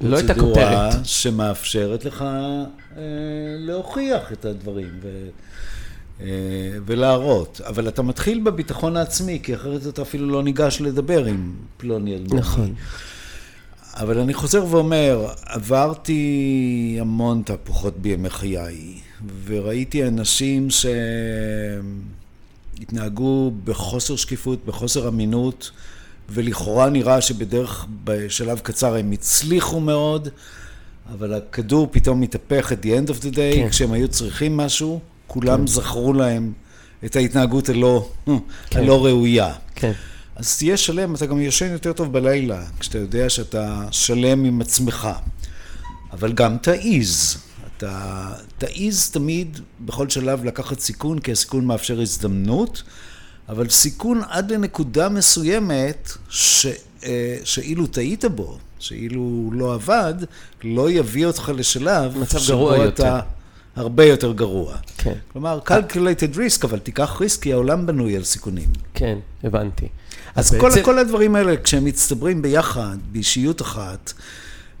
לא 0.00 0.18
את 0.18 0.30
הפרוצדורה. 0.30 0.90
שמאפשרת 1.04 2.04
לך 2.04 2.22
אה, 2.22 3.02
להוכיח 3.58 4.32
את 4.32 4.44
הדברים 4.44 4.90
אה, 6.20 6.26
ולהראות. 6.86 7.60
אבל 7.66 7.88
אתה 7.88 8.02
מתחיל 8.02 8.40
בביטחון 8.40 8.96
העצמי, 8.96 9.40
כי 9.42 9.54
אחרת 9.54 9.86
אתה 9.86 10.02
אפילו 10.02 10.28
לא 10.28 10.42
ניגש 10.42 10.80
לדבר 10.80 11.24
עם 11.24 11.52
פלוני 11.76 12.14
אלמוני. 12.14 12.40
נכון. 12.40 12.74
אבל 13.94 14.18
אני 14.18 14.34
חוזר 14.34 14.64
ואומר, 14.70 15.26
עברתי 15.46 16.96
המון 17.00 17.42
תהפוכות 17.44 17.98
בימי 17.98 18.30
חיי, 18.30 18.94
וראיתי 19.44 20.08
אנשים 20.08 20.70
שהתנהגו 22.80 23.52
בחוסר 23.64 24.16
שקיפות, 24.16 24.64
בחוסר 24.66 25.08
אמינות, 25.08 25.70
ולכאורה 26.28 26.90
נראה 26.90 27.20
שבדרך, 27.20 27.86
בשלב 28.04 28.58
קצר 28.58 28.94
הם 28.96 29.12
הצליחו 29.12 29.80
מאוד, 29.80 30.28
אבל 31.12 31.34
הכדור 31.34 31.88
פתאום 31.90 32.20
מתהפך 32.20 32.72
at 32.72 32.84
the 32.84 32.88
end 32.88 33.10
of 33.10 33.22
the 33.22 33.34
day, 33.34 33.54
כן. 33.54 33.68
כשהם 33.68 33.92
היו 33.92 34.08
צריכים 34.08 34.56
משהו, 34.56 35.00
כולם 35.26 35.66
זכרו 35.66 36.12
להם 36.12 36.52
את 37.04 37.16
ההתנהגות 37.16 37.68
הלא, 37.68 38.08
כן. 38.26 38.80
הלא 38.80 39.06
ראויה. 39.06 39.52
כן, 39.74 39.92
אז 40.36 40.58
תהיה 40.58 40.76
שלם, 40.76 41.14
אתה 41.14 41.26
גם 41.26 41.40
ישן 41.40 41.72
יותר 41.72 41.92
טוב 41.92 42.12
בלילה, 42.12 42.62
כשאתה 42.80 42.98
יודע 42.98 43.30
שאתה 43.30 43.86
שלם 43.90 44.44
עם 44.44 44.60
עצמך. 44.60 45.08
אבל 46.12 46.32
גם 46.32 46.56
תעיז. 46.58 47.36
אתה 47.80 48.32
תעיז 48.58 49.10
תמיד, 49.10 49.58
בכל 49.80 50.08
שלב, 50.08 50.44
לקחת 50.44 50.80
סיכון, 50.80 51.18
כי 51.18 51.32
הסיכון 51.32 51.64
מאפשר 51.64 52.00
הזדמנות, 52.00 52.82
אבל 53.48 53.68
סיכון 53.68 54.20
עד 54.28 54.52
לנקודה 54.52 55.08
מסוימת, 55.08 56.12
ש, 56.28 56.66
אה, 57.04 57.36
שאילו 57.44 57.86
טעית 57.86 58.24
בו, 58.24 58.58
שאילו 58.78 59.20
הוא 59.20 59.52
לא 59.52 59.74
עבד, 59.74 60.14
לא 60.64 60.90
יביא 60.90 61.26
אותך 61.26 61.52
לשלב 61.56 62.18
מצב 62.18 62.38
גרוע 62.48 62.76
אתה 62.76 62.84
יותר. 62.84 63.18
הרבה 63.76 64.04
יותר 64.04 64.32
גרוע. 64.32 64.76
כן, 64.98 65.14
כלומר, 65.32 65.58
calculated 65.66 66.36
risk, 66.36 66.64
אבל 66.64 66.78
תיקח 66.78 67.20
ריסק, 67.20 67.42
כי 67.42 67.52
העולם 67.52 67.86
בנוי 67.86 68.16
על 68.16 68.24
סיכונים. 68.24 68.68
כן, 68.94 69.18
הבנתי. 69.44 69.88
אז 70.34 70.54
כל, 70.60 70.70
כל 70.82 70.98
הדברים 70.98 71.36
האלה, 71.36 71.56
כשהם 71.56 71.84
מצטברים 71.84 72.42
ביחד, 72.42 72.96
באישיות 73.12 73.62
אחת, 73.62 74.12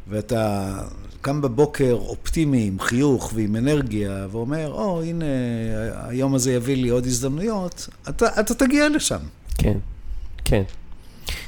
ואתה 0.08 0.74
קם 1.20 1.42
בבוקר 1.42 1.92
אופטימי, 1.92 2.66
עם 2.66 2.80
חיוך 2.80 3.32
ועם 3.34 3.56
אנרגיה, 3.56 4.26
ואומר, 4.30 4.72
או, 4.72 5.02
הנה, 5.02 5.24
היום 6.08 6.34
הזה 6.34 6.52
יביא 6.52 6.76
לי 6.76 6.88
עוד 6.88 7.06
הזדמנויות, 7.06 7.88
אתה, 8.08 8.40
אתה 8.40 8.54
תגיע 8.54 8.88
לשם. 8.88 9.18
כן, 9.58 9.78
כן. 10.44 10.62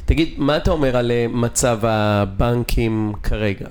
תגיד, 0.05 0.29
מה 0.37 0.57
אתה 0.57 0.71
אומר 0.71 0.97
על 0.97 1.11
אה, 1.11 1.27
מצב 1.29 1.79
הבנקים 1.83 3.13
כרגע? 3.23 3.67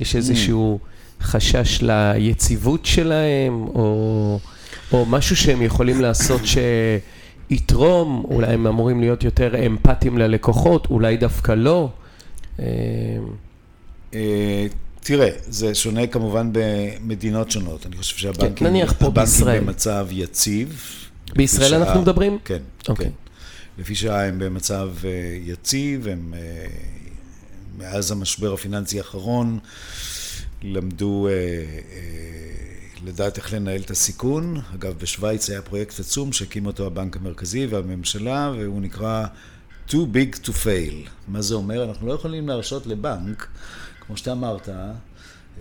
יש 0.00 0.16
איזשהו 0.16 0.78
חשש 1.20 1.82
ליציבות 1.82 2.86
שלהם, 2.86 3.66
או, 3.74 4.38
או 4.92 5.06
משהו 5.06 5.36
שהם 5.36 5.62
יכולים 5.62 6.00
לעשות 6.00 6.40
שיתרום? 7.50 8.24
אולי 8.24 8.54
הם 8.54 8.66
אמורים 8.66 9.00
להיות 9.00 9.24
יותר 9.24 9.66
אמפתיים 9.66 10.18
ללקוחות, 10.18 10.86
אולי 10.86 11.16
דווקא 11.16 11.52
לא. 11.52 11.88
אה, 15.10 15.14
אה, 15.14 15.30
תראה, 15.30 15.38
זה 15.46 15.74
שונה 15.74 16.06
כמובן 16.06 16.50
במדינות 16.52 17.50
שונות. 17.50 17.86
אני 17.86 17.96
חושב 17.96 18.16
שהבנקים 18.16 18.54
כן, 18.54 18.66
נניח 18.66 18.92
פה 18.92 19.06
הבנקים 19.06 19.22
בישראל. 19.24 19.60
במצב 19.60 20.06
יציב. 20.10 20.82
בישראל 21.36 21.66
לפי 21.66 21.76
אנחנו 21.76 21.92
שעה- 21.94 22.02
מדברים? 22.02 22.38
כן, 22.44 22.62
אוקיי. 22.88 23.06
כן. 23.06 23.12
לפי 23.78 23.94
שעה 23.94 24.26
הם 24.26 24.38
במצב 24.38 24.90
אה, 25.04 25.10
יציב, 25.44 26.08
הם 26.08 26.34
אה, 26.36 26.66
מאז 27.78 28.10
המשבר 28.10 28.52
הפיננסי 28.54 28.98
האחרון 28.98 29.58
למדו 30.62 31.28
אה, 31.28 31.32
לדעת 33.06 33.36
איך 33.36 33.52
לנהל 33.52 33.80
את 33.80 33.90
הסיכון. 33.90 34.60
אגב, 34.74 34.94
בשוויץ 34.98 35.50
היה 35.50 35.62
פרויקט 35.62 36.00
עצום 36.00 36.32
שהקים 36.32 36.66
אותו 36.66 36.86
הבנק 36.86 37.16
המרכזי 37.16 37.66
והממשלה, 37.66 38.52
והוא 38.58 38.80
נקרא 38.80 39.24
too 39.88 39.92
big 39.92 40.36
to 40.46 40.50
fail. 40.50 41.08
מה 41.28 41.42
זה 41.42 41.54
אומר? 41.54 41.84
אנחנו 41.84 42.06
לא 42.06 42.12
יכולים 42.12 42.48
להרשות 42.48 42.86
לבנק, 42.86 43.46
כמו 44.06 44.16
שאתה 44.16 44.32
אמרת, 44.32 44.68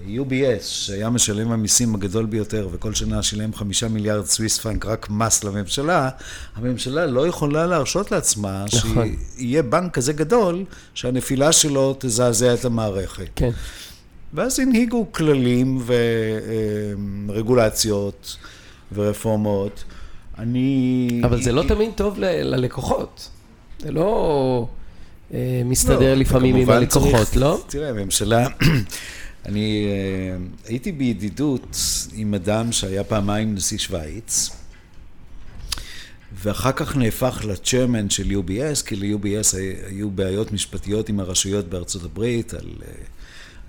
UBS, 0.07 0.63
שהיה 0.63 1.09
משלם 1.09 1.51
המיסים 1.51 1.95
הגדול 1.95 2.25
ביותר, 2.25 2.67
וכל 2.71 2.93
שנה 2.93 3.23
שילם 3.23 3.53
חמישה 3.53 3.87
מיליארד 3.87 4.25
סוויס 4.25 4.59
פרנק 4.59 4.85
רק 4.85 5.07
מס 5.09 5.43
לממשלה, 5.43 6.09
הממשלה 6.55 7.05
לא 7.05 7.27
יכולה 7.27 7.65
להרשות 7.65 8.11
לעצמה 8.11 8.65
נכון. 8.73 9.15
שיהיה 9.37 9.63
בנק 9.63 9.93
כזה 9.93 10.13
גדול, 10.13 10.63
שהנפילה 10.93 11.51
שלו 11.51 11.95
תזעזע 11.99 12.53
את 12.53 12.65
המערכת. 12.65 13.29
כן. 13.35 13.49
ואז 14.33 14.59
הנהיגו 14.59 15.07
כללים 15.11 15.81
ורגולציות 17.27 18.37
ורפורמות. 18.93 19.83
אני... 20.37 21.21
אבל 21.23 21.41
זה 21.41 21.51
לא 21.51 21.63
תמיד 21.67 21.91
טוב 21.95 22.19
ללקוחות. 22.19 23.29
זה 23.79 23.91
לא 23.91 24.67
מסתדר 25.65 26.13
לא, 26.13 26.19
לפעמים 26.19 26.55
עם 26.55 26.69
הלקוחות, 26.69 27.35
לא? 27.35 27.63
תראה, 27.67 27.89
הממשלה... 27.89 28.47
אני 29.45 29.87
אה, 29.87 30.37
הייתי 30.65 30.91
בידידות 30.91 31.77
עם 32.13 32.33
אדם 32.33 32.71
שהיה 32.71 33.03
פעמיים 33.03 33.55
נשיא 33.55 33.77
שווייץ, 33.77 34.49
ואחר 36.43 36.71
כך 36.71 36.95
נהפך 36.95 37.45
לצ'רמן 37.47 38.09
של 38.09 38.31
UBS, 38.31 38.85
כי 38.85 38.95
ל-UBS 38.95 39.57
היו 39.87 40.11
בעיות 40.11 40.51
משפטיות 40.51 41.09
עם 41.09 41.19
הרשויות 41.19 41.69
בארצות 41.69 42.03
הברית 42.03 42.53
על 42.53 42.69
אה, 42.87 42.91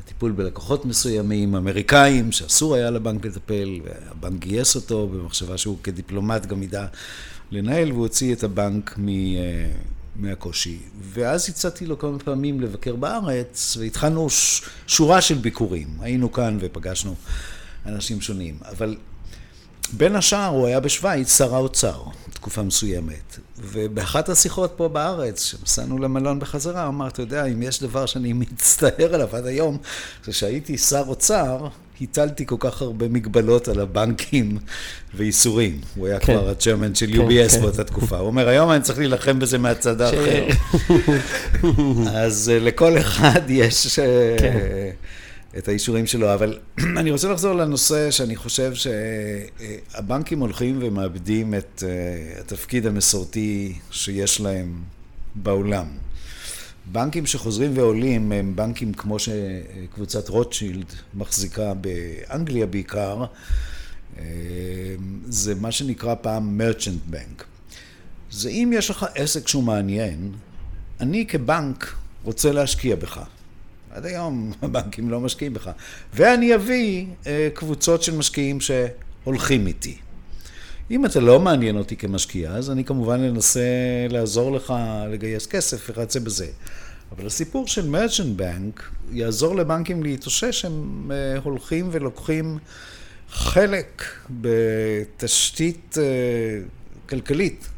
הטיפול 0.04 0.32
בלקוחות 0.32 0.84
מסוימים, 0.84 1.54
אמריקאים, 1.54 2.32
שאסור 2.32 2.74
היה 2.74 2.90
לבנק 2.90 3.26
לטפל, 3.26 3.80
והבנק 3.84 4.40
גייס 4.40 4.76
אותו 4.76 5.08
במחשבה 5.08 5.58
שהוא 5.58 5.76
כדיפלומט 5.82 6.46
גם 6.46 6.62
ידע 6.62 6.86
לנהל, 7.50 7.92
והוא 7.92 8.02
הוציא 8.02 8.34
את 8.34 8.44
הבנק 8.44 8.94
מ... 8.98 9.08
מהקושי. 10.16 10.78
ואז 11.00 11.48
הצעתי 11.48 11.86
לו 11.86 11.98
כמה 11.98 12.18
פעמים 12.18 12.60
לבקר 12.60 12.96
בארץ, 12.96 13.76
והתחלנו. 13.80 14.28
שורה 14.86 15.20
של 15.20 15.34
ביקורים. 15.34 15.88
היינו 16.00 16.32
כאן 16.32 16.58
ופגשנו 16.60 17.14
אנשים 17.86 18.20
שונים. 18.20 18.58
אבל 18.70 18.96
בין 19.92 20.16
השאר 20.16 20.46
הוא 20.46 20.66
היה 20.66 20.80
בשוויץ 20.80 21.38
שר 21.38 21.54
האוצר, 21.54 22.02
תקופה 22.32 22.62
מסוימת. 22.62 23.38
ובאחת 23.58 24.28
השיחות 24.28 24.72
פה 24.76 24.88
בארץ, 24.88 25.42
כשנסענו 25.42 25.98
למלון 25.98 26.38
בחזרה, 26.38 26.82
הוא 26.82 26.88
אמר, 26.88 27.08
אתה 27.08 27.22
יודע, 27.22 27.44
אם 27.44 27.62
יש 27.62 27.82
דבר 27.82 28.06
שאני 28.06 28.32
מצטער 28.32 29.14
עליו 29.14 29.36
עד 29.36 29.46
היום, 29.46 29.78
זה 30.24 30.32
שהייתי 30.32 30.78
שר 30.78 31.04
אוצר, 31.06 31.68
הטלתי 32.00 32.46
כל 32.46 32.56
כך 32.58 32.82
הרבה 32.82 33.08
מגבלות 33.08 33.68
על 33.68 33.80
הבנקים 33.80 34.58
ואיסורים. 35.14 35.80
הוא 35.96 36.06
היה 36.06 36.20
כן. 36.20 36.32
כבר 36.32 36.50
הצ'רמן 36.50 36.94
של 36.94 37.06
כן, 37.06 37.18
UBS 37.18 37.52
כן. 37.52 37.60
באותה 37.60 37.84
תקופה. 37.84 38.18
הוא 38.18 38.26
אומר, 38.26 38.48
היום 38.48 38.70
אני 38.70 38.82
צריך 38.82 38.98
להילחם 38.98 39.38
בזה 39.38 39.58
מהצד 39.58 40.00
האחר. 40.00 40.46
אז 42.24 42.52
אה, 42.54 42.58
לכל 42.58 42.98
אחד 42.98 43.40
יש 43.48 43.98
אה, 43.98 44.36
כן. 44.38 44.58
את 45.58 45.68
האישורים 45.68 46.06
שלו. 46.06 46.34
אבל 46.34 46.58
אני 47.00 47.10
רוצה 47.10 47.28
לחזור 47.28 47.54
לנושא 47.54 48.10
שאני 48.10 48.36
חושב 48.36 48.72
שהבנקים 48.74 50.40
הולכים 50.40 50.78
ומאבדים 50.82 51.54
את 51.54 51.82
אה, 51.86 52.40
התפקיד 52.40 52.86
המסורתי 52.86 53.74
שיש 53.90 54.40
להם 54.40 54.78
בעולם. 55.34 56.03
בנקים 56.92 57.26
שחוזרים 57.26 57.70
ועולים 57.74 58.32
הם 58.32 58.56
בנקים 58.56 58.92
כמו 58.94 59.16
שקבוצת 59.18 60.28
רוטשילד 60.28 60.92
מחזיקה 61.14 61.74
באנגליה 61.74 62.66
בעיקר, 62.66 63.24
אה, 64.18 64.24
זה 65.24 65.54
מה 65.54 65.72
שנקרא 65.72 66.14
פעם 66.20 66.58
מרצ'נט 66.58 67.00
בנק. 67.06 67.44
זה 68.30 68.48
אם 68.48 68.70
יש 68.74 68.90
לך 68.90 69.06
עסק 69.14 69.48
שהוא 69.48 69.64
מעניין, 69.64 70.32
אני 71.00 71.26
כבנק 71.26 71.94
רוצה 72.24 72.52
להשקיע 72.52 72.96
בך. 72.96 73.20
עד 73.90 74.06
היום 74.06 74.52
הבנקים 74.62 75.10
לא 75.10 75.20
משקיעים 75.20 75.54
בך. 75.54 75.70
ואני 76.14 76.54
אביא 76.54 77.06
אה, 77.26 77.48
קבוצות 77.54 78.02
של 78.02 78.16
משקיעים 78.16 78.58
שהולכים 78.60 79.66
איתי. 79.66 79.96
אם 80.90 81.06
אתה 81.06 81.20
לא 81.20 81.40
מעניין 81.40 81.76
אותי 81.76 81.96
כמשקיע, 81.96 82.50
אז 82.50 82.70
אני 82.70 82.84
כמובן 82.84 83.20
אנסה 83.20 83.60
לעזור 84.10 84.52
לך 84.52 84.74
לגייס 85.10 85.46
כסף 85.46 85.90
וכיוצא 85.90 86.20
בזה. 86.20 86.46
אבל 87.16 87.26
הסיפור 87.26 87.66
של 87.66 87.88
מרצ'נט 87.88 88.36
בנק 88.36 88.90
יעזור 89.12 89.56
לבנקים 89.56 90.02
להתאושש, 90.02 90.64
הם 90.64 91.10
אה, 91.10 91.38
הולכים 91.42 91.88
ולוקחים 91.92 92.58
חלק 93.30 94.04
בתשתית 94.30 95.96
אה, 95.98 96.04
כלכלית 97.08 97.68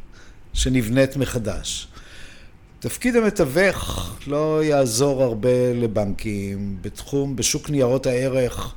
שנבנית 0.53 1.17
מחדש. 1.17 1.89
תפקיד 2.81 3.17
המתווך 3.17 4.13
לא 4.27 4.65
יעזור 4.65 5.23
הרבה 5.23 5.73
לבנקים. 5.75 6.77
בתחום, 6.81 7.37
בשוק 7.37 7.71
ניירות 7.71 8.07
הערך, 8.07 8.75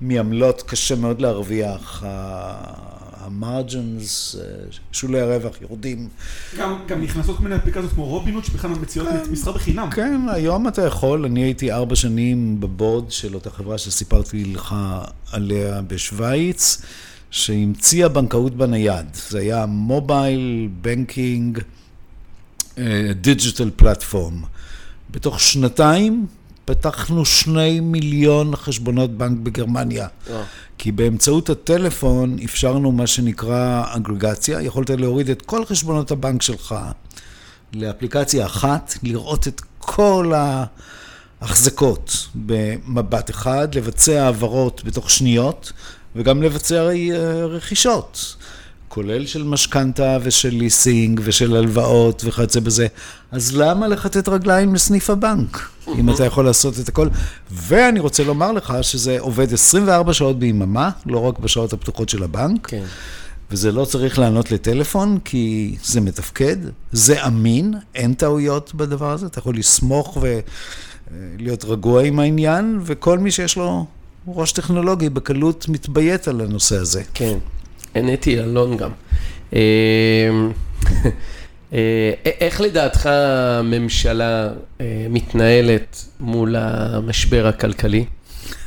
מעמלות 0.00 0.62
קשה 0.62 0.94
מאוד 0.94 1.20
להרוויח. 1.20 2.04
המרג'נס, 3.24 4.36
אה, 4.40 4.44
שולי 4.92 5.20
הרווח 5.20 5.62
יורדים. 5.62 6.08
גם, 6.58 6.78
גם 6.88 7.02
נכנסות 7.02 7.36
כל 7.36 7.42
מיני 7.42 7.56
אפליקציות 7.56 7.92
כמו 7.92 8.04
רובינות 8.04 8.44
שבכלל 8.44 8.70
מציעות 8.70 9.08
כן, 9.08 9.32
מסחר 9.32 9.52
בחינם. 9.52 9.90
כן, 9.90 10.20
היום 10.28 10.68
אתה 10.68 10.82
יכול, 10.82 11.24
אני 11.24 11.42
הייתי 11.42 11.72
ארבע 11.72 11.96
שנים 11.96 12.60
בבורד 12.60 13.10
של 13.10 13.34
אותה 13.34 13.50
חברה 13.50 13.78
שסיפרתי 13.78 14.44
לך 14.44 14.74
עליה 15.32 15.82
בשוויץ, 15.82 16.82
שהמציאה 17.30 18.08
בנקאות 18.08 18.54
בנייד. 18.54 19.06
זה 19.14 19.38
היה 19.38 19.66
mobile, 19.66 20.68
banking, 20.80 21.58
digital 23.20 23.70
platform. 23.76 24.42
בתוך 25.10 25.40
שנתיים 25.40 26.26
פתחנו 26.64 27.24
שני 27.24 27.80
מיליון 27.80 28.56
חשבונות 28.56 29.10
בנק 29.10 29.38
בגרמניה. 29.38 30.08
כי 30.78 30.92
באמצעות 30.92 31.50
הטלפון 31.50 32.36
אפשרנו 32.44 32.92
מה 32.92 33.06
שנקרא 33.06 33.84
אגרגציה, 33.96 34.62
יכולת 34.62 34.90
להוריד 34.90 35.30
את 35.30 35.42
כל 35.42 35.64
חשבונות 35.64 36.10
הבנק 36.10 36.42
שלך 36.42 36.74
לאפליקציה 37.72 38.46
אחת, 38.46 38.94
לראות 39.02 39.48
את 39.48 39.60
כל 39.78 40.32
ההחזקות 41.40 42.28
במבט 42.34 43.30
אחד, 43.30 43.74
לבצע 43.74 44.22
העברות 44.24 44.84
בתוך 44.84 45.10
שניות 45.10 45.72
וגם 46.16 46.42
לבצע 46.42 46.88
רכישות. 47.48 48.36
כולל 48.94 49.26
של 49.26 49.42
משכנתה 49.44 50.18
ושל 50.22 50.48
ליסינג 50.48 51.20
ושל 51.24 51.56
הלוואות 51.56 52.22
וכיוצא 52.24 52.60
בזה. 52.60 52.86
אז 53.32 53.56
למה 53.56 53.88
לכתת 53.88 54.28
רגליים 54.28 54.74
לסניף 54.74 55.10
הבנק, 55.10 55.68
אם 55.98 56.10
אתה 56.10 56.24
יכול 56.24 56.44
לעשות 56.44 56.80
את 56.80 56.88
הכל? 56.88 57.08
ואני 57.50 58.00
רוצה 58.00 58.24
לומר 58.24 58.52
לך 58.52 58.74
שזה 58.82 59.16
עובד 59.20 59.52
24 59.52 60.12
שעות 60.12 60.38
ביממה, 60.38 60.90
לא 61.06 61.18
רק 61.18 61.38
בשעות 61.38 61.72
הפתוחות 61.72 62.08
של 62.08 62.22
הבנק. 62.22 62.66
כן. 62.66 62.84
וזה 63.50 63.72
לא 63.72 63.84
צריך 63.84 64.18
לענות 64.18 64.52
לטלפון, 64.52 65.18
כי 65.24 65.76
זה 65.84 66.00
מתפקד, 66.00 66.56
זה 66.92 67.26
אמין, 67.26 67.74
אין 67.94 68.14
טעויות 68.14 68.74
בדבר 68.74 69.10
הזה, 69.10 69.26
אתה 69.26 69.38
יכול 69.38 69.56
לסמוך 69.56 70.18
ולהיות 70.20 71.64
רגוע 71.64 72.02
עם 72.02 72.18
העניין, 72.18 72.80
וכל 72.84 73.18
מי 73.18 73.30
שיש 73.30 73.56
לו 73.56 73.86
ראש 74.26 74.52
טכנולוגי 74.52 75.08
בקלות 75.08 75.68
מתביית 75.68 76.28
על 76.28 76.40
הנושא 76.40 76.76
הזה. 76.76 77.02
כן. 77.14 77.38
עניתי 77.94 78.40
אלון 78.40 78.76
גם. 78.76 78.90
אה, 79.54 80.30
אה, 81.72 82.12
איך 82.24 82.60
לדעתך 82.60 83.06
הממשלה 83.06 84.52
אה, 84.80 85.06
מתנהלת 85.10 86.04
מול 86.20 86.56
המשבר 86.56 87.46
הכלכלי? 87.46 88.04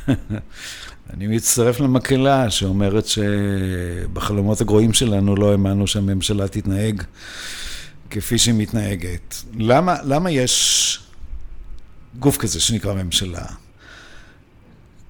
אני 1.14 1.26
מצטרף 1.26 1.80
למקהלה 1.80 2.50
שאומרת 2.50 3.04
שבחלומות 3.06 4.60
הגרועים 4.60 4.92
שלנו 4.92 5.36
לא 5.36 5.50
האמנו 5.50 5.86
שהממשלה 5.86 6.48
תתנהג 6.48 7.02
כפי 8.10 8.38
שהיא 8.38 8.54
מתנהגת. 8.54 9.36
למה, 9.58 9.96
למה 10.04 10.30
יש 10.30 11.00
גוף 12.18 12.36
כזה 12.36 12.60
שנקרא 12.60 12.94
ממשלה? 12.94 13.44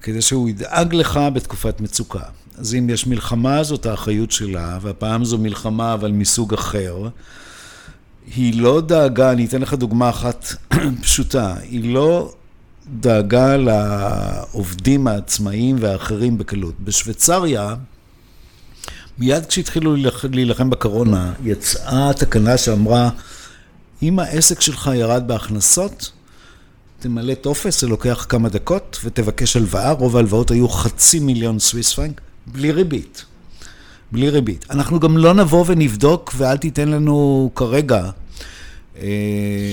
כדי 0.01 0.21
שהוא 0.21 0.49
ידאג 0.49 0.93
לך 0.93 1.19
בתקופת 1.33 1.81
מצוקה. 1.81 2.23
אז 2.59 2.75
אם 2.75 2.89
יש 2.89 3.07
מלחמה, 3.07 3.63
זאת 3.63 3.85
האחריות 3.85 4.31
שלה, 4.31 4.77
והפעם 4.81 5.25
זו 5.25 5.37
מלחמה 5.37 5.93
אבל 5.93 6.11
מסוג 6.11 6.53
אחר. 6.53 7.09
היא 8.35 8.61
לא 8.61 8.81
דאגה, 8.81 9.31
אני 9.31 9.45
אתן 9.45 9.61
לך 9.61 9.73
דוגמה 9.73 10.09
אחת 10.09 10.45
פשוטה, 11.01 11.55
היא 11.61 11.93
לא 11.93 12.33
דאגה 12.87 13.57
לעובדים 13.57 15.07
העצמאיים 15.07 15.75
והאחרים 15.79 16.37
בקלות. 16.37 16.73
בשוויצריה, 16.83 17.75
מיד 19.17 19.45
כשהתחילו 19.45 19.95
להילחם 20.31 20.69
בקורונה, 20.69 21.33
יצאה 21.43 22.13
תקנה 22.13 22.57
שאמרה, 22.57 23.09
אם 24.03 24.19
העסק 24.19 24.61
שלך 24.61 24.89
ירד 24.95 25.23
בהכנסות, 25.27 26.11
תמלא 26.99 27.33
טופס, 27.33 27.81
זה 27.81 27.87
לוקח 27.87 28.25
כמה 28.29 28.49
דקות, 28.49 28.99
ותבקש 29.03 29.55
הלוואה, 29.55 29.91
רוב 29.91 30.15
ההלוואות 30.15 30.51
היו 30.51 30.69
חצי 30.69 31.19
מיליון 31.19 31.59
סוויס 31.59 31.93
פרנק, 31.93 32.21
בלי 32.47 32.71
ריבית. 32.71 33.25
בלי 34.11 34.29
ריבית. 34.29 34.65
אנחנו 34.69 34.99
גם 34.99 35.17
לא 35.17 35.33
נבוא 35.33 35.65
ונבדוק, 35.67 36.33
ואל 36.37 36.57
תיתן 36.57 36.87
לנו 36.87 37.51
כרגע 37.55 38.09
אה, 38.97 39.07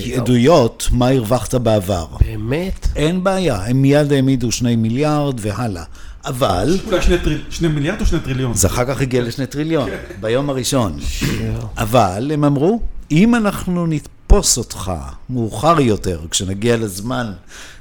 יואו. 0.05 0.21
עדויות 0.21 0.87
מה 0.91 1.07
הרווחת 1.07 1.55
בעבר. 1.55 2.05
באמת? 2.25 2.87
אין 2.95 3.23
בעיה, 3.23 3.55
הם 3.65 3.81
מיד 3.81 4.11
העמידו 4.13 4.51
שני 4.51 4.75
מיליארד 4.75 5.35
והלאה. 5.41 5.83
אבל, 6.25 6.77
אולי 6.87 7.01
שני 7.01 7.17
טריל- 7.17 7.43
שני 7.49 7.67
מיליארד 7.67 8.01
או 8.01 8.05
שני 8.05 8.19
טריליון? 8.19 8.53
זה 8.53 8.67
אחר 8.67 8.85
כך 8.85 9.01
הגיע 9.01 9.21
לשני 9.21 9.45
טריליון, 9.47 9.89
כן. 9.89 9.97
ביום 10.21 10.49
הראשון. 10.49 10.97
אבל 11.77 12.31
הם 12.33 12.43
אמרו, 12.43 12.81
אם 13.11 13.35
אנחנו 13.35 13.87
נתפוס 13.87 14.57
אותך 14.57 14.91
מאוחר 15.29 15.79
יותר, 15.79 16.19
כשנגיע 16.31 16.77
לזמן 16.77 17.31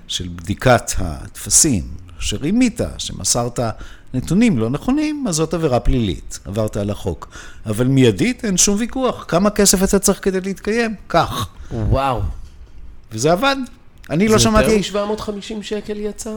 של 0.09 0.29
בדיקת 0.37 0.91
הטפסים, 0.99 1.83
שרימית, 2.19 2.81
שמסרת 2.99 3.61
נתונים 4.15 4.59
לא 4.59 4.71
נכונים, 4.71 5.25
אז 5.29 5.35
זאת 5.35 5.55
עבירה 5.55 5.81
פלילית, 5.81 6.39
עברת 6.45 6.77
על 6.77 6.91
החוק. 6.91 7.29
אבל 7.67 7.87
מיידית 7.87 8.45
אין 8.45 8.57
שום 8.57 8.77
ויכוח, 8.79 9.25
כמה 9.29 9.51
כסף 9.51 9.83
אתה 9.83 9.99
צריך 9.99 10.19
כדי 10.23 10.41
להתקיים? 10.41 10.95
כך. 11.09 11.49
וואו. 11.73 12.21
וזה 13.13 13.33
עבד. 13.33 13.57
אני 14.11 14.29
לא 14.29 14.39
שמעתי, 14.39 14.83
זה 14.93 14.99
יותר 14.99 15.33
מ-750 15.33 15.63
שקל 15.63 15.97
יצא. 15.97 16.31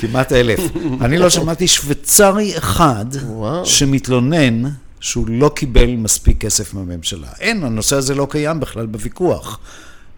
כמעט 0.00 0.32
אלף, 0.32 0.60
אני 1.00 1.18
לא 1.18 1.30
שמעתי 1.30 1.68
שוויצרי 1.68 2.58
אחד 2.58 3.06
וואו. 3.26 3.66
שמתלונן 3.66 4.62
שהוא 5.00 5.26
לא 5.28 5.50
קיבל 5.54 5.96
מספיק 5.96 6.40
כסף 6.40 6.74
מהממשלה. 6.74 7.28
אין, 7.40 7.64
הנושא 7.64 7.96
הזה 7.96 8.14
לא 8.14 8.26
קיים 8.30 8.60
בכלל 8.60 8.86
בוויכוח. 8.86 9.58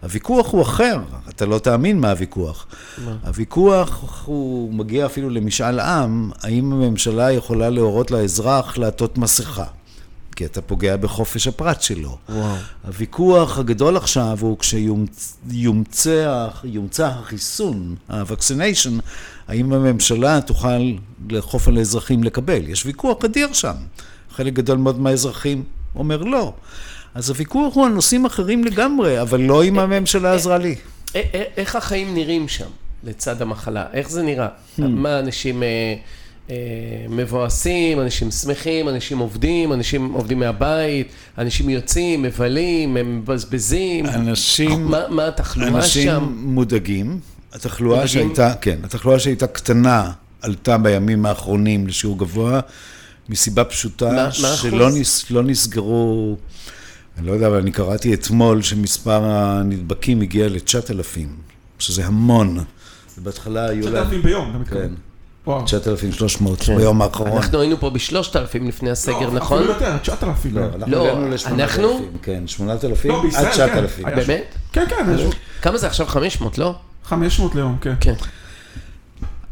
הוויכוח 0.03 0.51
הוא 0.51 0.61
אחר, 0.61 0.97
אתה 1.29 1.45
לא 1.45 1.59
תאמין 1.59 1.99
מה 1.99 2.09
הוויכוח. 2.09 2.65
הוויכוח 3.23 4.23
הוא 4.25 4.73
מגיע 4.73 5.05
אפילו 5.05 5.29
למשאל 5.29 5.79
עם, 5.79 6.31
האם 6.41 6.73
הממשלה 6.73 7.31
יכולה 7.31 7.69
להורות 7.69 8.11
לאזרח 8.11 8.77
לעטות 8.77 9.17
מסכה. 9.17 9.65
כי 10.35 10.45
אתה 10.45 10.61
פוגע 10.61 10.97
בחופש 10.97 11.47
הפרט 11.47 11.81
שלו. 11.81 12.17
וואו. 12.29 12.55
הוויכוח 12.83 13.57
הגדול 13.57 13.97
עכשיו 13.97 14.37
הוא 14.41 14.57
כשיומצא 14.59 16.47
יומצא 16.63 17.07
החיסון, 17.07 17.95
ה-vaccination, 18.09 19.01
האם 19.47 19.73
הממשלה 19.73 20.41
תוכל 20.41 20.93
לאכוף 21.29 21.67
על 21.67 21.77
האזרחים 21.77 22.23
לקבל. 22.23 22.67
יש 22.67 22.85
ויכוח 22.85 23.17
אדיר 23.25 23.53
שם. 23.53 23.75
חלק 24.35 24.53
גדול 24.53 24.77
מאוד 24.77 24.99
מהאזרחים 24.99 25.63
אומר 25.95 26.23
לא. 26.23 26.53
אז 27.15 27.29
הוויכוח 27.29 27.75
הוא 27.75 27.85
על 27.85 27.91
נושאים 27.91 28.25
אחרים 28.25 28.63
לגמרי, 28.63 29.21
אבל 29.21 29.41
לא 29.41 29.63
אם 29.63 29.79
הממשלה 29.79 30.33
עזרה 30.33 30.57
לי. 30.57 30.75
א- 31.15 31.17
א- 31.17 31.21
איך 31.57 31.75
החיים 31.75 32.13
נראים 32.13 32.47
שם, 32.47 32.65
לצד 33.03 33.41
המחלה? 33.41 33.85
איך 33.93 34.09
זה 34.09 34.23
נראה? 34.23 34.47
Hmm. 34.47 34.81
מה, 34.81 35.19
אנשים 35.19 35.63
אה, 35.63 35.67
אה, 36.49 36.55
מבואסים, 37.09 37.99
אנשים 37.99 38.31
שמחים, 38.31 38.89
אנשים 38.89 39.17
עובדים, 39.19 39.73
אנשים 39.73 40.13
עובדים 40.13 40.39
מהבית, 40.39 41.07
אנשים 41.37 41.69
יוצאים, 41.69 42.21
מבלים, 42.21 42.97
הם 42.97 43.19
מבזבזים. 43.19 44.05
אנשים... 44.05 44.85
מה 44.91 44.99
מה 45.09 45.27
התחלואה 45.27 45.67
אנשים 45.69 46.03
שם? 46.03 46.33
מודאגים. 46.37 47.19
התחלואה 47.53 47.99
מודאגים? 48.01 48.35
שהייתה, 48.35 48.53
כן, 48.61 48.77
התחלואה 48.83 49.19
שהייתה 49.19 49.47
קטנה 49.47 50.11
עלתה 50.41 50.77
בימים 50.77 51.25
האחרונים 51.25 51.87
לשיעור 51.87 52.17
גבוה, 52.19 52.59
מסיבה 53.29 53.63
פשוטה 53.63 54.05
מה- 54.11 54.23
מה 54.41 54.55
שלא? 54.55 54.89
נס, 54.89 55.31
לא 55.31 55.43
נסגרו, 55.43 56.37
אני 57.17 57.27
לא 57.27 57.31
יודע, 57.31 57.47
אבל 57.47 57.57
אני 57.57 57.71
קראתי 57.71 58.13
אתמול 58.13 58.61
שמספר 58.61 59.23
הנדבקים 59.25 60.21
הגיע 60.21 60.49
ל-9,000, 60.49 61.19
שזה 61.79 62.05
המון. 62.05 62.63
ובהתחלה 63.17 63.65
היו 63.69 63.89
להם... 63.89 64.03
9,000 64.03 64.21
ביום, 64.21 64.49
אתה 64.49 64.57
מתכוון. 64.57 64.81
כן, 64.87 64.93
וואו. 65.47 65.65
9,300 65.65 66.69
ביום 66.77 67.01
האחרון. 67.01 67.31
אנחנו 67.31 67.59
היינו 67.59 67.77
פה 67.79 67.89
בשלושת 67.89 68.35
אלפים 68.35 68.67
לפני 68.67 68.91
הסגר, 68.91 69.19
לא, 69.19 69.31
נכון? 69.33 69.57
אפילו 69.59 69.73
יותר, 69.73 69.97
9,000. 69.97 70.55
לא. 70.55 70.61
אנחנו 70.75 70.91
לא, 70.91 71.07
הגענו 71.11 71.29
ל-8,000. 71.29 71.49
אנחנו? 71.49 71.99
כן, 72.21 72.43
8,000 72.47 73.11
לא, 73.11 73.23
עד 73.35 73.45
כן. 73.45 73.51
9,000. 73.51 74.05
היה- 74.05 74.15
באמת? 74.15 74.55
כן, 74.73 74.85
כן, 74.89 75.05
יש 75.15 75.21
כמה 75.61 75.77
זה 75.77 75.87
עכשיו? 75.87 76.05
500, 76.07 76.57
לא? 76.57 76.75
500 77.03 77.55
ליום, 77.55 77.77
כן. 77.81 77.93
כן. 77.99 78.13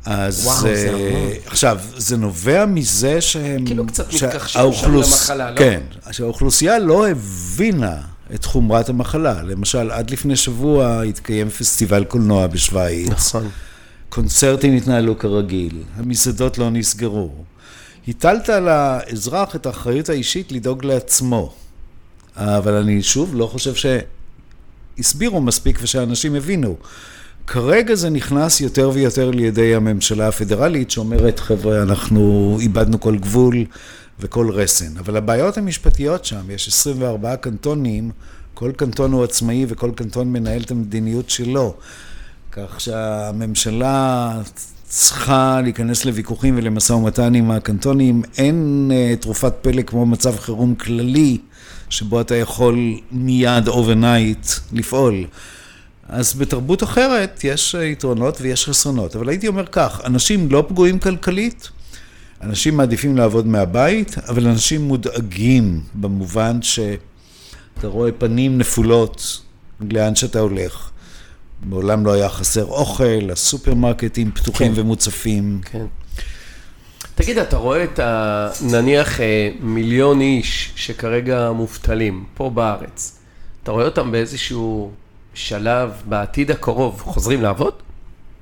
אז 0.05 0.45
וואו, 0.45 0.61
זה 0.61 0.67
אה, 0.67 0.89
המון. 0.89 1.29
עכשיו, 1.45 1.79
זה 1.97 2.17
נובע 2.17 2.65
מזה 2.65 3.21
שהם... 3.21 3.65
כאילו 3.65 3.87
קצת 3.87 4.13
מתכחשים 4.13 4.73
שם 4.73 4.95
למחלה, 4.95 5.51
לא? 5.51 5.57
כן, 5.57 5.81
שהאוכלוסייה 6.11 6.79
לא 6.79 7.07
הבינה 7.09 7.97
את 8.33 8.45
חומרת 8.45 8.89
המחלה. 8.89 9.43
למשל, 9.43 9.91
עד 9.91 10.11
לפני 10.11 10.35
שבוע 10.35 11.01
התקיים 11.01 11.49
פסטיבל 11.49 12.03
קולנוע 12.03 12.47
בשוויץ. 12.47 13.09
נכון. 13.09 13.49
קונצרטים 14.09 14.77
התנהלו 14.77 15.19
כרגיל, 15.19 15.83
המסעדות 15.97 16.57
לא 16.57 16.69
נסגרו. 16.69 17.31
הטלת 18.07 18.49
על 18.49 18.67
האזרח 18.67 19.55
את 19.55 19.65
האחריות 19.65 20.09
האישית 20.09 20.51
לדאוג 20.51 20.85
לעצמו. 20.85 21.53
אבל 22.35 22.73
אני 22.73 23.03
שוב 23.03 23.35
לא 23.35 23.45
חושב 23.47 23.73
שהסבירו 24.97 25.41
מספיק 25.41 25.79
ושאנשים 25.81 26.35
הבינו. 26.35 26.75
כרגע 27.47 27.95
זה 27.95 28.09
נכנס 28.09 28.61
יותר 28.61 28.91
ויותר 28.93 29.31
לידי 29.31 29.75
הממשלה 29.75 30.27
הפדרלית 30.27 30.91
שאומרת, 30.91 31.39
חבר'ה, 31.39 31.81
אנחנו 31.81 32.57
איבדנו 32.61 32.99
כל 32.99 33.17
גבול 33.17 33.65
וכל 34.19 34.49
רסן. 34.51 34.97
אבל 34.97 35.17
הבעיות 35.17 35.57
המשפטיות 35.57 36.25
שם, 36.25 36.51
יש 36.51 36.67
24 36.67 37.35
קנטונים, 37.35 38.11
כל 38.53 38.71
קנטון 38.71 39.11
הוא 39.11 39.23
עצמאי 39.23 39.65
וכל 39.69 39.91
קנטון 39.95 40.33
מנהל 40.33 40.61
את 40.61 40.71
המדיניות 40.71 41.29
שלו. 41.29 41.75
כך 42.51 42.81
שהממשלה 42.81 44.31
צריכה 44.83 45.61
להיכנס 45.63 46.05
לוויכוחים 46.05 46.57
ולמשא 46.57 46.93
ומתן 46.93 47.35
עם 47.35 47.51
הקנטונים. 47.51 48.21
אין 48.37 48.91
uh, 48.91 49.21
תרופת 49.21 49.53
פלא 49.61 49.81
כמו 49.81 50.05
מצב 50.05 50.37
חירום 50.37 50.75
כללי, 50.75 51.37
שבו 51.89 52.21
אתה 52.21 52.35
יכול 52.35 52.99
מיד 53.11 53.67
overnight 53.67 54.47
לפעול. 54.73 55.25
אז 56.11 56.33
בתרבות 56.33 56.83
אחרת 56.83 57.43
יש 57.43 57.75
אה, 57.75 57.85
יתרונות 57.85 58.41
ויש 58.41 58.65
חסרונות. 58.65 59.15
אבל 59.15 59.29
הייתי 59.29 59.47
אומר 59.47 59.65
כך, 59.65 60.01
אנשים 60.05 60.51
לא 60.51 60.65
פגועים 60.67 60.99
כלכלית, 60.99 61.69
אנשים 62.41 62.77
מעדיפים 62.77 63.17
לעבוד 63.17 63.47
מהבית, 63.47 64.17
אבל 64.17 64.47
אנשים 64.47 64.81
מודאגים 64.81 65.81
במובן 65.93 66.61
שאתה 66.61 67.87
רואה 67.87 68.11
פנים 68.11 68.57
נפולות 68.57 69.41
לאן 69.91 70.15
שאתה 70.15 70.39
הולך. 70.39 70.89
מעולם 71.63 72.05
לא 72.05 72.13
היה 72.13 72.29
חסר 72.29 72.65
אוכל, 72.65 73.31
הסופרמרקטים 73.31 74.31
פתוחים 74.31 74.75
כן. 74.75 74.81
ומוצפים. 74.81 75.61
כן. 75.65 75.85
תגיד, 77.15 77.37
אתה 77.37 77.57
רואה 77.57 77.83
את 77.83 77.99
ה... 77.99 78.49
נניח 78.61 79.21
אה, 79.21 79.49
מיליון 79.59 80.21
איש 80.21 80.71
שכרגע 80.75 81.51
מובטלים 81.51 82.25
פה 82.33 82.49
בארץ, 82.49 83.19
אתה 83.63 83.71
רואה 83.71 83.85
אותם 83.85 84.11
באיזשהו 84.11 84.91
שלב 85.33 85.91
בעתיד 86.05 86.51
הקרוב 86.51 87.01
חוזרים 87.01 87.41
לעבוד? 87.41 87.73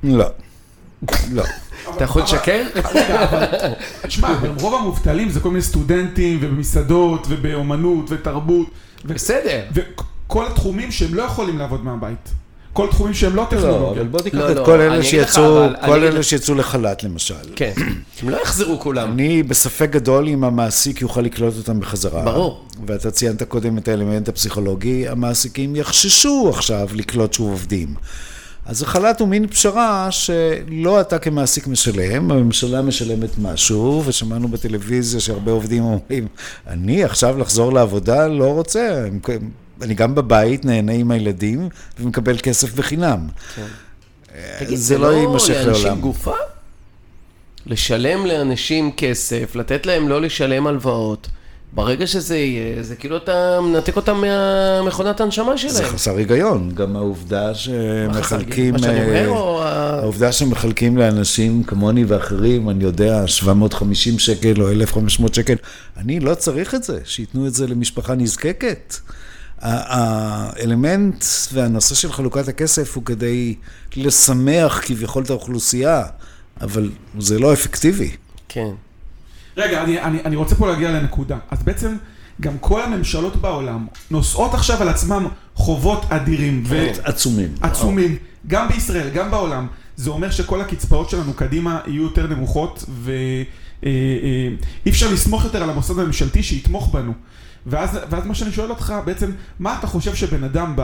לא. 0.04 0.26
לא. 1.32 1.44
אתה 1.96 2.04
יכול 2.04 2.22
לשקר? 2.22 2.64
תשמע, 4.02 4.40
רוב 4.60 4.74
המובטלים 4.74 5.30
זה 5.30 5.40
כל 5.40 5.50
מיני 5.50 5.62
סטודנטים 5.62 6.40
ובמסעדות 6.42 7.28
ובאומנות 7.30 8.06
ותרבות. 8.12 8.68
בסדר. 9.06 9.66
וכל 9.74 10.48
התחומים 10.48 10.92
שהם 10.92 11.14
לא 11.16 11.22
יכולים 11.24 11.58
לעבוד 11.58 11.86
מהבית. 11.86 12.30
כל 12.74 12.88
תחומים 12.88 13.14
שהם 13.14 13.36
לא 13.36 13.42
לא, 13.42 13.48
טכנולוגיה. 13.50 14.02
אבל 14.02 14.08
בוא 14.08 14.22
תיקח 14.22 14.38
לא, 14.38 14.52
את 14.52 14.56
לא, 14.56 14.66
כל 14.66 14.82
אלה 14.82 15.04
שיצאו, 15.04 15.68
כל 15.86 16.04
אלה 16.04 16.24
שיצאו 16.24 16.56
לחל"ת 16.56 17.04
למשל. 17.04 17.36
כן. 17.56 17.72
הם 18.22 18.30
לא 18.30 18.38
יחזרו 18.42 18.80
כולם. 18.80 19.12
אני 19.12 19.44
בספק 19.44 19.90
גדול 19.90 20.28
אם 20.28 20.44
המעסיק 20.44 21.02
יוכל 21.02 21.22
לקלוט 21.22 21.54
אותם 21.58 21.80
בחזרה. 21.80 22.24
ברור. 22.24 22.66
ואתה 22.88 23.12
ציינת 23.12 23.44
קודם 23.44 23.78
את 23.78 23.88
האלמנט 23.88 24.30
הפסיכולוגי, 24.30 25.08
המעסיקים 25.08 25.76
יחששו 25.76 26.50
עכשיו 26.50 26.88
לקלוט 26.94 27.34
שוב 27.34 27.50
עובדים. 27.52 27.94
אז 28.66 28.82
החל"ת 28.82 29.20
הוא 29.20 29.28
מין 29.28 29.48
פשרה 29.48 30.08
שלא 30.12 31.02
אתה 31.02 31.20
כמעסיק 31.20 31.68
משלם, 31.68 32.32
הממשלה 32.32 32.82
משלמת 32.82 33.30
משהו, 33.38 34.04
ושמענו 34.06 34.48
בטלוויזיה 34.48 35.20
שהרבה 35.20 35.52
עובדים 35.52 35.84
אומרים, 35.84 36.28
אני 36.68 37.04
עכשיו 37.04 37.38
לחזור 37.38 37.74
לעבודה 37.74 38.28
לא 38.28 38.54
רוצה, 38.54 39.06
אני 39.82 39.94
גם 39.94 40.16
בבית 40.16 40.66
נהנה 40.66 40.92
עם 40.92 41.12
הילדים 41.12 41.70
ומקבל 42.00 42.38
כסף 42.38 42.74
בחינם. 42.74 43.28
תגיד, 44.60 44.78
זה 44.78 44.98
לא 44.98 45.14
יימשך 45.14 45.50
לאנשים 45.66 45.86
לעולם. 45.86 46.02
גופה? 46.02 46.36
לשלם 47.66 48.26
לאנשים 48.26 48.92
כסף, 48.92 49.56
לתת 49.56 49.86
להם 49.86 50.10
לא 50.10 50.22
לשלם 50.22 50.68
הלוואות. 50.68 51.28
ברגע 51.74 52.08
שזה 52.08 52.38
יהיה, 52.38 52.84
זה 52.84 52.96
כאילו 52.96 53.18
אתה 53.18 53.60
מנתק 53.62 53.96
אותם 53.96 54.22
מהמכונת 54.22 55.22
הנשמה 55.22 55.52
זה 55.52 55.58
שלהם. 55.58 55.94
חסר 55.94 56.18
היגיון, 56.18 56.72
גם 56.74 56.96
העובדה 56.96 57.56
שמחלקים... 57.56 58.74
מה 58.74 58.80
שאני 58.80 59.00
אה, 59.00 59.06
אומר, 59.06 59.30
או... 59.30 59.64
העובדה 59.64 60.32
שמחלקים 60.32 60.98
לאנשים 60.98 61.64
כמוני 61.64 62.06
ואחרים, 62.06 62.70
אני 62.70 62.84
יודע, 62.84 63.28
750 63.28 64.20
שקל 64.20 64.62
או 64.62 64.72
1,500 64.72 65.34
שקל, 65.34 65.56
אני 65.98 66.20
לא 66.20 66.36
צריך 66.36 66.76
את 66.76 66.84
זה, 66.84 67.00
שייתנו 67.06 67.48
את 67.48 67.54
זה 67.54 67.68
למשפחה 67.68 68.16
נזקקת. 68.16 68.96
האלמנט 69.62 71.26
והנושא 71.54 71.96
של 71.96 72.12
חלוקת 72.12 72.48
הכסף 72.48 72.96
הוא 72.96 73.06
כדי 73.06 73.56
לשמח 73.96 74.82
כביכול 74.86 75.24
את 75.24 75.30
האוכלוסייה, 75.30 76.04
אבל 76.62 76.90
זה 77.20 77.40
לא 77.40 77.54
אפקטיבי. 77.54 78.12
כן. 78.50 78.72
רגע, 79.58 79.84
אני, 79.84 80.02
אני, 80.02 80.20
אני 80.26 80.36
רוצה 80.36 80.56
פה 80.56 80.68
להגיע 80.68 80.92
לנקודה. 80.92 81.38
אז 81.52 81.64
בעצם 81.64 81.98
גם 82.42 82.58
כל 82.60 82.82
הממשלות 82.82 83.36
בעולם 83.36 83.88
נושאות 84.12 84.54
עכשיו 84.54 84.82
על 84.82 84.90
עצמם 84.90 85.28
חובות 85.56 86.06
אדירים. 86.10 86.64
ו... 86.68 86.88
עצומים. 87.04 87.56
עצומים. 87.62 88.18
גם 88.48 88.68
בישראל, 88.68 89.10
גם 89.10 89.32
בעולם. 89.32 89.68
זה 89.96 90.10
אומר 90.10 90.32
שכל 90.32 90.62
הקצבאות 90.62 91.10
שלנו 91.10 91.34
קדימה 91.34 91.80
יהיו 91.88 92.04
יותר 92.04 92.28
נמוכות, 92.28 92.86
ואי 93.04 93.46
אה, 93.86 93.90
אה, 93.90 94.90
אפשר 94.92 95.12
לסמוך 95.12 95.44
יותר 95.44 95.64
על 95.64 95.70
המוסד 95.70 96.00
הממשלתי 96.00 96.44
שיתמוך 96.44 96.94
בנו. 96.94 97.14
ואז, 97.66 98.00
ואז 98.10 98.26
מה 98.26 98.36
שאני 98.36 98.52
שואל 98.52 98.70
אותך, 98.70 98.94
בעצם, 99.06 99.32
מה 99.60 99.80
אתה 99.80 99.88
חושב 99.88 100.16
שבן 100.16 100.44
אדם 100.44 100.74
ב, 100.76 100.84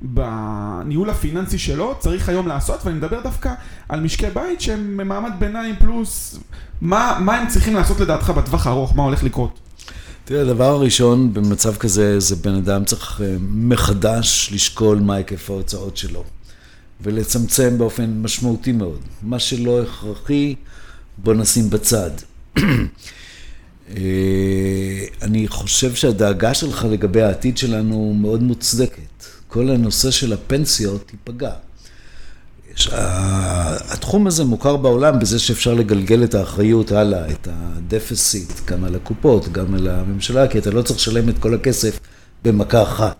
בניהול 0.00 1.10
הפיננסי 1.10 1.58
שלו 1.58 1.94
צריך 1.98 2.28
היום 2.28 2.48
לעשות? 2.48 2.84
ואני 2.84 2.96
מדבר 2.96 3.20
דווקא 3.22 3.52
על 3.88 4.00
משקי 4.00 4.26
בית 4.34 4.60
שהם 4.60 4.96
ממעמד 4.96 5.32
ביניים 5.38 5.76
פלוס, 5.76 6.38
מה, 6.80 7.18
מה 7.20 7.36
הם 7.36 7.48
צריכים 7.48 7.74
לעשות 7.74 8.00
לדעתך 8.00 8.30
בטווח 8.30 8.66
הארוך, 8.66 8.96
מה 8.96 9.02
הולך 9.02 9.24
לקרות? 9.24 9.58
תראה, 10.24 10.40
הדבר 10.40 10.64
הראשון 10.64 11.34
במצב 11.34 11.76
כזה, 11.76 12.20
זה 12.20 12.36
בן 12.36 12.54
אדם 12.54 12.84
צריך 12.84 13.20
אה, 13.24 13.36
מחדש 13.40 14.50
לשקול 14.52 14.98
מה 14.98 15.14
היקף 15.14 15.50
ההוצאות 15.50 15.96
שלו, 15.96 16.24
ולצמצם 17.00 17.78
באופן 17.78 18.22
משמעותי 18.22 18.72
מאוד. 18.72 19.00
מה 19.22 19.38
שלא 19.38 19.82
הכרחי, 19.82 20.54
בוא 21.18 21.34
נשים 21.34 21.70
בצד. 21.70 22.10
אה, 23.90 25.04
אני 25.22 25.48
חושב 25.48 25.94
שהדאגה 25.94 26.54
שלך 26.54 26.86
לגבי 26.90 27.22
העתיד 27.22 27.58
שלנו 27.58 28.14
מאוד 28.20 28.42
מוצדקת. 28.42 29.24
כל 29.48 29.70
הנושא 29.70 30.10
של 30.10 30.32
הפנסיות 30.32 31.12
ייפגע. 31.12 31.52
התחום 33.88 34.26
הזה 34.26 34.44
מוכר 34.44 34.76
בעולם 34.76 35.18
בזה 35.18 35.38
שאפשר 35.38 35.74
לגלגל 35.74 36.24
את 36.24 36.34
האחריות 36.34 36.92
הלאה, 36.92 37.30
את 37.30 37.48
הדפסיט, 37.50 38.52
גם 38.66 38.84
על 38.84 38.94
הקופות, 38.94 39.52
גם 39.52 39.74
על 39.74 39.88
הממשלה, 39.88 40.48
כי 40.48 40.58
אתה 40.58 40.70
לא 40.70 40.82
צריך 40.82 40.98
לשלם 40.98 41.28
את 41.28 41.38
כל 41.38 41.54
הכסף 41.54 42.00
במכה 42.44 42.82
אחת. 42.82 43.16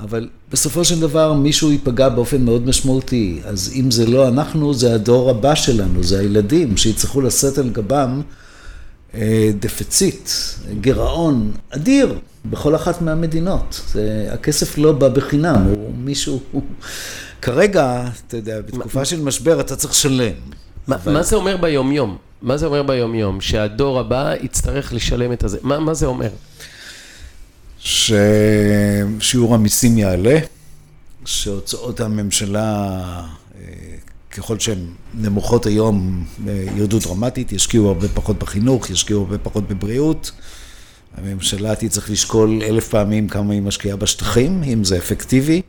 אבל 0.00 0.28
בסופו 0.50 0.84
של 0.84 1.00
דבר 1.00 1.32
מישהו 1.32 1.72
ייפגע 1.72 2.08
באופן 2.08 2.44
מאוד 2.44 2.66
משמעותי. 2.66 3.40
אז 3.44 3.72
אם 3.74 3.90
זה 3.90 4.06
לא 4.06 4.28
אנחנו, 4.28 4.74
זה 4.74 4.94
הדור 4.94 5.30
הבא 5.30 5.54
שלנו, 5.54 6.02
זה 6.02 6.20
הילדים 6.20 6.76
שיצטרכו 6.76 7.20
לשאת 7.20 7.58
על 7.58 7.70
גבם 7.70 8.22
דפציט, 9.58 10.30
גירעון 10.80 11.52
אדיר 11.70 12.18
בכל 12.44 12.74
אחת 12.74 13.02
מהמדינות. 13.02 13.80
זה, 13.92 14.28
הכסף 14.32 14.78
לא 14.78 14.92
בא 14.92 15.08
בחינם, 15.08 15.62
הוא 15.62 15.94
מישהו... 15.98 16.40
הוא, 16.52 16.62
כרגע, 17.42 18.04
אתה 18.26 18.36
יודע, 18.36 18.60
בתקופה 18.60 19.04
של 19.04 19.20
משבר 19.20 19.60
אתה 19.60 19.76
צריך 19.76 19.92
לשלם. 19.92 20.32
מה, 20.86 20.96
אבל... 20.96 21.12
מה 21.12 21.22
זה 21.22 21.36
אומר 21.36 21.56
ביומיום? 21.56 22.16
מה 22.42 22.56
זה 22.56 22.66
אומר 22.66 22.82
ביומיום? 22.82 23.40
שהדור 23.40 24.00
הבא 24.00 24.34
יצטרך 24.40 24.92
לשלם 24.92 25.32
את 25.32 25.44
הזה. 25.44 25.58
מה, 25.62 25.78
מה 25.78 25.94
זה 25.94 26.06
אומר? 26.06 26.30
ששיעור 27.78 29.54
המיסים 29.54 29.98
יעלה, 29.98 30.38
שהוצאות 31.24 32.00
הממשלה, 32.00 32.90
אה, 33.54 33.60
ככל 34.34 34.58
שהן 34.58 34.78
נמוכות 35.14 35.66
היום, 35.66 36.24
אה, 36.48 36.64
ירדו 36.76 36.98
דרמטית, 36.98 37.52
ישקיעו 37.52 37.88
הרבה 37.88 38.08
פחות 38.08 38.38
בחינוך, 38.38 38.90
ישקיעו 38.90 39.20
הרבה 39.20 39.38
פחות 39.38 39.68
בבריאות. 39.68 40.30
הממשלה 41.16 41.74
תצטרך 41.74 42.10
לשקול 42.10 42.62
אלף 42.62 42.88
פעמים 42.88 43.28
כמה 43.28 43.52
היא 43.52 43.62
משקיעה 43.62 43.96
בשטחים, 43.96 44.62
אם 44.62 44.84
זה 44.84 44.96
אפקטיבי. 44.98 45.62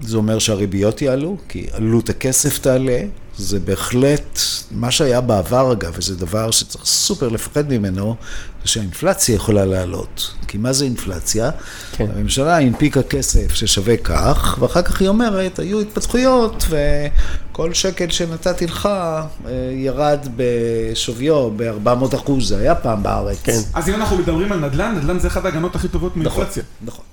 זה 0.00 0.16
אומר 0.16 0.38
שהריביות 0.38 1.02
יעלו, 1.02 1.36
כי 1.48 1.66
עלות 1.72 2.08
הכסף 2.08 2.58
תעלה, 2.58 3.00
זה 3.38 3.60
בהחלט, 3.60 4.38
מה 4.70 4.90
שהיה 4.90 5.20
בעבר 5.20 5.72
אגב, 5.72 5.94
וזה 5.98 6.16
דבר 6.16 6.50
שצריך 6.50 6.84
סופר 6.84 7.28
לפחד 7.28 7.68
ממנו, 7.68 8.16
זה 8.62 8.68
שהאינפלציה 8.68 9.34
יכולה 9.34 9.64
לעלות. 9.64 10.34
כי 10.48 10.58
מה 10.58 10.72
זה 10.72 10.84
אינפלציה? 10.84 11.50
כן. 11.92 12.06
הממשלה 12.14 12.58
הנפיקה 12.58 13.02
כסף 13.02 13.54
ששווה 13.54 13.96
כך, 13.96 14.58
ואחר 14.60 14.82
כך 14.82 15.00
היא 15.00 15.08
אומרת, 15.08 15.58
היו 15.58 15.80
התפתחויות, 15.80 16.64
וכל 16.68 17.74
שקל 17.74 18.10
שנתתי 18.10 18.66
לך 18.66 18.86
אה, 18.86 19.50
ירד 19.72 20.28
בשוויו 20.36 21.50
ב-400 21.56 22.16
אחוז, 22.16 22.48
זה 22.48 22.58
היה 22.58 22.74
פעם 22.74 23.02
בארץ. 23.02 23.38
כן. 23.42 23.60
אז 23.74 23.88
אם 23.88 23.94
אנחנו 23.94 24.18
מדברים 24.18 24.52
על 24.52 24.58
נדל"ן, 24.58 24.94
נדל"ן 24.98 25.18
זה 25.18 25.28
אחת 25.28 25.44
ההגנות 25.44 25.74
הכי 25.74 25.88
טובות 25.88 26.16
מאינפלציה. 26.16 26.62
נכון, 26.82 26.86
נכון. 26.86 27.04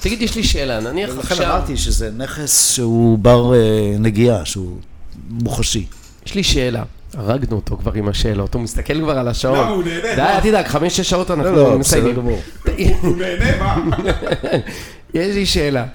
תגיד, 0.00 0.22
יש 0.22 0.36
לי 0.36 0.44
שאלה, 0.44 0.80
נניח 0.80 1.10
עכשיו... 1.10 1.36
ולכן 1.36 1.50
אמרתי 1.50 1.76
שזה 1.76 2.10
נכס 2.16 2.74
שהוא 2.74 3.18
בר 3.18 3.54
אה, 3.54 3.58
נגיעה, 3.98 4.44
שהוא 4.44 4.76
מוחשי. 5.30 5.86
יש 6.26 6.34
לי 6.34 6.42
שאלה. 6.42 6.82
הרגנו 7.14 7.56
אותו 7.56 7.76
כבר 7.76 7.92
עם 7.92 8.08
השאלות, 8.08 8.54
הוא 8.54 8.62
מסתכל 8.62 9.00
כבר 9.00 9.18
על 9.18 9.28
השעון. 9.28 9.58
לא, 9.58 9.68
הוא 9.68 9.84
נהנה. 9.84 10.14
די, 10.14 10.22
אל 10.22 10.40
תדאג, 10.40 10.66
חמש-שש 10.66 11.10
שעות 11.10 11.30
אנחנו 11.30 11.56
לא, 11.56 11.70
לא, 11.70 11.78
מסיימים. 11.78 12.10
בסדר 12.10 12.20
גמור. 12.20 12.40
הוא 13.02 13.16
נהנה, 13.16 13.58
מה? 13.58 13.96
יש 15.14 15.34
לי 15.34 15.46
שאלה. 15.46 15.86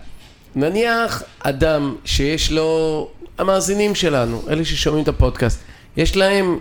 נניח 0.56 1.24
אדם 1.39 1.95
שיש 2.06 2.51
לו, 2.51 3.10
המאזינים 3.38 3.95
שלנו, 3.95 4.41
אלה 4.49 4.66
ששומעים 4.66 5.04
את 5.04 5.08
הפודקאסט, 5.08 5.60
יש 5.97 6.18
להם 6.18 6.60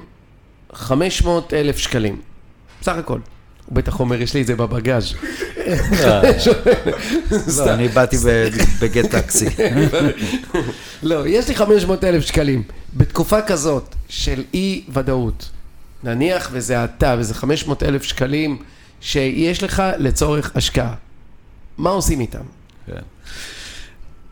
500 0.72 1.54
אלף 1.54 1.78
שקלים, 1.78 2.20
בסך 2.80 2.96
הכל. 2.96 3.18
הוא 3.72 3.76
בטח 3.76 4.00
אומר, 4.00 4.22
יש 4.22 4.34
לי 4.34 4.42
את 4.42 4.46
זה 4.46 4.56
בבגאז'. 4.56 5.14
לא, 7.56 7.74
אני 7.74 7.88
באתי 7.88 8.16
בגט 8.80 9.10
טקסי. 9.10 9.46
לא, 11.02 11.28
יש 11.28 11.48
לי 11.48 11.54
500 11.54 12.04
אלף 12.04 12.24
שקלים. 12.24 12.62
בתקופה 12.94 13.42
כזאת 13.42 13.94
של 14.08 14.44
אי 14.54 14.82
ודאות, 14.88 15.50
נניח 16.04 16.48
וזה 16.52 16.84
אתה 16.84 17.16
וזה 17.18 17.34
500 17.34 17.82
אלף 17.82 18.02
שקלים 18.02 18.62
שיש 19.00 19.62
לך 19.62 19.82
לצורך 19.98 20.52
השקעה, 20.54 20.94
מה 21.78 21.90
עושים 21.90 22.20
איתם? 22.20 22.44
כן. 22.86 23.02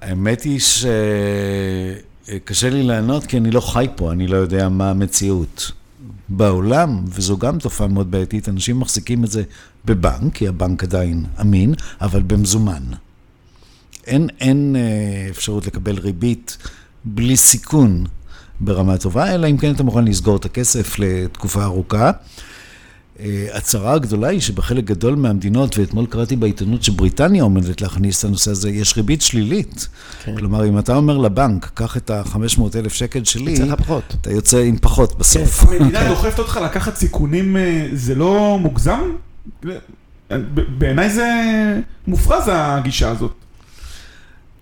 האמת 0.03 0.43
היא 0.43 0.61
שקשה 0.61 2.70
לי 2.70 2.82
לענות 2.82 3.26
כי 3.26 3.36
אני 3.36 3.51
לא 3.51 3.61
חי 3.61 3.86
פה, 3.97 4.12
אני 4.12 4.26
לא 4.26 4.36
יודע 4.36 4.68
מה 4.68 4.91
המציאות. 4.91 5.72
בעולם, 6.31 7.05
וזו 7.07 7.39
גם 7.39 7.59
תופעה 7.59 7.89
מאוד 7.89 8.11
בעייתית, 8.11 8.49
אנשים 8.49 8.81
מחזיקים 8.81 9.24
את 9.24 9.31
זה 9.31 9.43
בבנק, 9.85 10.35
כי 10.35 10.49
הבנק 10.49 10.83
עדיין 10.83 11.24
אמין, 11.41 11.74
אבל 12.01 12.22
במזומן. 12.22 12.83
אין, 14.07 14.28
אין 14.41 14.76
אה, 14.76 15.26
אפשרות 15.31 15.66
לקבל 15.66 15.99
ריבית 15.99 16.59
בלי 17.05 17.37
סיכון 17.37 18.05
ברמה 18.61 18.99
טובה, 18.99 19.35
אלא 19.35 19.47
אם 19.47 19.57
כן 19.57 19.74
אתה 19.74 19.83
מוכן 19.83 20.05
לסגור 20.05 20.37
את 20.37 20.45
הכסף 20.45 20.99
לתקופה 20.99 21.64
ארוכה. 21.64 22.11
אה, 23.24 23.46
הצרה 23.52 23.92
הגדולה 23.92 24.28
היא 24.28 24.40
שבחלק 24.40 24.84
גדול 24.84 25.14
מהמדינות, 25.14 25.78
ואתמול 25.78 26.06
קראתי 26.06 26.36
בעיתונות 26.36 26.82
שבריטניה 26.82 27.42
עומדת 27.42 27.80
להכניס 27.80 28.18
את 28.20 28.24
הנושא 28.24 28.50
הזה, 28.50 28.70
יש 28.70 28.96
ריבית 28.96 29.22
שלילית. 29.22 29.88
כן. 30.24 30.36
כלומר, 30.36 30.68
אם 30.68 30.78
אתה 30.78 30.96
אומר 30.96 31.18
לבנק, 31.18 31.70
קח 31.74 31.96
את 31.96 32.10
ה-500 32.10 32.62
אלף 32.74 32.92
שקל 32.92 33.24
שלי, 33.24 33.52
יוצא 33.52 33.76
פחות. 33.76 34.16
אתה 34.20 34.30
יוצא 34.30 34.58
עם 34.58 34.78
פחות 34.78 35.18
בסוף. 35.18 35.64
כן. 35.64 35.76
המדינה 35.76 36.08
דוחפת 36.08 36.38
אותך 36.38 36.60
לקחת 36.64 36.96
סיכונים, 36.96 37.56
אה, 37.56 37.88
זה 37.92 38.14
לא 38.14 38.58
מוגזם? 38.60 39.00
בעיניי 40.78 41.10
זה 41.10 41.28
מופרז 42.06 42.44
הגישה 42.52 43.10
הזאת. 43.10 43.39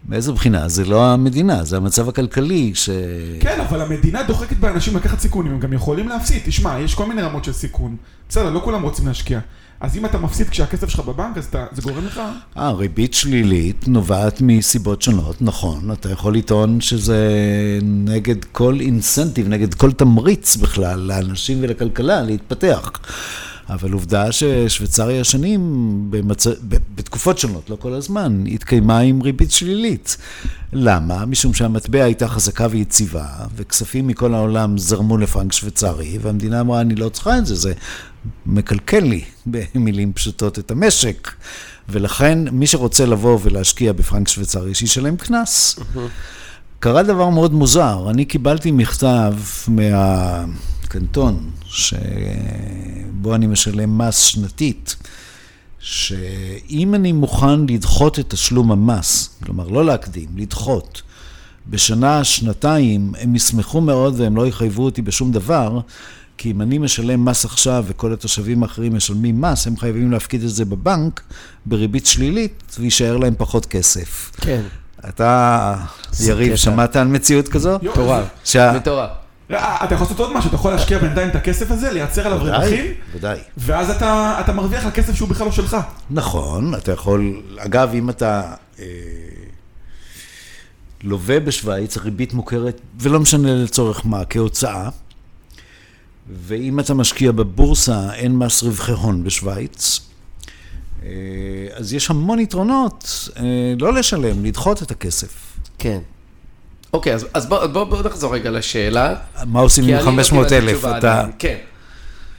מאיזו 0.08 0.34
בחינה? 0.34 0.68
זה 0.68 0.84
לא 0.84 1.12
המדינה, 1.12 1.64
זה 1.64 1.76
המצב 1.76 2.08
הכלכלי 2.08 2.72
ש... 2.74 2.90
כן, 3.40 3.60
אבל 3.60 3.80
המדינה 3.80 4.22
דוחקת 4.22 4.56
באנשים 4.56 4.96
לקחת 4.96 5.20
סיכונים, 5.20 5.52
הם 5.52 5.60
גם 5.60 5.72
יכולים 5.72 6.08
להפסיד. 6.08 6.42
תשמע, 6.44 6.78
יש 6.78 6.94
כל 6.94 7.06
מיני 7.06 7.22
רמות 7.22 7.44
של 7.44 7.52
סיכון. 7.52 7.96
בסדר, 8.28 8.50
לא 8.50 8.60
כולם 8.64 8.82
רוצים 8.82 9.06
להשקיע. 9.06 9.40
אז 9.80 9.96
אם 9.96 10.04
אתה 10.04 10.18
מפסיד 10.18 10.48
כשהכסף 10.48 10.88
שלך 10.88 11.00
בבנק, 11.00 11.38
אז 11.38 11.44
אתה, 11.44 11.66
זה 11.72 11.82
גורם 11.82 12.06
לך... 12.06 12.20
אה, 12.56 12.72
ריבית 12.72 13.14
שלילית 13.14 13.88
נובעת 13.88 14.40
מסיבות 14.40 15.02
שונות, 15.02 15.42
נכון. 15.42 15.92
אתה 15.92 16.10
יכול 16.10 16.36
לטעון 16.36 16.80
שזה 16.80 17.18
נגד 17.82 18.44
כל 18.44 18.76
אינסנטיב, 18.80 19.48
נגד 19.48 19.74
כל 19.74 19.92
תמריץ 19.92 20.56
בכלל 20.56 21.00
לאנשים 21.00 21.58
ולכלכלה 21.60 22.22
להתפתח. 22.22 22.90
אבל 23.68 23.92
עובדה 23.92 24.32
ששוויצריה 24.32 25.24
שנים, 25.24 25.60
במצ... 26.10 26.46
בתקופות 26.94 27.38
שונות, 27.38 27.70
לא 27.70 27.76
כל 27.76 27.92
הזמן, 27.92 28.44
התקיימה 28.46 28.98
עם 28.98 29.22
ריבית 29.22 29.50
שלילית. 29.50 30.16
למה? 30.72 31.26
משום 31.26 31.54
שהמטבע 31.54 32.04
הייתה 32.04 32.28
חזקה 32.28 32.66
ויציבה, 32.70 33.26
וכספים 33.56 34.06
מכל 34.06 34.34
העולם 34.34 34.78
זרמו 34.78 35.18
לפרנק 35.18 35.52
שוויצרי, 35.52 36.18
והמדינה 36.22 36.60
אמרה, 36.60 36.80
אני 36.80 36.94
לא 36.94 37.08
צריכה 37.08 37.38
את 37.38 37.46
זה, 37.46 37.54
זה 37.54 37.72
מקלקל 38.46 39.00
לי, 39.00 39.24
במילים 39.74 40.12
פשוטות, 40.12 40.58
את 40.58 40.70
המשק. 40.70 41.30
ולכן, 41.88 42.38
מי 42.52 42.66
שרוצה 42.66 43.06
לבוא 43.06 43.38
ולהשקיע 43.42 43.92
בפרנק 43.92 44.28
שוויצרי, 44.28 44.74
שישלם 44.74 45.16
קנס. 45.16 45.78
קרה 46.80 47.02
דבר 47.02 47.28
מאוד 47.28 47.52
מוזר, 47.54 48.06
אני 48.10 48.24
קיבלתי 48.24 48.70
מכתב 48.70 49.34
מה... 49.68 50.44
קנטון, 50.88 51.50
שבו 51.66 53.34
אני 53.34 53.46
משלם 53.46 53.98
מס 53.98 54.18
שנתית, 54.18 54.96
שאם 55.78 56.94
אני 56.94 57.12
מוכן 57.12 57.66
לדחות 57.66 58.18
את 58.18 58.30
תשלום 58.30 58.72
המס, 58.72 59.30
כלומר 59.44 59.68
לא 59.68 59.84
להקדים, 59.84 60.28
לדחות, 60.36 61.02
בשנה, 61.66 62.24
שנתיים, 62.24 63.12
הם 63.18 63.36
ישמחו 63.36 63.80
מאוד 63.80 64.20
והם 64.20 64.36
לא 64.36 64.46
יחייבו 64.46 64.84
אותי 64.84 65.02
בשום 65.02 65.32
דבר, 65.32 65.80
כי 66.38 66.50
אם 66.50 66.62
אני 66.62 66.78
משלם 66.78 67.24
מס 67.24 67.44
עכשיו 67.44 67.84
וכל 67.88 68.12
התושבים 68.12 68.62
האחרים 68.62 68.96
משלמים 68.96 69.40
מס, 69.40 69.66
הם 69.66 69.76
חייבים 69.76 70.12
להפקיד 70.12 70.42
את 70.42 70.50
זה 70.50 70.64
בבנק 70.64 71.20
בריבית 71.66 72.06
שלילית 72.06 72.76
ויישאר 72.80 73.16
להם 73.16 73.34
פחות 73.38 73.66
כסף. 73.66 74.30
כן. 74.36 74.62
אתה, 75.08 75.74
יריב, 76.20 76.48
קטע. 76.48 76.56
שמעת 76.56 76.96
על 76.96 77.08
מציאות 77.08 77.48
כזו? 77.48 77.78
מטורף. 77.82 78.24
מטורף. 78.76 79.10
אה, 79.50 79.84
אתה 79.84 79.94
יכול 79.94 80.04
לעשות 80.04 80.20
עוד 80.20 80.32
משהו, 80.32 80.48
אתה 80.48 80.56
יכול 80.56 80.72
להשקיע 80.72 80.98
בינתיים 80.98 81.28
את 81.28 81.34
הכסף 81.34 81.70
הזה, 81.70 81.92
לייצר 81.92 82.26
עליו 82.26 82.38
רווחים, 82.38 82.84
ודאי. 83.14 83.38
ואז 83.56 83.90
אתה, 83.90 84.36
אתה 84.40 84.52
מרוויח 84.52 84.84
על 84.84 84.90
כסף 84.90 85.14
שהוא 85.14 85.28
בכלל 85.28 85.46
לא 85.46 85.52
שלך. 85.52 85.76
נכון, 86.10 86.74
אתה 86.74 86.92
יכול, 86.92 87.42
אגב, 87.58 87.90
אם 87.94 88.10
אתה 88.10 88.54
אה, 88.78 88.84
לווה 91.02 91.40
בשוויץ, 91.40 91.96
הריבית 91.96 92.34
מוכרת, 92.34 92.80
ולא 93.00 93.20
משנה 93.20 93.54
לצורך 93.54 94.06
מה, 94.06 94.24
כהוצאה, 94.24 94.88
ואם 96.46 96.80
אתה 96.80 96.94
משקיע 96.94 97.32
בבורסה, 97.32 98.14
אין 98.14 98.36
מס 98.36 98.62
רווחי 98.62 98.92
הון 98.92 99.24
בשוויץ, 99.24 100.00
אה, 101.02 101.08
אז 101.74 101.92
יש 101.92 102.10
המון 102.10 102.38
יתרונות 102.38 103.28
אה, 103.36 103.42
לא 103.78 103.92
לשלם, 103.92 104.44
לדחות 104.44 104.82
את 104.82 104.90
הכסף. 104.90 105.56
כן. 105.78 105.98
אוקיי, 106.92 107.14
אז, 107.14 107.26
אז 107.34 107.46
בוא, 107.46 107.66
בוא, 107.66 107.84
בוא 107.84 108.02
נחזור 108.02 108.34
רגע 108.34 108.50
לשאלה. 108.50 109.14
מה 109.46 109.60
עושים 109.60 109.84
עם 109.84 109.90
אני 109.90 109.98
לא 109.98 110.04
500 110.04 110.48
קיבלתי 110.48 110.70
אלף? 110.70 110.84
אתה... 110.84 111.24
כן. 111.38 111.56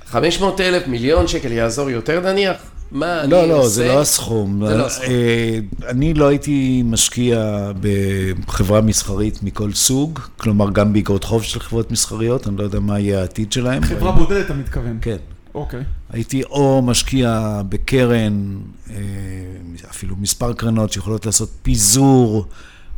500 0.05 0.61
אלף, 0.61 0.87
מיליון 0.87 1.27
שקל 1.27 1.51
יעזור 1.51 1.89
יותר 1.89 2.19
נניח? 2.31 2.57
מה 2.91 3.21
אני 3.21 3.31
לא, 3.31 3.37
עושה? 3.41 3.47
לא, 3.53 3.67
זה 3.67 3.87
לא 3.87 4.01
הסכום. 4.01 4.67
זה 4.67 4.77
לא 4.77 4.85
הסכום. 4.85 5.05
אה, 5.09 5.59
אני 5.89 6.13
לא 6.13 6.27
הייתי 6.27 6.81
משקיע 6.85 7.71
בחברה 8.45 8.81
מסחרית 8.81 9.43
מכל 9.43 9.73
סוג, 9.73 10.19
כלומר 10.37 10.69
גם 10.69 10.93
באגרות 10.93 11.23
חוב 11.23 11.43
של 11.43 11.59
חברות 11.59 11.91
מסחריות, 11.91 12.47
אני 12.47 12.57
לא 12.57 12.63
יודע 12.63 12.79
מה 12.79 12.99
יהיה 12.99 13.19
העתיד 13.19 13.51
שלהם. 13.51 13.83
חברה 13.83 14.11
בודדת, 14.11 14.45
אתה 14.45 14.53
מתכוון. 14.53 14.97
כן. 15.01 15.17
אוקיי. 15.55 15.83
הייתי 16.09 16.43
או 16.43 16.81
משקיע 16.81 17.61
בקרן, 17.69 18.57
אה, 18.89 18.95
אפילו 19.91 20.15
מספר 20.19 20.53
קרנות 20.53 20.91
שיכולות 20.91 21.25
לעשות 21.25 21.49
פיזור 21.61 22.45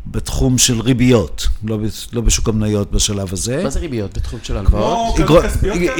בתחום 0.05 0.57
של 0.57 0.81
ריביות, 0.81 1.47
לא, 1.63 1.77
לא 2.13 2.21
בשוק 2.21 2.49
המניות 2.49 2.91
בשלב 2.91 3.33
הזה. 3.33 3.63
מה 3.63 3.69
זה 3.69 3.79
ריביות 3.79 4.17
בתחום 4.17 4.39
של 4.43 4.57
הלוואות? 4.57 5.19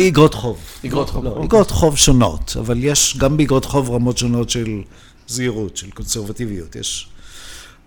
אגרות 0.07 0.33
חוב. 0.33 0.57
אגרות 0.85 1.09
חוב. 1.09 1.25
לא, 1.25 1.43
אגרות 1.43 1.71
חוב 1.71 1.97
שונות, 1.97 2.55
אבל 2.59 2.83
יש 2.83 3.17
גם 3.17 3.37
באגרות 3.37 3.65
חוב 3.65 3.89
רמות 3.89 4.17
שונות 4.17 4.49
של 4.49 4.81
זהירות, 5.27 5.77
של 5.77 5.91
קונסרבטיביות. 5.91 6.75
יש... 6.75 7.07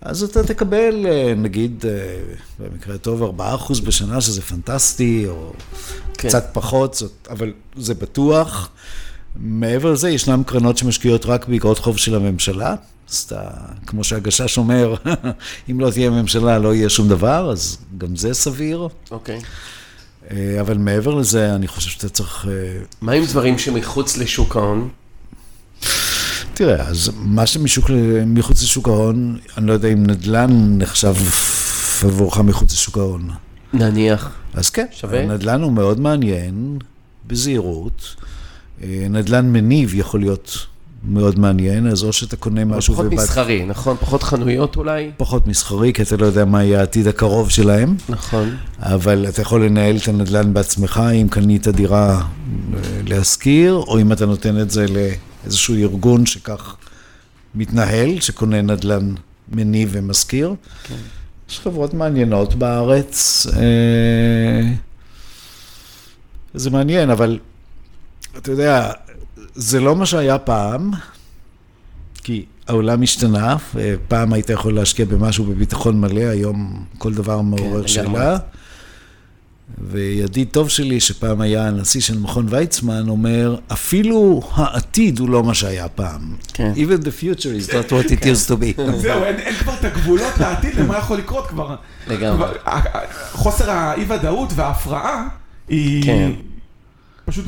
אז 0.01 0.23
אתה 0.23 0.43
תקבל, 0.43 1.05
אה, 1.05 1.33
נגיד, 1.37 1.85
אה, 1.87 2.17
במקרה 2.59 2.95
הטוב, 2.95 3.39
4% 3.39 3.81
בשנה, 3.81 4.21
שזה 4.21 4.41
פנטסטי, 4.41 5.25
או 5.27 5.53
כן. 6.13 6.27
קצת 6.27 6.49
פחות, 6.53 6.93
זאת, 6.93 7.27
אבל 7.29 7.53
זה 7.75 7.93
בטוח. 7.93 8.69
מעבר 9.35 9.91
לזה, 9.91 10.09
ישנן 10.09 10.43
קרנות 10.43 10.77
שמשקיעות 10.77 11.25
רק 11.25 11.47
באגרות 11.47 11.79
חוב 11.79 11.97
של 11.97 12.15
הממשלה. 12.15 12.75
אז 13.09 13.17
אתה, 13.17 13.41
כמו 13.85 14.03
שהגשש 14.03 14.57
אומר, 14.57 14.95
אם 15.71 15.79
לא 15.79 15.91
תהיה 15.91 16.09
ממשלה, 16.09 16.59
לא 16.59 16.73
יהיה 16.73 16.89
שום 16.89 17.09
דבר, 17.09 17.51
אז 17.51 17.77
גם 17.97 18.15
זה 18.15 18.33
סביר. 18.33 18.87
אוקיי. 19.11 19.39
אה, 20.31 20.57
אבל 20.61 20.77
מעבר 20.77 21.13
לזה, 21.13 21.55
אני 21.55 21.67
חושב 21.67 21.89
שאתה 21.89 22.09
צריך... 22.09 22.47
אה, 22.49 22.83
מה 23.01 23.11
עם 23.11 23.25
דברים 23.25 23.57
שמחוץ 23.57 24.17
לשוק 24.17 24.55
ההון? 24.55 24.89
תראה, 26.53 26.87
אז 26.87 27.11
מה 27.15 27.45
שמשוק, 27.45 27.89
מחוץ 28.25 28.63
לשוק 28.63 28.87
ההון, 28.87 29.37
אני 29.57 29.67
לא 29.67 29.73
יודע 29.73 29.87
אם 29.87 30.05
נדל"ן 30.05 30.77
נחשב 30.77 31.15
עבורך 32.03 32.37
מחוץ 32.37 32.73
לשוק 32.73 32.97
ההון. 32.97 33.29
נניח. 33.73 34.31
אז 34.53 34.69
כן, 34.69 34.85
שווה? 34.91 35.25
נדל"ן 35.25 35.61
הוא 35.61 35.71
מאוד 35.71 35.99
מעניין, 35.99 36.77
בזהירות. 37.27 38.15
אה, 38.83 39.07
נדל"ן 39.09 39.51
מניב 39.51 39.93
יכול 39.95 40.19
להיות 40.19 40.67
מאוד 41.07 41.39
מעניין, 41.39 41.87
אז 41.87 42.03
או 42.03 42.13
שאתה 42.13 42.35
קונה 42.35 42.65
משהו 42.65 42.93
פחות 42.93 43.05
ובאת- 43.05 43.19
מסחרי, 43.19 43.65
נכון? 43.65 43.97
פחות 43.99 44.23
חנויות 44.23 44.75
אולי? 44.75 45.11
פחות 45.17 45.47
מסחרי, 45.47 45.93
כי 45.93 46.01
אתה 46.01 46.17
לא 46.17 46.25
יודע 46.25 46.45
מה 46.45 46.63
יהיה 46.63 46.79
העתיד 46.79 47.07
הקרוב 47.07 47.49
שלהם, 47.49 47.95
נכון. 48.09 48.55
אבל 48.79 49.25
אתה 49.29 49.41
יכול 49.41 49.65
לנהל 49.65 49.95
את 49.97 50.07
הנדל"ן 50.07 50.53
בעצמך 50.53 51.01
אם 51.21 51.27
קנית 51.29 51.67
דירה 51.67 52.21
אה, 52.21 52.21
להשכיר, 53.07 53.73
או 53.73 53.99
אם 53.99 54.11
אתה 54.11 54.25
נותן 54.25 54.61
את 54.61 54.71
זה 54.71 54.85
לאיזשהו 55.43 55.75
ארגון 55.75 56.25
שכך 56.25 56.75
מתנהל, 57.55 58.19
שקונה 58.19 58.61
נדל"ן 58.61 59.13
מניב 59.51 59.89
ומשכיר. 59.91 60.53
כן. 60.83 60.95
יש 61.49 61.59
חברות 61.59 61.93
מעניינות 61.93 62.55
בארץ. 62.55 63.47
אה, 63.57 64.71
זה 66.53 66.69
מעניין, 66.69 67.09
אבל 67.09 67.39
אתה 68.37 68.51
יודע, 68.51 68.91
זה 69.55 69.79
לא 69.79 69.95
מה 69.95 70.05
שהיה 70.05 70.37
פעם, 70.37 70.91
כי 72.23 72.45
העולם 72.67 73.01
השתנה, 73.01 73.55
פעם 74.07 74.33
היית 74.33 74.49
יכול 74.49 74.75
להשקיע 74.75 75.05
במשהו 75.05 75.45
בביטחון 75.45 76.01
מלא, 76.01 76.21
היום 76.21 76.85
כל 76.97 77.13
דבר 77.13 77.41
מעורר 77.41 77.67
לגמרי. 77.67 77.87
שאלה. 77.87 78.37
וידיד 79.77 80.47
טוב 80.51 80.69
שלי, 80.69 80.99
שפעם 80.99 81.41
היה 81.41 81.67
הנשיא 81.67 82.01
של 82.01 82.19
מכון 82.19 82.45
ויצמן, 82.49 83.09
אומר, 83.09 83.55
אפילו 83.71 84.41
העתיד 84.53 85.19
הוא 85.19 85.29
לא 85.29 85.43
מה 85.43 85.53
שהיה 85.53 85.87
פעם. 85.87 86.35
כן. 86.53 86.73
Even 86.75 87.03
the 87.03 87.23
future 87.23 87.69
is 87.69 87.71
not 87.71 87.91
what 87.91 88.11
it 88.11 88.23
used 88.23 88.49
to 88.49 88.53
be. 88.53 88.81
זהו, 89.01 89.23
אין, 89.23 89.35
אין 89.35 89.55
כבר 89.55 89.73
את 89.73 89.85
הגבולות 89.85 90.37
לעתיד 90.39 90.75
למה 90.75 90.97
יכול 90.97 91.17
לקרות 91.17 91.47
כבר. 91.47 91.75
לגמרי. 92.07 92.47
חוסר 93.31 93.69
האי-ודאות 93.71 94.49
וההפרעה 94.55 95.27
היא 95.67 96.03
כן. 96.03 96.31
פשוט... 97.25 97.45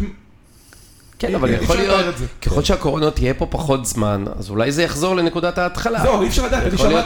כן, 1.20 1.36
אבל 1.36 1.54
יכול 1.54 1.78
להיות. 1.78 2.16
ככל 2.42 2.64
שהקורונה 2.64 3.12
תהיה 3.12 3.34
פה 3.34 3.46
פחות 3.46 3.86
זמן, 3.86 4.26
אז 4.40 4.50
אולי 4.50 4.72
זה 4.72 4.84
יחזור 4.84 5.16
לנקודת 5.16 5.58
ההתחלה. 5.58 6.00
זהו, 6.02 6.22
אי 6.22 6.28
אפשר 6.28 6.46
לדעת, 6.46 6.64
אני 6.64 6.74
יכול 6.74 6.88
להיות 6.88 7.06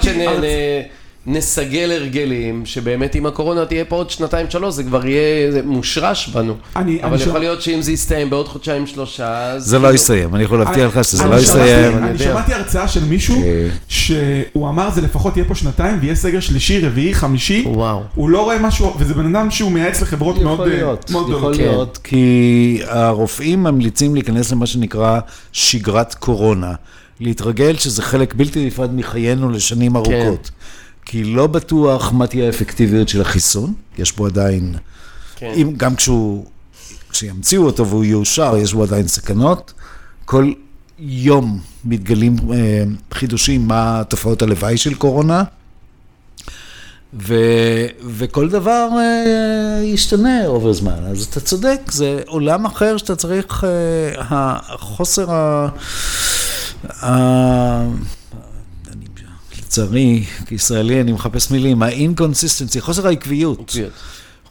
שנסגל 1.26 1.91
הרגלים, 1.91 2.65
שבאמת 2.65 3.15
אם 3.15 3.26
הקורונה 3.26 3.65
תהיה 3.65 3.86
פה 3.86 3.95
עוד 3.95 4.09
שנתיים 4.09 4.45
שלוש, 4.49 4.74
זה 4.76 4.84
כבר 4.84 5.05
יהיה 5.07 5.51
זה 5.51 5.61
מושרש 5.65 6.28
בנו. 6.28 6.53
אני- 6.76 6.99
אבל 7.03 7.07
אני 7.13 7.22
יכול 7.22 7.32
שמע- 7.32 7.39
להיות 7.39 7.61
שאם 7.61 7.82
זה 7.82 7.91
יסתיים 7.91 8.30
בעוד 8.30 8.47
חודשיים 8.47 8.88
שלושה, 8.88 9.43
אז... 9.51 9.65
זה 9.65 9.80
לא 9.80 9.93
יסתיים, 9.93 10.36
אני 10.36 10.43
יכול 10.43 10.59
להבטיח 10.59 10.97
לך 10.97 11.03
שזה 11.05 11.26
לא 11.28 11.36
יסתיים. 11.36 11.97
אני 11.97 12.09
אני. 12.09 12.17
שמעתי 12.19 12.53
הרצאה 12.53 12.88
של 12.88 13.03
מישהו 13.03 13.43
אה. 13.43 13.67
שהוא 13.88 14.69
אמר 14.69 14.89
זה 14.89 15.01
לפחות 15.01 15.38
יהיה 15.38 15.47
פה 15.47 15.55
שנתיים 15.55 15.97
ויהיה 16.01 16.15
סגר 16.15 16.39
שלישי, 16.39 16.80
רביעי, 16.88 17.13
חמישי. 17.13 17.63
וואו. 17.67 18.01
הוא 18.15 18.30
לא 18.30 18.43
רואה 18.43 18.59
משהו, 18.59 18.93
וזה 18.99 19.13
בן 19.13 19.36
אדם 19.36 19.51
שהוא 19.51 19.72
מייעץ 19.72 20.01
לחברות 20.01 20.38
מאוד 20.41 20.53
יכול 20.53 20.69
אה, 20.72 20.76
להיות, 20.76 21.11
מאוד 21.11 21.30
יכול 21.30 21.39
גדולות. 21.39 21.57
כן. 21.57 21.63
להיות, 21.63 21.99
כי 22.03 22.80
הרופאים 22.88 23.63
ממליצים 23.63 24.13
להיכנס 24.15 24.51
למה 24.51 24.65
שנקרא 24.65 25.19
שגרת 25.51 26.13
קורונה. 26.13 26.74
להתרגל 27.19 27.76
שזה 27.78 28.01
חלק 28.01 28.34
בלתי 28.34 28.65
נפרד 28.65 28.95
מחיינו 28.95 29.49
לשנים 29.49 29.95
ארוכות. 29.95 30.51
כי 31.06 31.24
לא 31.24 31.47
בטוח 31.47 32.12
מה 32.12 32.28
תהיה 32.28 32.45
האפקטיביות 32.45 33.10
של 33.10 33.22
החיסון, 33.22 33.74
יש 33.97 34.16
בו 34.16 34.26
עדיין, 34.26 34.76
כן. 35.36 35.54
אם, 35.56 35.74
גם 35.78 35.95
כשהוא, 35.95 36.45
כשימציאו 37.10 37.66
אותו 37.66 37.88
והוא 37.88 38.06
יאושר, 38.06 38.58
יש 38.58 38.74
בו 38.74 38.84
עדיין 38.84 39.08
סכנות. 39.08 39.74
כל 40.26 40.54
יום 40.99 41.60
מתגלים 41.86 42.36
אה, 42.54 42.84
חידושים 43.14 43.68
מה 43.68 44.02
תופעות 44.10 44.41
הלוואי 44.41 44.78
של 44.78 44.93
קורונה. 44.93 45.43
ו, 47.13 47.36
וכל 48.17 48.50
דבר 48.50 48.88
אה, 48.97 49.84
ישתנה 49.84 50.46
עובר 50.46 50.74
זמן, 50.74 51.05
אז 51.12 51.24
אתה 51.24 51.39
צודק, 51.39 51.80
זה 51.92 52.21
עולם 52.28 52.66
אחר 52.66 52.97
שאתה 52.97 53.16
צריך, 53.16 53.63
אה, 53.63 54.55
החוסר 54.70 55.32
ה... 55.32 55.67
ה... 57.05 57.12
לצערי, 59.72 60.24
כישראלי 60.46 61.02
אני 61.02 61.12
מחפש 61.12 61.52
מילים, 61.52 61.84
האינקונסיסטנצי, 61.84 62.82
חוסר 62.82 63.08
העקביות, 63.08 63.76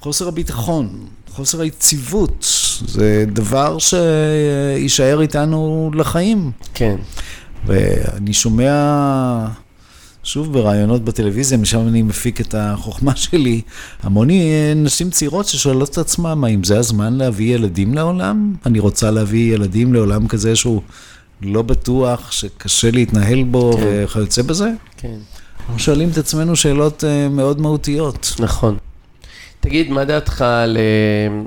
חוסר 0.01 0.29
הביטחון, 0.29 1.07
חוסר 1.29 1.61
היציבות, 1.61 2.47
זה 2.87 3.25
דבר 3.33 3.79
שיישאר 3.79 5.21
איתנו 5.21 5.91
לחיים. 5.95 6.51
כן. 6.75 6.97
ואני 7.67 8.33
שומע, 8.33 9.47
שוב 10.23 10.53
בראיונות 10.53 11.05
בטלוויזיה, 11.05 11.59
משם 11.59 11.89
אני 11.89 12.03
מפיק 12.03 12.41
את 12.41 12.55
החוכמה 12.59 13.17
שלי, 13.27 13.61
המון 14.03 14.29
נשים 14.77 15.11
צעירות 15.11 15.47
ששואלות 15.47 15.91
את 15.91 15.99
עצמם, 15.99 16.45
האם 16.45 16.65
זה 16.65 16.79
הזמן 16.79 17.15
להביא 17.15 17.55
ילדים 17.55 17.95
לעולם? 17.95 18.55
אני 18.67 18.79
רוצה 18.79 19.11
להביא 19.11 19.55
ילדים 19.55 19.95
לעולם 19.95 20.29
כזה 20.29 20.57
שהוא 20.57 20.83
לא 21.43 21.63
בטוח, 21.63 22.33
שקשה 22.33 22.91
להתנהל 22.91 23.43
בו 23.43 23.73
כן. 23.73 24.05
וכיוצא 24.05 24.43
בזה? 24.43 24.71
כן. 24.97 25.17
אנחנו 25.59 25.79
שואלים 25.79 26.09
את 26.13 26.19
עצמנו 26.19 26.57
שאלות 26.57 27.05
אה, 27.05 27.29
מאוד 27.29 27.61
מהותיות. 27.61 28.33
נכון. 28.39 28.77
תגיד, 29.61 29.91
מה 29.91 30.05
דעתך 30.05 30.43
על, 30.43 30.77
אה, 30.77 31.43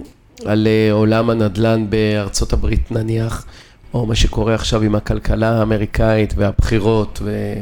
על 0.52 0.68
אה, 0.68 0.91
עולם 0.91 1.30
הנדל"ן 1.30 1.86
בארצות 1.90 2.53
הברית 2.53 2.91
נניח, 2.91 3.45
או 3.94 4.06
מה 4.06 4.15
שקורה 4.15 4.56
עכשיו 4.56 4.82
עם 4.82 4.95
הכלכלה 4.95 5.60
האמריקאית 5.60 6.34
והבחירות, 6.38 7.20
ו... 7.24 7.53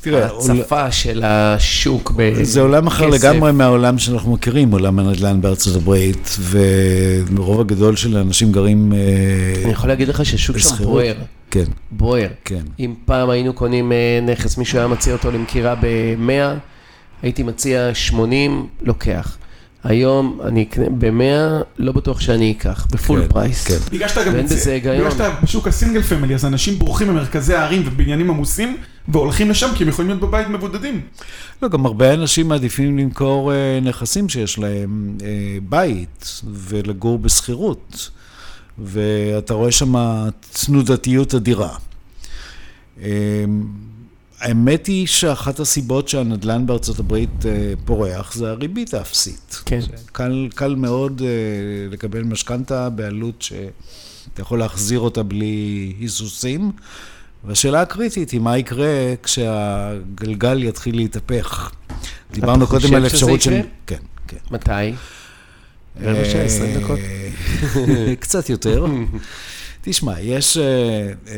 תראה, 0.00 0.26
ההצפה 0.26 0.90
של 0.92 1.22
השוק. 1.24 2.12
זה 2.42 2.60
עולם 2.60 2.86
אחר 2.86 3.06
לגמרי 3.06 3.52
מהעולם 3.52 3.98
שאנחנו 3.98 4.32
מכירים, 4.32 4.70
עולם 4.72 4.98
הנדל"ן 4.98 5.40
בארצות 5.40 5.76
הברית, 5.76 6.36
ורוב 6.50 7.60
הגדול 7.60 7.96
של 7.96 8.16
האנשים 8.16 8.52
גרים... 8.52 8.92
אה, 8.92 8.98
אני 9.64 9.72
יכול 9.72 9.88
להגיד 9.88 10.08
לך 10.08 10.24
שהשוק 10.24 10.58
שם. 10.58 10.84
בוער. 10.84 11.14
כן, 11.50 11.64
בוער. 11.90 12.28
כן. 12.44 12.62
אם 12.80 12.94
פעם 13.04 13.30
היינו 13.30 13.52
קונים 13.52 13.92
אה, 13.92 14.20
נכס, 14.26 14.58
מישהו 14.58 14.78
היה 14.78 14.88
מציע 14.88 15.12
אותו 15.12 15.30
למכירה 15.30 15.74
ב-100, 15.74 16.58
הייתי 17.22 17.42
מציע 17.42 17.90
80, 17.94 18.66
לוקח. 18.82 19.36
היום 19.84 20.40
אני 20.44 20.62
אקנה 20.62 20.84
ב-100, 20.98 21.64
לא 21.78 21.92
בטוח 21.92 22.20
שאני 22.20 22.52
אקח, 22.52 22.86
ב 22.92 22.98
full 22.98 23.22
כן, 23.22 23.28
price. 23.28 23.66
כן. 23.66 23.78
בגלל 23.92 24.08
שאתה 24.08 24.24
גם 24.24 24.32
ואין 24.34 24.46
בזה 24.46 24.72
היגיון. 24.72 24.96
בגלל 24.96 25.10
שאתה 25.10 25.30
בשוק 25.42 25.68
ה 25.68 25.73
single 25.73 26.02
family, 26.02 26.34
אז 26.34 26.44
אנשים 26.44 26.78
בורחים 26.78 27.08
ממרכזי 27.08 27.54
הערים 27.54 27.82
ובניינים 27.86 28.30
עמוסים, 28.30 28.76
והולכים 29.08 29.50
לשם 29.50 29.68
כי 29.76 29.82
הם 29.82 29.88
יכולים 29.88 30.08
להיות 30.08 30.20
בבית 30.20 30.48
מבודדים. 30.48 31.00
לא, 31.62 31.68
גם 31.68 31.86
הרבה 31.86 32.14
אנשים 32.14 32.48
מעדיפים 32.48 32.98
למכור 32.98 33.52
אה, 33.52 33.78
נכסים 33.82 34.28
שיש 34.28 34.58
להם 34.58 35.16
אה, 35.22 35.58
בית 35.68 36.42
ולגור 36.52 37.18
בשכירות, 37.18 38.10
ואתה 38.78 39.54
רואה 39.54 39.72
שם 39.72 39.94
תנודתיות 40.66 41.34
אדירה. 41.34 41.76
אה, 44.42 44.48
האמת 44.48 44.86
היא 44.86 45.06
שאחת 45.06 45.60
הסיבות 45.60 46.08
שהנדל"ן 46.08 46.66
בארצות 46.66 46.98
הברית 46.98 47.46
אה, 47.46 47.72
פורח 47.84 48.34
זה 48.34 48.50
הריבית 48.50 48.94
האפסית. 48.94 49.62
כן. 49.66 49.80
קל, 50.12 50.48
קל 50.54 50.74
מאוד 50.74 51.22
אה, 51.24 51.28
לקבל 51.90 52.22
משכנתה 52.22 52.90
בעלות 52.90 53.42
שאתה 53.42 54.40
יכול 54.40 54.58
להחזיר 54.58 55.00
אותה 55.00 55.22
בלי 55.22 55.92
היסוסים. 56.00 56.72
והשאלה 57.44 57.82
הקריטית 57.82 58.30
היא 58.30 58.40
מה 58.40 58.58
יקרה 58.58 59.14
כשהגלגל 59.22 60.62
יתחיל 60.62 60.96
להתהפך. 60.96 61.70
דיברנו 62.32 62.66
חושב 62.66 62.82
קודם 62.82 62.94
על 62.94 63.08
שזה 63.08 63.16
אפשרות 63.16 63.40
של... 63.40 63.52
יקרה? 63.52 63.70
כן, 63.86 63.96
כן. 64.28 64.36
מתי? 64.50 64.96
רבע 66.00 66.24
שעה, 66.24 66.42
20 66.42 66.80
דקות. 66.80 66.98
אה, 66.98 68.14
קצת 68.20 68.50
יותר. 68.50 68.86
תשמע, 69.82 70.20
יש 70.20 70.56
אה, 70.56 70.62
אה, 71.28 71.34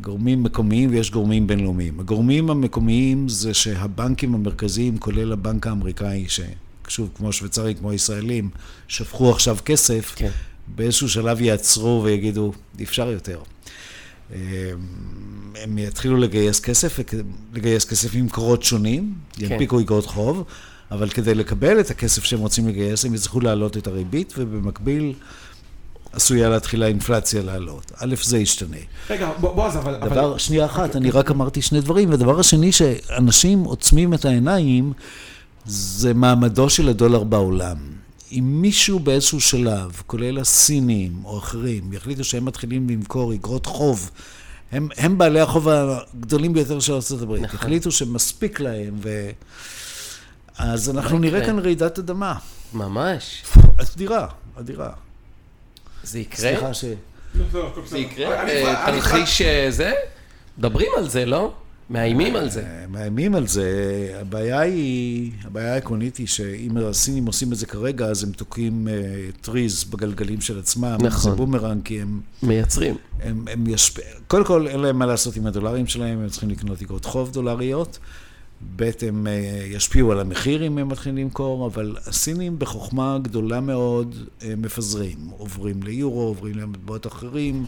גורמים 0.00 0.42
מקומיים 0.42 0.90
ויש 0.90 1.10
גורמים 1.10 1.46
בינלאומיים. 1.46 2.00
הגורמים 2.00 2.50
המקומיים 2.50 3.28
זה 3.28 3.54
שהבנקים 3.54 4.34
המרכזיים, 4.34 4.98
כולל 4.98 5.32
הבנק 5.32 5.66
האמריקאי, 5.66 6.26
ששוב, 6.28 7.10
כמו 7.14 7.32
שוויצרים, 7.32 7.76
כמו 7.76 7.92
ישראלים, 7.92 8.50
שפכו 8.88 9.30
עכשיו 9.30 9.56
כסף, 9.64 10.12
כן. 10.16 10.30
באיזשהו 10.66 11.08
שלב 11.08 11.40
יעצרו 11.40 12.02
ויגידו, 12.04 12.52
אפשר 12.82 13.10
יותר. 13.10 13.38
אה, 14.32 14.38
הם 15.62 15.78
יתחילו 15.78 16.16
לגייס 16.16 16.60
כסף, 16.60 16.98
לגייס 17.54 17.84
כסף 17.84 18.14
ממקורות 18.14 18.62
שונים, 18.62 19.14
כן. 19.32 19.44
ינפיקו 19.44 19.78
איגרות 19.78 20.06
חוב, 20.06 20.44
אבל 20.90 21.08
כדי 21.08 21.34
לקבל 21.34 21.80
את 21.80 21.90
הכסף 21.90 22.24
שהם 22.24 22.38
רוצים 22.38 22.68
לגייס, 22.68 23.04
הם 23.04 23.14
יצטרכו 23.14 23.40
להעלות 23.40 23.76
את 23.76 23.86
הריבית, 23.86 24.34
ובמקביל 24.36 25.14
עשויה 26.16 26.48
להתחיל 26.48 26.82
האינפלציה 26.82 27.42
לעלות. 27.42 27.92
א', 27.96 28.14
זה 28.22 28.38
ישתנה. 28.38 28.76
רגע, 29.10 29.30
בועז, 29.40 29.76
אבל... 29.76 29.94
אבל- 29.94 30.08
דבר, 30.08 30.36
שנייה 30.36 30.64
אחת, 30.64 30.96
אני 30.96 31.10
רק 31.10 31.30
אמרתי 31.30 31.62
שני 31.62 31.80
דברים, 31.80 32.10
והדבר 32.10 32.40
השני 32.40 32.72
שאנשים 32.72 33.64
עוצמים 33.64 34.14
את 34.14 34.24
העיניים, 34.24 34.92
זה 35.66 36.14
מעמדו 36.14 36.70
של 36.70 36.88
הדולר 36.88 37.24
בעולם. 37.24 37.76
אם 38.32 38.58
מישהו 38.62 38.98
באיזשהו 38.98 39.40
שלב, 39.40 40.02
כולל 40.06 40.38
הסינים 40.38 41.12
או 41.24 41.38
אחרים, 41.38 41.92
יחליטו 41.92 42.24
שהם 42.24 42.44
מתחילים 42.44 42.88
למכור 42.90 43.34
אגרות 43.34 43.66
חוב, 43.66 44.10
הם, 44.72 44.88
הם 44.96 45.18
בעלי 45.18 45.40
החוב 45.40 45.68
הגדולים 45.68 46.52
ביותר 46.52 46.80
של 46.80 46.92
ארה"ב, 46.92 47.32
נכון. 47.32 47.44
החליטו 47.44 47.90
שמספיק 47.90 48.60
להם, 48.60 48.94
ו... 49.02 49.30
אז 50.58 50.90
אנחנו 50.90 51.16
מה 51.16 51.20
נראה? 51.20 51.46
כאן 51.46 51.58
רעידת 51.58 51.98
אדמה. 51.98 52.34
ממש. 52.72 53.42
אדירה, 53.94 54.26
אדירה. 54.58 54.90
זה 56.06 56.18
יקרה? 56.18 56.40
סליחה 56.40 56.74
ש... 56.74 56.84
לא, 57.34 57.44
לא. 57.54 57.72
זה 57.86 57.98
יקרה? 57.98 58.48
אה, 58.48 58.84
תרחיש 58.86 59.42
אה, 59.42 59.66
זה? 59.70 59.92
מדברים 60.58 60.88
על 60.96 61.08
זה, 61.08 61.26
לא? 61.26 61.52
מאיימים 61.90 62.36
על 62.36 62.50
זה. 62.50 62.60
אה, 62.60 62.84
מאיימים 62.88 63.34
על 63.34 63.46
זה. 63.46 63.70
הבעיה 64.20 64.60
היא, 64.60 65.32
הבעיה 65.44 65.74
העקרונית 65.74 66.16
היא 66.16 66.26
שאם 66.26 66.76
הסינים 66.76 67.26
עושים 67.26 67.52
את 67.52 67.58
זה 67.58 67.66
כרגע, 67.66 68.06
אז 68.06 68.24
הם 68.24 68.32
תוקעים 68.32 68.88
טריז 69.40 69.84
בגלגלים 69.84 70.40
של 70.40 70.58
עצמם. 70.58 70.96
נכון. 71.00 71.30
זה 71.30 71.36
בומרנג, 71.36 71.82
כי 71.84 72.02
הם, 72.02 72.20
מייצרים. 72.42 72.96
הם, 73.20 73.44
הם 73.52 73.66
ישפ... 73.66 73.98
קודם 74.26 74.44
כל, 74.44 74.68
אין 74.68 74.80
להם 74.80 74.98
מה 74.98 75.06
לעשות 75.06 75.36
עם 75.36 75.46
הדולרים 75.46 75.86
שלהם, 75.86 76.18
הם 76.18 76.28
צריכים 76.28 76.50
לקנות 76.50 76.82
אגרות 76.82 77.04
חוב 77.04 77.32
דולריות. 77.32 77.98
ב', 78.76 78.90
הם 79.08 79.26
אה, 79.26 79.66
ישפיעו 79.66 80.12
על 80.12 80.20
המחיר 80.20 80.66
אם 80.66 80.78
הם 80.78 80.88
מתחילים 80.88 81.24
למכור, 81.24 81.66
אבל 81.66 81.96
הסינים 82.06 82.58
בחוכמה 82.58 83.18
גדולה 83.22 83.60
מאוד 83.60 84.16
אה, 84.42 84.54
מפזרים. 84.56 85.18
עוברים 85.30 85.82
ליורו, 85.82 86.20
עוברים 86.20 86.54
למטבעות 86.54 87.06
אחרים. 87.06 87.64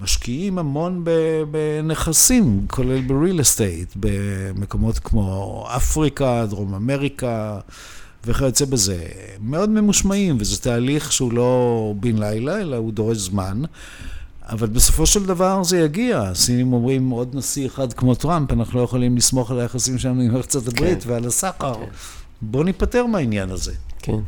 משקיעים 0.00 0.58
המון 0.58 1.04
בנכסים, 1.50 2.66
כולל 2.70 3.00
ב-real 3.00 3.40
estate, 3.40 3.96
במקומות 3.96 4.98
כמו 4.98 5.66
אפריקה, 5.76 6.46
דרום 6.46 6.74
אמריקה 6.74 7.58
וכיוצא 8.24 8.64
בזה. 8.64 9.06
מאוד 9.40 9.70
ממושמעים, 9.70 10.36
וזה 10.40 10.62
תהליך 10.62 11.12
שהוא 11.12 11.32
לא 11.32 11.94
בן 12.00 12.18
לילה, 12.18 12.60
אלא 12.60 12.76
הוא 12.76 12.92
דורש 12.92 13.16
זמן. 13.16 13.62
אבל 14.50 14.66
בסופו 14.66 15.06
של 15.06 15.26
דבר 15.26 15.62
זה 15.62 15.78
יגיע. 15.78 16.22
הסינים 16.22 16.72
אומרים, 16.72 17.10
עוד 17.10 17.34
נשיא 17.34 17.66
אחד 17.66 17.92
כמו 17.92 18.14
טראמפ, 18.14 18.52
אנחנו 18.52 18.78
לא 18.78 18.84
יכולים 18.84 19.16
לסמוך 19.16 19.50
על 19.50 19.60
היחסים 19.60 19.98
שלנו 19.98 20.20
עם 20.20 20.36
ארצות 20.36 20.68
הברית 20.68 21.06
ועל 21.06 21.26
הסחר. 21.26 21.74
כן. 21.74 21.90
בואו 22.42 22.62
ניפטר 22.62 23.06
מהעניין 23.06 23.50
הזה. 23.50 23.72
כן. 23.98 24.18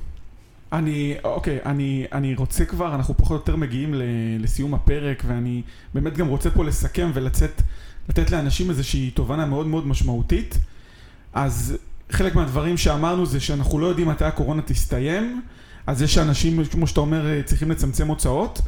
אני, 0.72 1.14
אוקיי, 1.24 1.58
אני, 1.66 2.04
אני 2.12 2.34
רוצה 2.34 2.64
כבר, 2.64 2.94
אנחנו 2.94 3.16
פחות 3.16 3.30
או 3.30 3.36
יותר 3.36 3.56
מגיעים 3.56 3.94
ל, 3.94 4.02
לסיום 4.38 4.74
הפרק, 4.74 5.22
ואני 5.26 5.62
באמת 5.94 6.16
גם 6.16 6.28
רוצה 6.28 6.50
פה 6.50 6.64
לסכם 6.64 7.10
ולצאת, 7.14 7.62
לתת 8.08 8.30
לאנשים 8.30 8.70
איזושהי 8.70 9.10
תובנה 9.10 9.46
מאוד 9.46 9.66
מאוד 9.66 9.86
משמעותית. 9.86 10.58
אז 11.32 11.76
חלק 12.10 12.34
מהדברים 12.34 12.76
שאמרנו 12.76 13.26
זה 13.26 13.40
שאנחנו 13.40 13.78
לא 13.78 13.86
יודעים 13.86 14.08
מתי 14.08 14.24
הקורונה 14.24 14.62
תסתיים, 14.62 15.42
אז 15.86 15.98
זה 15.98 16.08
שאנשים, 16.08 16.64
כמו 16.64 16.86
שאתה 16.86 17.00
אומר, 17.00 17.42
צריכים 17.44 17.70
לצמצם 17.70 18.08
הוצאות. 18.08 18.60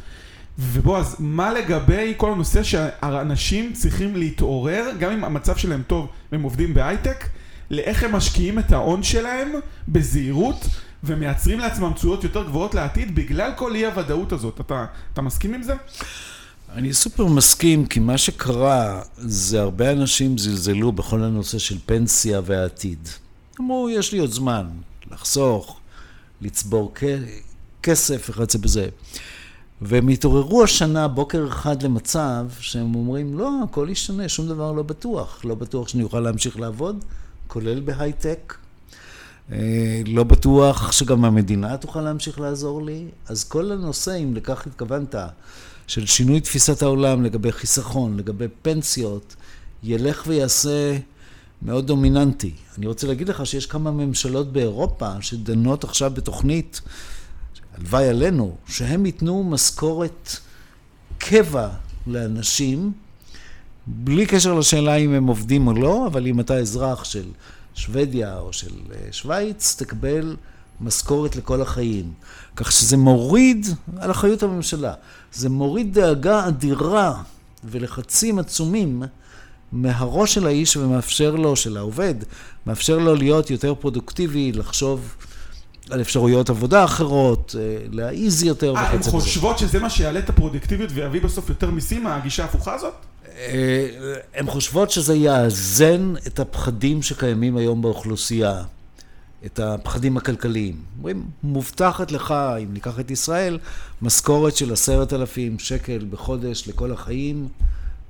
ובועז, 0.59 1.15
מה 1.19 1.53
לגבי 1.53 2.13
כל 2.17 2.31
הנושא 2.31 2.63
שהאנשים 2.63 3.73
צריכים 3.73 4.15
להתעורר, 4.15 4.91
גם 4.99 5.11
אם 5.11 5.23
המצב 5.23 5.55
שלהם 5.55 5.83
טוב 5.87 6.07
והם 6.31 6.41
עובדים 6.41 6.73
בהייטק, 6.73 7.29
לאיך 7.71 8.03
הם 8.03 8.11
משקיעים 8.11 8.59
את 8.59 8.71
ההון 8.71 9.03
שלהם 9.03 9.51
בזהירות 9.87 10.65
ומייצרים 11.03 11.59
לעצמם 11.59 11.93
תשואות 11.93 12.23
יותר 12.23 12.43
גבוהות 12.43 12.75
לעתיד 12.75 13.15
בגלל 13.15 13.51
כל 13.55 13.75
אי 13.75 13.85
הוודאות 13.85 14.31
הזאת. 14.31 14.61
אתה, 14.61 14.85
אתה 15.13 15.21
מסכים 15.21 15.53
עם 15.53 15.63
זה? 15.63 15.73
אני 16.73 16.93
סופר 16.93 17.25
מסכים, 17.25 17.85
כי 17.85 17.99
מה 17.99 18.17
שקרה 18.17 19.01
זה 19.17 19.61
הרבה 19.61 19.91
אנשים 19.91 20.37
זלזלו 20.37 20.91
בכל 20.91 21.23
הנושא 21.23 21.57
של 21.57 21.77
פנסיה 21.85 22.41
והעתיד. 22.45 23.09
אמרו, 23.59 23.89
יש 23.89 24.13
לי 24.13 24.19
עוד 24.19 24.31
זמן 24.31 24.67
לחסוך, 25.11 25.79
לצבור 26.41 26.93
כסף 27.83 28.29
וכיוצא 28.29 28.57
בזה. 28.57 28.87
והם 29.81 30.07
התעוררו 30.07 30.63
השנה, 30.63 31.07
בוקר 31.07 31.47
אחד, 31.47 31.83
למצב 31.83 32.45
שהם 32.59 32.95
אומרים, 32.95 33.37
לא, 33.37 33.51
הכל 33.63 33.87
ישתנה, 33.91 34.29
שום 34.29 34.47
דבר 34.47 34.71
לא 34.71 34.83
בטוח. 34.83 35.45
לא 35.45 35.55
בטוח 35.55 35.87
שאני 35.87 36.03
אוכל 36.03 36.19
להמשיך 36.19 36.59
לעבוד, 36.59 37.05
כולל 37.47 37.79
בהייטק. 37.79 38.55
אה, 39.51 40.01
לא 40.05 40.23
בטוח 40.23 40.91
שגם 40.91 41.25
המדינה 41.25 41.77
תוכל 41.77 42.01
להמשיך 42.01 42.39
לעזור 42.39 42.85
לי. 42.85 43.05
אז 43.27 43.43
כל 43.43 43.71
הנושא, 43.71 44.17
אם 44.23 44.35
לכך 44.35 44.67
התכוונת, 44.67 45.15
של 45.87 46.05
שינוי 46.05 46.41
תפיסת 46.41 46.81
העולם 46.81 47.23
לגבי 47.23 47.51
חיסכון, 47.51 48.17
לגבי 48.17 48.45
פנסיות, 48.61 49.35
ילך 49.83 50.23
ויעשה 50.27 50.97
מאוד 51.61 51.87
דומיננטי. 51.87 52.53
אני 52.77 52.87
רוצה 52.87 53.07
להגיד 53.07 53.29
לך 53.29 53.45
שיש 53.45 53.65
כמה 53.65 53.91
ממשלות 53.91 54.53
באירופה 54.53 55.21
שדנות 55.21 55.83
עכשיו 55.83 56.11
בתוכנית, 56.15 56.81
הלוואי 57.77 58.09
עלינו, 58.09 58.55
שהם 58.67 59.05
ייתנו 59.05 59.43
משכורת 59.43 60.29
קבע 61.17 61.69
לאנשים, 62.07 62.91
בלי 63.87 64.25
קשר 64.25 64.53
לשאלה 64.53 64.95
אם 64.95 65.13
הם 65.13 65.27
עובדים 65.27 65.67
או 65.67 65.73
לא, 65.73 66.07
אבל 66.07 66.27
אם 66.27 66.39
אתה 66.39 66.57
אזרח 66.57 67.03
של 67.03 67.25
שוודיה 67.75 68.39
או 68.39 68.53
של 68.53 68.73
אה, 68.91 69.07
שווייץ, 69.11 69.75
תקבל 69.77 70.35
משכורת 70.81 71.35
לכל 71.35 71.61
החיים. 71.61 72.13
כך 72.55 72.71
שזה 72.71 72.97
מוריד 72.97 73.67
על 73.97 74.11
אחריות 74.11 74.43
הממשלה. 74.43 74.93
זה 75.33 75.49
מוריד 75.49 75.93
דאגה 75.93 76.47
אדירה 76.47 77.21
ולחצים 77.63 78.39
עצומים 78.39 79.03
מהראש 79.71 80.33
של 80.33 80.47
האיש 80.47 80.77
ומאפשר 80.77 81.35
לו, 81.35 81.55
של 81.55 81.77
העובד, 81.77 82.15
מאפשר 82.67 82.97
לו 82.97 83.15
להיות 83.15 83.49
יותר 83.49 83.75
פרודוקטיבי, 83.75 84.51
לחשוב 84.51 85.15
על 85.89 86.01
אפשרויות 86.01 86.49
עבודה 86.49 86.83
אחרות, 86.83 87.55
אה, 87.59 87.77
להעיז 87.91 88.43
יותר 88.43 88.75
אה, 88.75 88.81
הן 88.81 88.87
וכיוצא 88.87 89.09
בזה. 89.09 89.19
חושבות 89.19 89.59
שזה 89.59 89.79
מה 89.79 89.89
שיעלה 89.89 90.19
את 90.19 90.29
הפרודקטיביות 90.29 90.89
ויביא 90.93 91.21
בסוף 91.21 91.49
יותר 91.49 91.71
מיסים, 91.71 92.07
הגישה 92.07 92.43
ההפוכה 92.43 92.73
הזאת? 92.73 92.93
אה, 93.37 93.87
הן 94.35 94.45
חושבות 94.49 94.91
שזה 94.91 95.15
יאזן 95.15 96.13
את 96.27 96.39
הפחדים 96.39 97.01
שקיימים 97.01 97.57
היום 97.57 97.81
באוכלוסייה, 97.81 98.63
את 99.45 99.59
הפחדים 99.59 100.17
הכלכליים. 100.17 100.75
אומרים, 100.97 101.25
מובטחת 101.43 102.11
לך, 102.11 102.33
אם 102.63 102.73
ניקח 102.73 102.99
את 102.99 103.11
ישראל, 103.11 103.59
משכורת 104.01 104.55
של 104.55 104.73
עשרת 104.73 105.13
אלפים 105.13 105.59
שקל 105.59 106.05
בחודש 106.09 106.67
לכל 106.67 106.91
החיים. 106.91 107.47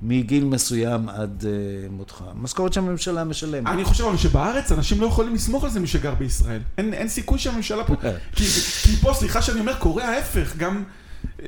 מגיל 0.02 0.44
מסוים 0.44 1.08
עד 1.08 1.44
uh, 1.44 1.92
מותך. 1.92 2.24
משכורת 2.34 2.72
שהממשלה 2.72 3.24
משלמת. 3.24 3.66
אני 3.66 3.84
חושב 3.84 4.04
אבל 4.04 4.16
שבארץ 4.16 4.72
אנשים 4.72 5.00
לא 5.00 5.06
יכולים 5.06 5.34
לסמוך 5.34 5.64
על 5.64 5.70
זה 5.70 5.80
מי 5.80 5.86
שגר 5.86 6.14
בישראל. 6.14 6.60
אין, 6.78 6.94
אין 6.94 7.08
סיכוי 7.08 7.38
שהממשלה 7.38 7.84
פה... 7.84 7.94
כי, 8.32 8.44
כי 8.82 8.96
פה, 8.96 9.12
סליחה 9.14 9.42
שאני 9.42 9.60
אומר, 9.60 9.74
קורה 9.78 10.04
ההפך. 10.04 10.56
גם... 10.56 10.84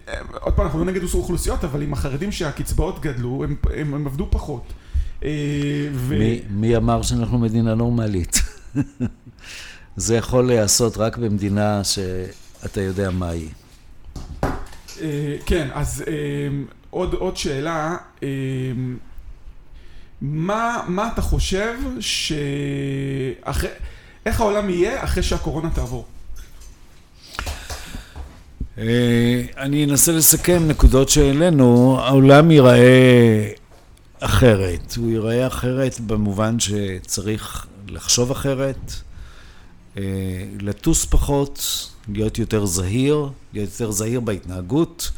אה, 0.08 0.14
עוד 0.40 0.54
פעם, 0.54 0.66
אנחנו 0.66 0.78
לא 0.78 0.84
נגד 0.84 1.02
אוכלוסיות, 1.14 1.64
אבל 1.64 1.82
עם 1.82 1.92
החרדים 1.92 2.32
שהקצבאות 2.32 3.00
גדלו, 3.00 3.44
הם, 3.44 3.56
הם, 3.74 3.94
הם 3.94 4.06
עבדו 4.06 4.26
פחות. 4.30 4.72
אה, 5.24 5.30
ו... 5.92 6.18
מי, 6.18 6.40
מי 6.50 6.76
אמר 6.76 7.02
שאנחנו 7.02 7.38
מדינה 7.38 7.74
נורמלית? 7.74 8.42
זה 9.96 10.16
יכול 10.16 10.46
להיעשות 10.46 10.96
רק 10.96 11.16
במדינה 11.16 11.84
שאתה 11.84 12.80
יודע 12.80 13.10
מה 13.10 13.28
היא. 13.28 13.48
כן, 15.46 15.68
אז 15.72 16.04
עוד, 16.90 17.14
עוד 17.14 17.36
שאלה, 17.36 17.96
אמ, 18.22 18.96
מה, 20.20 20.82
מה 20.88 21.08
אתה 21.12 21.22
חושב 21.22 21.74
שאחרי, 22.00 23.70
איך 24.26 24.40
העולם 24.40 24.70
יהיה 24.70 25.04
אחרי 25.04 25.22
שהקורונה 25.22 25.70
תעבור? 25.70 26.06
אה, 28.78 29.42
אני 29.56 29.84
אנסה 29.84 30.12
לסכם 30.12 30.68
נקודות 30.68 31.08
שהעלינו, 31.08 31.98
העולם 32.00 32.50
ייראה 32.50 33.48
אחרת, 34.20 34.94
הוא 34.96 35.10
ייראה 35.10 35.46
אחרת 35.46 36.00
במובן 36.00 36.60
שצריך 36.60 37.66
לחשוב 37.88 38.30
אחרת, 38.30 38.92
אה, 39.96 40.02
לטוס 40.60 41.04
פחות, 41.04 41.88
להיות 42.08 42.38
יותר 42.38 42.66
זהיר, 42.66 43.28
להיות 43.52 43.70
יותר 43.70 43.90
זהיר 43.90 44.20
בהתנהגות. 44.20 45.10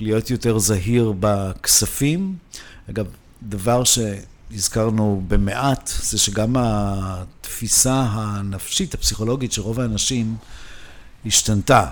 להיות 0.00 0.30
יותר 0.30 0.58
זהיר 0.58 1.12
בכספים. 1.20 2.36
אגב, 2.90 3.06
דבר 3.42 3.82
שהזכרנו 3.84 5.22
במעט, 5.28 5.92
זה 6.02 6.18
שגם 6.18 6.56
התפיסה 6.58 8.06
הנפשית, 8.10 8.94
הפסיכולוגית 8.94 9.52
של 9.52 9.62
רוב 9.62 9.80
האנשים 9.80 10.36
השתנתה. 11.26 11.86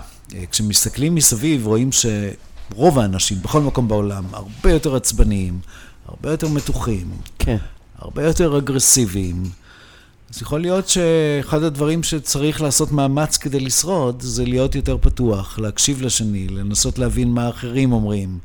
כשמסתכלים 0.51 1.15
מסביב 1.15 1.67
רואים 1.67 1.89
שרוב 1.91 2.99
האנשים 2.99 3.41
בכל 3.41 3.61
מקום 3.61 3.87
בעולם 3.87 4.25
הרבה 4.33 4.71
יותר 4.71 4.95
עצבניים, 4.95 5.59
הרבה 6.05 6.31
יותר 6.31 6.47
מתוחים, 6.47 7.11
כן. 7.39 7.57
הרבה 7.97 8.23
יותר 8.23 8.57
אגרסיביים. 8.57 9.43
אז 10.33 10.41
יכול 10.41 10.61
להיות 10.61 10.89
שאחד 10.89 11.63
הדברים 11.63 12.03
שצריך 12.03 12.61
לעשות 12.61 12.91
מאמץ 12.91 13.37
כדי 13.37 13.59
לשרוד, 13.59 14.21
זה 14.21 14.45
להיות 14.45 14.75
יותר 14.75 14.97
פתוח, 15.01 15.59
להקשיב 15.59 16.01
לשני, 16.01 16.47
לנסות 16.47 16.99
להבין 16.99 17.31
מה 17.31 17.45
האחרים 17.45 17.91
אומרים. 17.91 18.39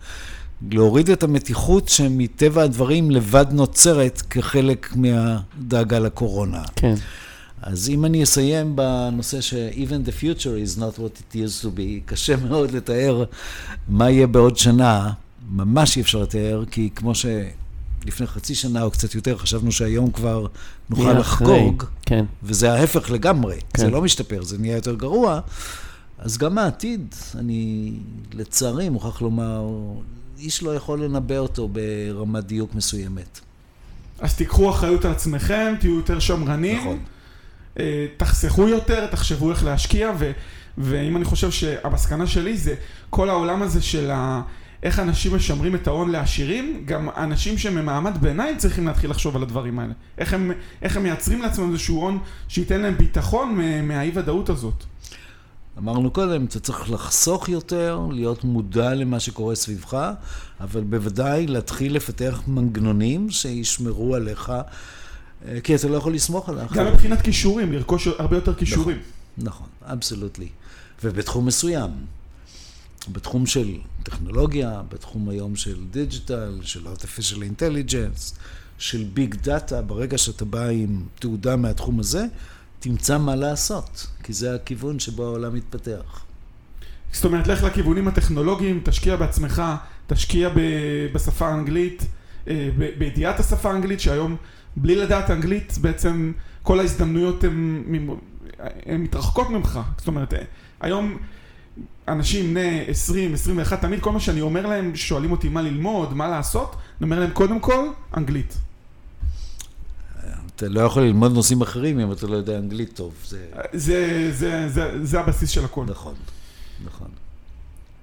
להוריד 0.71 1.11
את 1.11 1.23
המתיחות 1.23 1.89
שמטבע 1.89 2.63
הדברים 2.63 3.11
לבד 3.11 3.47
נוצרת 3.51 4.23
כחלק 4.31 4.93
מהדאגה 4.97 5.99
לקורונה. 5.99 6.63
כן. 6.77 6.95
אז 7.63 7.89
אם 7.89 8.05
אני 8.05 8.23
אסיים 8.23 8.77
בנושא 8.77 9.41
ש-even 9.41 10.09
the 10.09 10.23
future 10.23 10.77
is 10.77 10.79
not 10.79 10.99
what 10.99 11.21
it 11.21 11.35
used 11.35 11.65
to 11.65 11.69
be, 11.77 12.01
קשה 12.05 12.37
מאוד 12.37 12.71
לתאר 12.71 13.25
מה 13.89 14.11
יהיה 14.11 14.27
בעוד 14.27 14.57
שנה, 14.57 15.11
ממש 15.51 15.97
אי 15.97 16.03
אפשר 16.03 16.19
לתאר, 16.19 16.65
כי 16.71 16.91
כמו 16.95 17.15
ש... 17.15 17.27
לפני 18.07 18.27
חצי 18.27 18.55
שנה 18.55 18.83
או 18.83 18.91
קצת 18.91 19.15
יותר, 19.15 19.39
חשבנו 19.39 19.73
שהיום 19.73 20.11
כבר 20.11 20.47
נוכל 20.99 21.13
לחגוג, 21.13 21.85
כן. 22.07 22.25
וזה 22.43 22.73
ההפך 22.73 23.11
לגמרי, 23.11 23.57
כן. 23.75 23.83
זה 23.83 23.91
לא 23.91 24.03
משתפר, 24.03 24.43
זה 24.43 24.59
נהיה 24.59 24.75
יותר 24.75 24.95
גרוע, 24.95 25.41
אז 26.19 26.39
גם 26.39 26.59
העתיד, 26.59 27.15
אני 27.39 27.93
לצערי 28.33 28.89
מוכרח 28.89 29.23
לומר, 29.23 29.67
איש 30.39 30.63
לא 30.63 30.75
יכול 30.75 31.05
לנבא 31.05 31.39
אותו 31.39 31.69
ברמת 31.69 32.45
דיוק 32.45 32.75
מסוימת. 32.75 33.41
אז 34.21 34.37
תיקחו 34.37 34.71
אחריות 34.71 35.05
על 35.05 35.11
עצמכם, 35.11 35.75
תהיו 35.81 35.97
יותר 35.97 36.19
שמרנים, 36.19 36.81
נכון. 36.81 36.99
אה, 37.79 38.07
תחסכו 38.17 38.69
יותר, 38.69 39.07
תחשבו 39.07 39.51
איך 39.51 39.65
להשקיע, 39.65 40.13
ו, 40.19 40.31
ואם 40.79 41.17
אני 41.17 41.25
חושב 41.25 41.51
שהמסקנה 41.51 42.27
שלי 42.27 42.57
זה 42.57 42.75
כל 43.11 43.31
העולם 43.31 43.63
הזה 43.63 43.83
של 43.83 44.11
ה... 44.11 44.43
איך 44.83 44.99
אנשים 44.99 45.35
משמרים 45.35 45.75
את 45.75 45.87
ההון 45.87 46.11
לעשירים, 46.11 46.83
גם 46.85 47.09
אנשים 47.17 47.59
שהם 47.59 47.75
ממעמד 47.75 48.19
ביניים 48.21 48.59
צריכים 48.59 48.87
להתחיל 48.87 49.11
לחשוב 49.11 49.37
על 49.37 49.43
הדברים 49.43 49.79
האלה. 49.79 49.93
איך 50.19 50.35
הם, 50.35 50.53
איך 50.83 50.97
הם 50.97 51.03
מייצרים 51.03 51.43
לעצמם 51.43 51.73
איזשהו 51.73 52.01
הון 52.01 52.19
שייתן 52.49 52.81
להם 52.81 52.99
ביטחון 52.99 53.59
מהאי 53.83 54.11
ודאות 54.15 54.49
הזאת. 54.49 54.85
אמרנו 55.79 56.11
קודם, 56.11 56.45
אתה 56.45 56.61
צריך 56.61 56.91
לחסוך 56.91 57.49
יותר, 57.49 58.01
להיות 58.11 58.45
מודע 58.45 58.95
למה 58.95 59.21
שקורה 59.21 59.55
סביבך, 59.55 60.13
אבל 60.61 60.81
בוודאי 60.81 61.47
להתחיל 61.47 61.97
לפתח 61.97 62.43
מנגנונים 62.47 63.31
שישמרו 63.31 64.15
עליך, 64.15 64.53
אה, 65.49 65.61
כי 65.61 65.75
אתה 65.75 65.89
לא 65.89 65.97
יכול 65.97 66.15
לסמוך 66.15 66.49
על 66.49 66.59
האחר. 66.59 66.77
גם 66.77 66.87
מבחינת 66.87 67.23
כישורים, 67.23 67.73
לרכוש 67.73 68.07
הרבה 68.07 68.37
יותר 68.37 68.55
כישורים. 68.55 68.97
נכון, 69.39 69.67
absolutely. 69.83 70.45
נכון, 70.45 71.11
ובתחום 71.11 71.47
מסוים. 71.47 71.91
בתחום 73.09 73.47
של 73.47 73.79
טכנולוגיה, 74.03 74.83
בתחום 74.89 75.29
היום 75.29 75.57
של 75.57 75.85
digital, 75.91 76.59
של 76.63 76.87
artificial 76.87 77.39
intelligence, 77.39 78.39
של 78.79 79.05
big 79.15 79.35
data, 79.35 79.83
ברגע 79.83 80.19
שאתה 80.19 80.45
בא 80.45 80.69
עם 80.69 81.03
תעודה 81.19 81.57
מהתחום 81.57 82.01
הזה, 82.01 82.25
תמצא 82.81 83.19
מה 83.19 83.35
לעשות, 83.37 84.07
כי 84.23 84.33
זה 84.33 84.55
הכיוון 84.55 84.99
שבו 84.99 85.25
העולם 85.25 85.55
מתפתח. 85.55 86.25
זאת 87.13 87.25
אומרת, 87.25 87.47
לך 87.47 87.63
לכיוונים 87.63 88.09
הטכנולוגיים, 88.09 88.81
תשקיע 88.85 89.17
בעצמך, 89.17 89.63
תשקיע 90.07 90.51
בשפה 91.15 91.49
האנגלית, 91.49 92.07
אה, 92.49 92.69
בידיעת 92.99 93.41
השפה 93.41 93.71
האנגלית, 93.71 94.01
שהיום 94.01 94.37
בלי 94.77 94.97
לדעת 94.97 95.31
אנגלית, 95.31 95.79
בעצם 95.81 96.33
כל 96.63 96.81
ההזדמנויות 96.81 97.45
הן 98.87 99.01
מתרחקות 99.01 99.51
ממך. 99.51 99.81
זאת 99.99 100.07
אומרת, 100.07 100.35
היום 100.81 101.19
אנשים 102.09 102.51
בני 102.51 102.85
20, 102.89 103.35
21, 103.35 103.81
תמיד 103.81 104.01
כל 104.01 104.13
מה 104.13 104.21
שאני 104.21 104.41
אומר 104.41 104.67
להם, 104.67 104.97
שואלים 104.97 105.33
אותי 105.33 105.49
מה 105.49 105.63
ללמוד, 105.63 106.15
מה 106.15 106.29
לעשות, 106.29 106.77
אני 107.01 107.05
אומר 107.05 107.21
להם 107.21 107.31
קודם 107.31 107.61
כל, 107.61 107.89
אנגלית. 108.17 108.57
אתה 110.57 110.69
לא 110.69 110.81
יכול 110.81 111.03
ללמוד 111.03 111.33
נושאים 111.33 111.61
אחרים 111.61 112.01
אם 112.01 112.13
אתה 112.13 112.27
לא 112.27 112.37
יודע 112.37 112.59
אנגלית 112.59 112.93
טוב. 112.95 113.15
זה, 113.25 113.47
זה, 113.73 114.29
זה, 114.33 114.69
זה, 114.69 115.05
זה 115.05 115.21
הבסיס 115.21 115.51
של 115.51 115.65
הכל. 115.65 115.85
נכון, 115.89 116.15
נכון. 116.85 117.09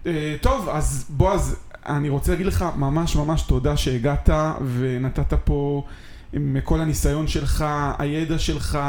Uh, 0.03 0.07
טוב, 0.41 0.69
אז 0.69 1.05
בועז, 1.09 1.55
אני 1.85 2.09
רוצה 2.09 2.31
להגיד 2.31 2.45
לך 2.45 2.65
ממש 2.76 3.15
ממש 3.15 3.41
תודה 3.41 3.77
שהגעת 3.77 4.30
ונתת 4.80 5.34
פה 5.43 5.84
עם 6.34 6.57
כל 6.63 6.81
הניסיון 6.81 7.27
שלך, 7.27 7.65
הידע 7.97 8.39
שלך, 8.39 8.80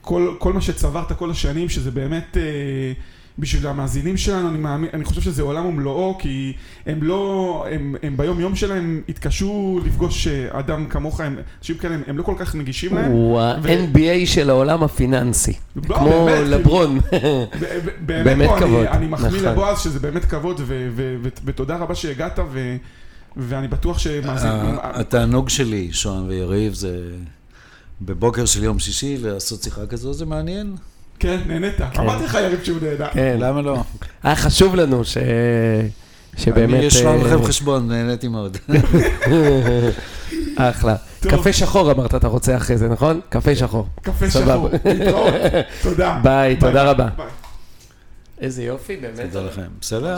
כל, 0.00 0.34
כל 0.38 0.52
מה 0.52 0.60
שצברת 0.60 1.12
כל 1.12 1.30
השנים, 1.30 1.68
שזה 1.68 1.90
באמת 1.90 2.36
אה, 2.36 2.92
בשביל 3.38 3.66
המאזינים 3.66 4.16
שלנו, 4.16 4.48
אני, 4.48 4.58
מאמין, 4.58 4.90
אני 4.94 5.04
חושב 5.04 5.20
שזה 5.20 5.42
עולם 5.42 5.66
ומלואו, 5.66 6.18
כי 6.18 6.52
הם 6.86 7.02
לא, 7.02 7.64
הם, 7.70 7.94
הם 8.02 8.16
ביום 8.16 8.40
יום 8.40 8.56
שלהם 8.56 9.02
התקשו 9.08 9.80
לפגוש 9.84 10.26
אה, 10.26 10.58
אדם 10.58 10.86
כמוך, 10.86 11.20
הם, 11.20 11.36
אנשים 11.58 11.76
כאלה, 11.76 11.94
הם, 11.94 12.02
הם 12.06 12.18
לא 12.18 12.22
כל 12.22 12.34
כך 12.38 12.54
נגישים 12.54 12.94
להם. 12.94 13.12
הוא 13.12 13.40
ה-NBA 13.40 14.26
של 14.26 14.50
העולם 14.50 14.82
הפיננסי, 14.82 15.52
לא, 15.88 15.96
כמו 15.96 16.26
באמת, 16.26 16.48
לברון. 16.48 16.98
באמת, 18.06 18.24
באמת 18.24 18.50
כבוד. 18.58 18.86
אני, 18.86 18.88
אני 18.88 19.06
מחמיא 19.06 19.28
נכון. 19.28 19.44
לבועז 19.44 19.80
שזה 19.80 20.00
באמת 20.00 20.24
כבוד, 20.24 20.60
ותודה 21.44 21.76
רבה 21.76 21.94
שהגעת, 21.94 22.38
ו, 22.52 22.76
ואני 23.36 23.68
בטוח 23.68 23.98
שמאזינים... 23.98 24.76
התענוג 24.82 25.48
שלי, 25.48 25.88
שוהם 25.92 26.28
ויריב, 26.28 26.74
זה... 26.74 27.10
בבוקר 28.02 28.46
של 28.46 28.64
יום 28.64 28.78
שישי 28.78 29.18
לעשות 29.18 29.62
שיחה 29.62 29.86
כזו, 29.86 30.12
זה 30.12 30.26
מעניין. 30.26 30.76
כן, 31.18 31.40
נהנית. 31.46 31.74
כן. 31.76 32.00
אמרתי 32.00 32.24
לך 32.24 32.34
יריב 32.34 32.60
שהוא 32.64 32.78
נהנה. 32.82 33.08
כן. 33.08 33.36
למה 33.40 33.62
לא? 33.62 33.82
היה 34.22 34.36
חשוב 34.36 34.74
לנו 34.74 35.04
ש... 35.04 35.16
שבאמת... 36.36 36.74
אני 36.74 36.88
אשמע 36.88 37.16
לכם 37.16 37.42
אה, 37.42 37.48
חשבון, 37.48 37.88
נהניתי 37.88 38.28
מאוד. 38.28 38.56
אחלה. 40.56 40.96
קפה 41.20 41.52
שחור 41.52 41.92
אמרת, 41.92 42.14
אתה 42.14 42.28
רוצה 42.28 42.56
אחרי 42.56 42.78
זה, 42.78 42.88
נכון? 42.88 43.20
קפה 43.28 43.56
שחור. 43.56 43.86
קפה 44.02 44.30
שחור, 44.30 44.68
להתראות. 44.84 45.34
תודה. 45.82 46.20
ביי, 46.24 46.56
תודה 46.56 46.90
רבה. 46.90 47.08
איזה 48.40 48.62
יופי, 48.62 48.96
באמת. 48.96 49.32
תודה 49.32 49.46
לכם. 49.46 49.62
בסדר? 49.80 50.08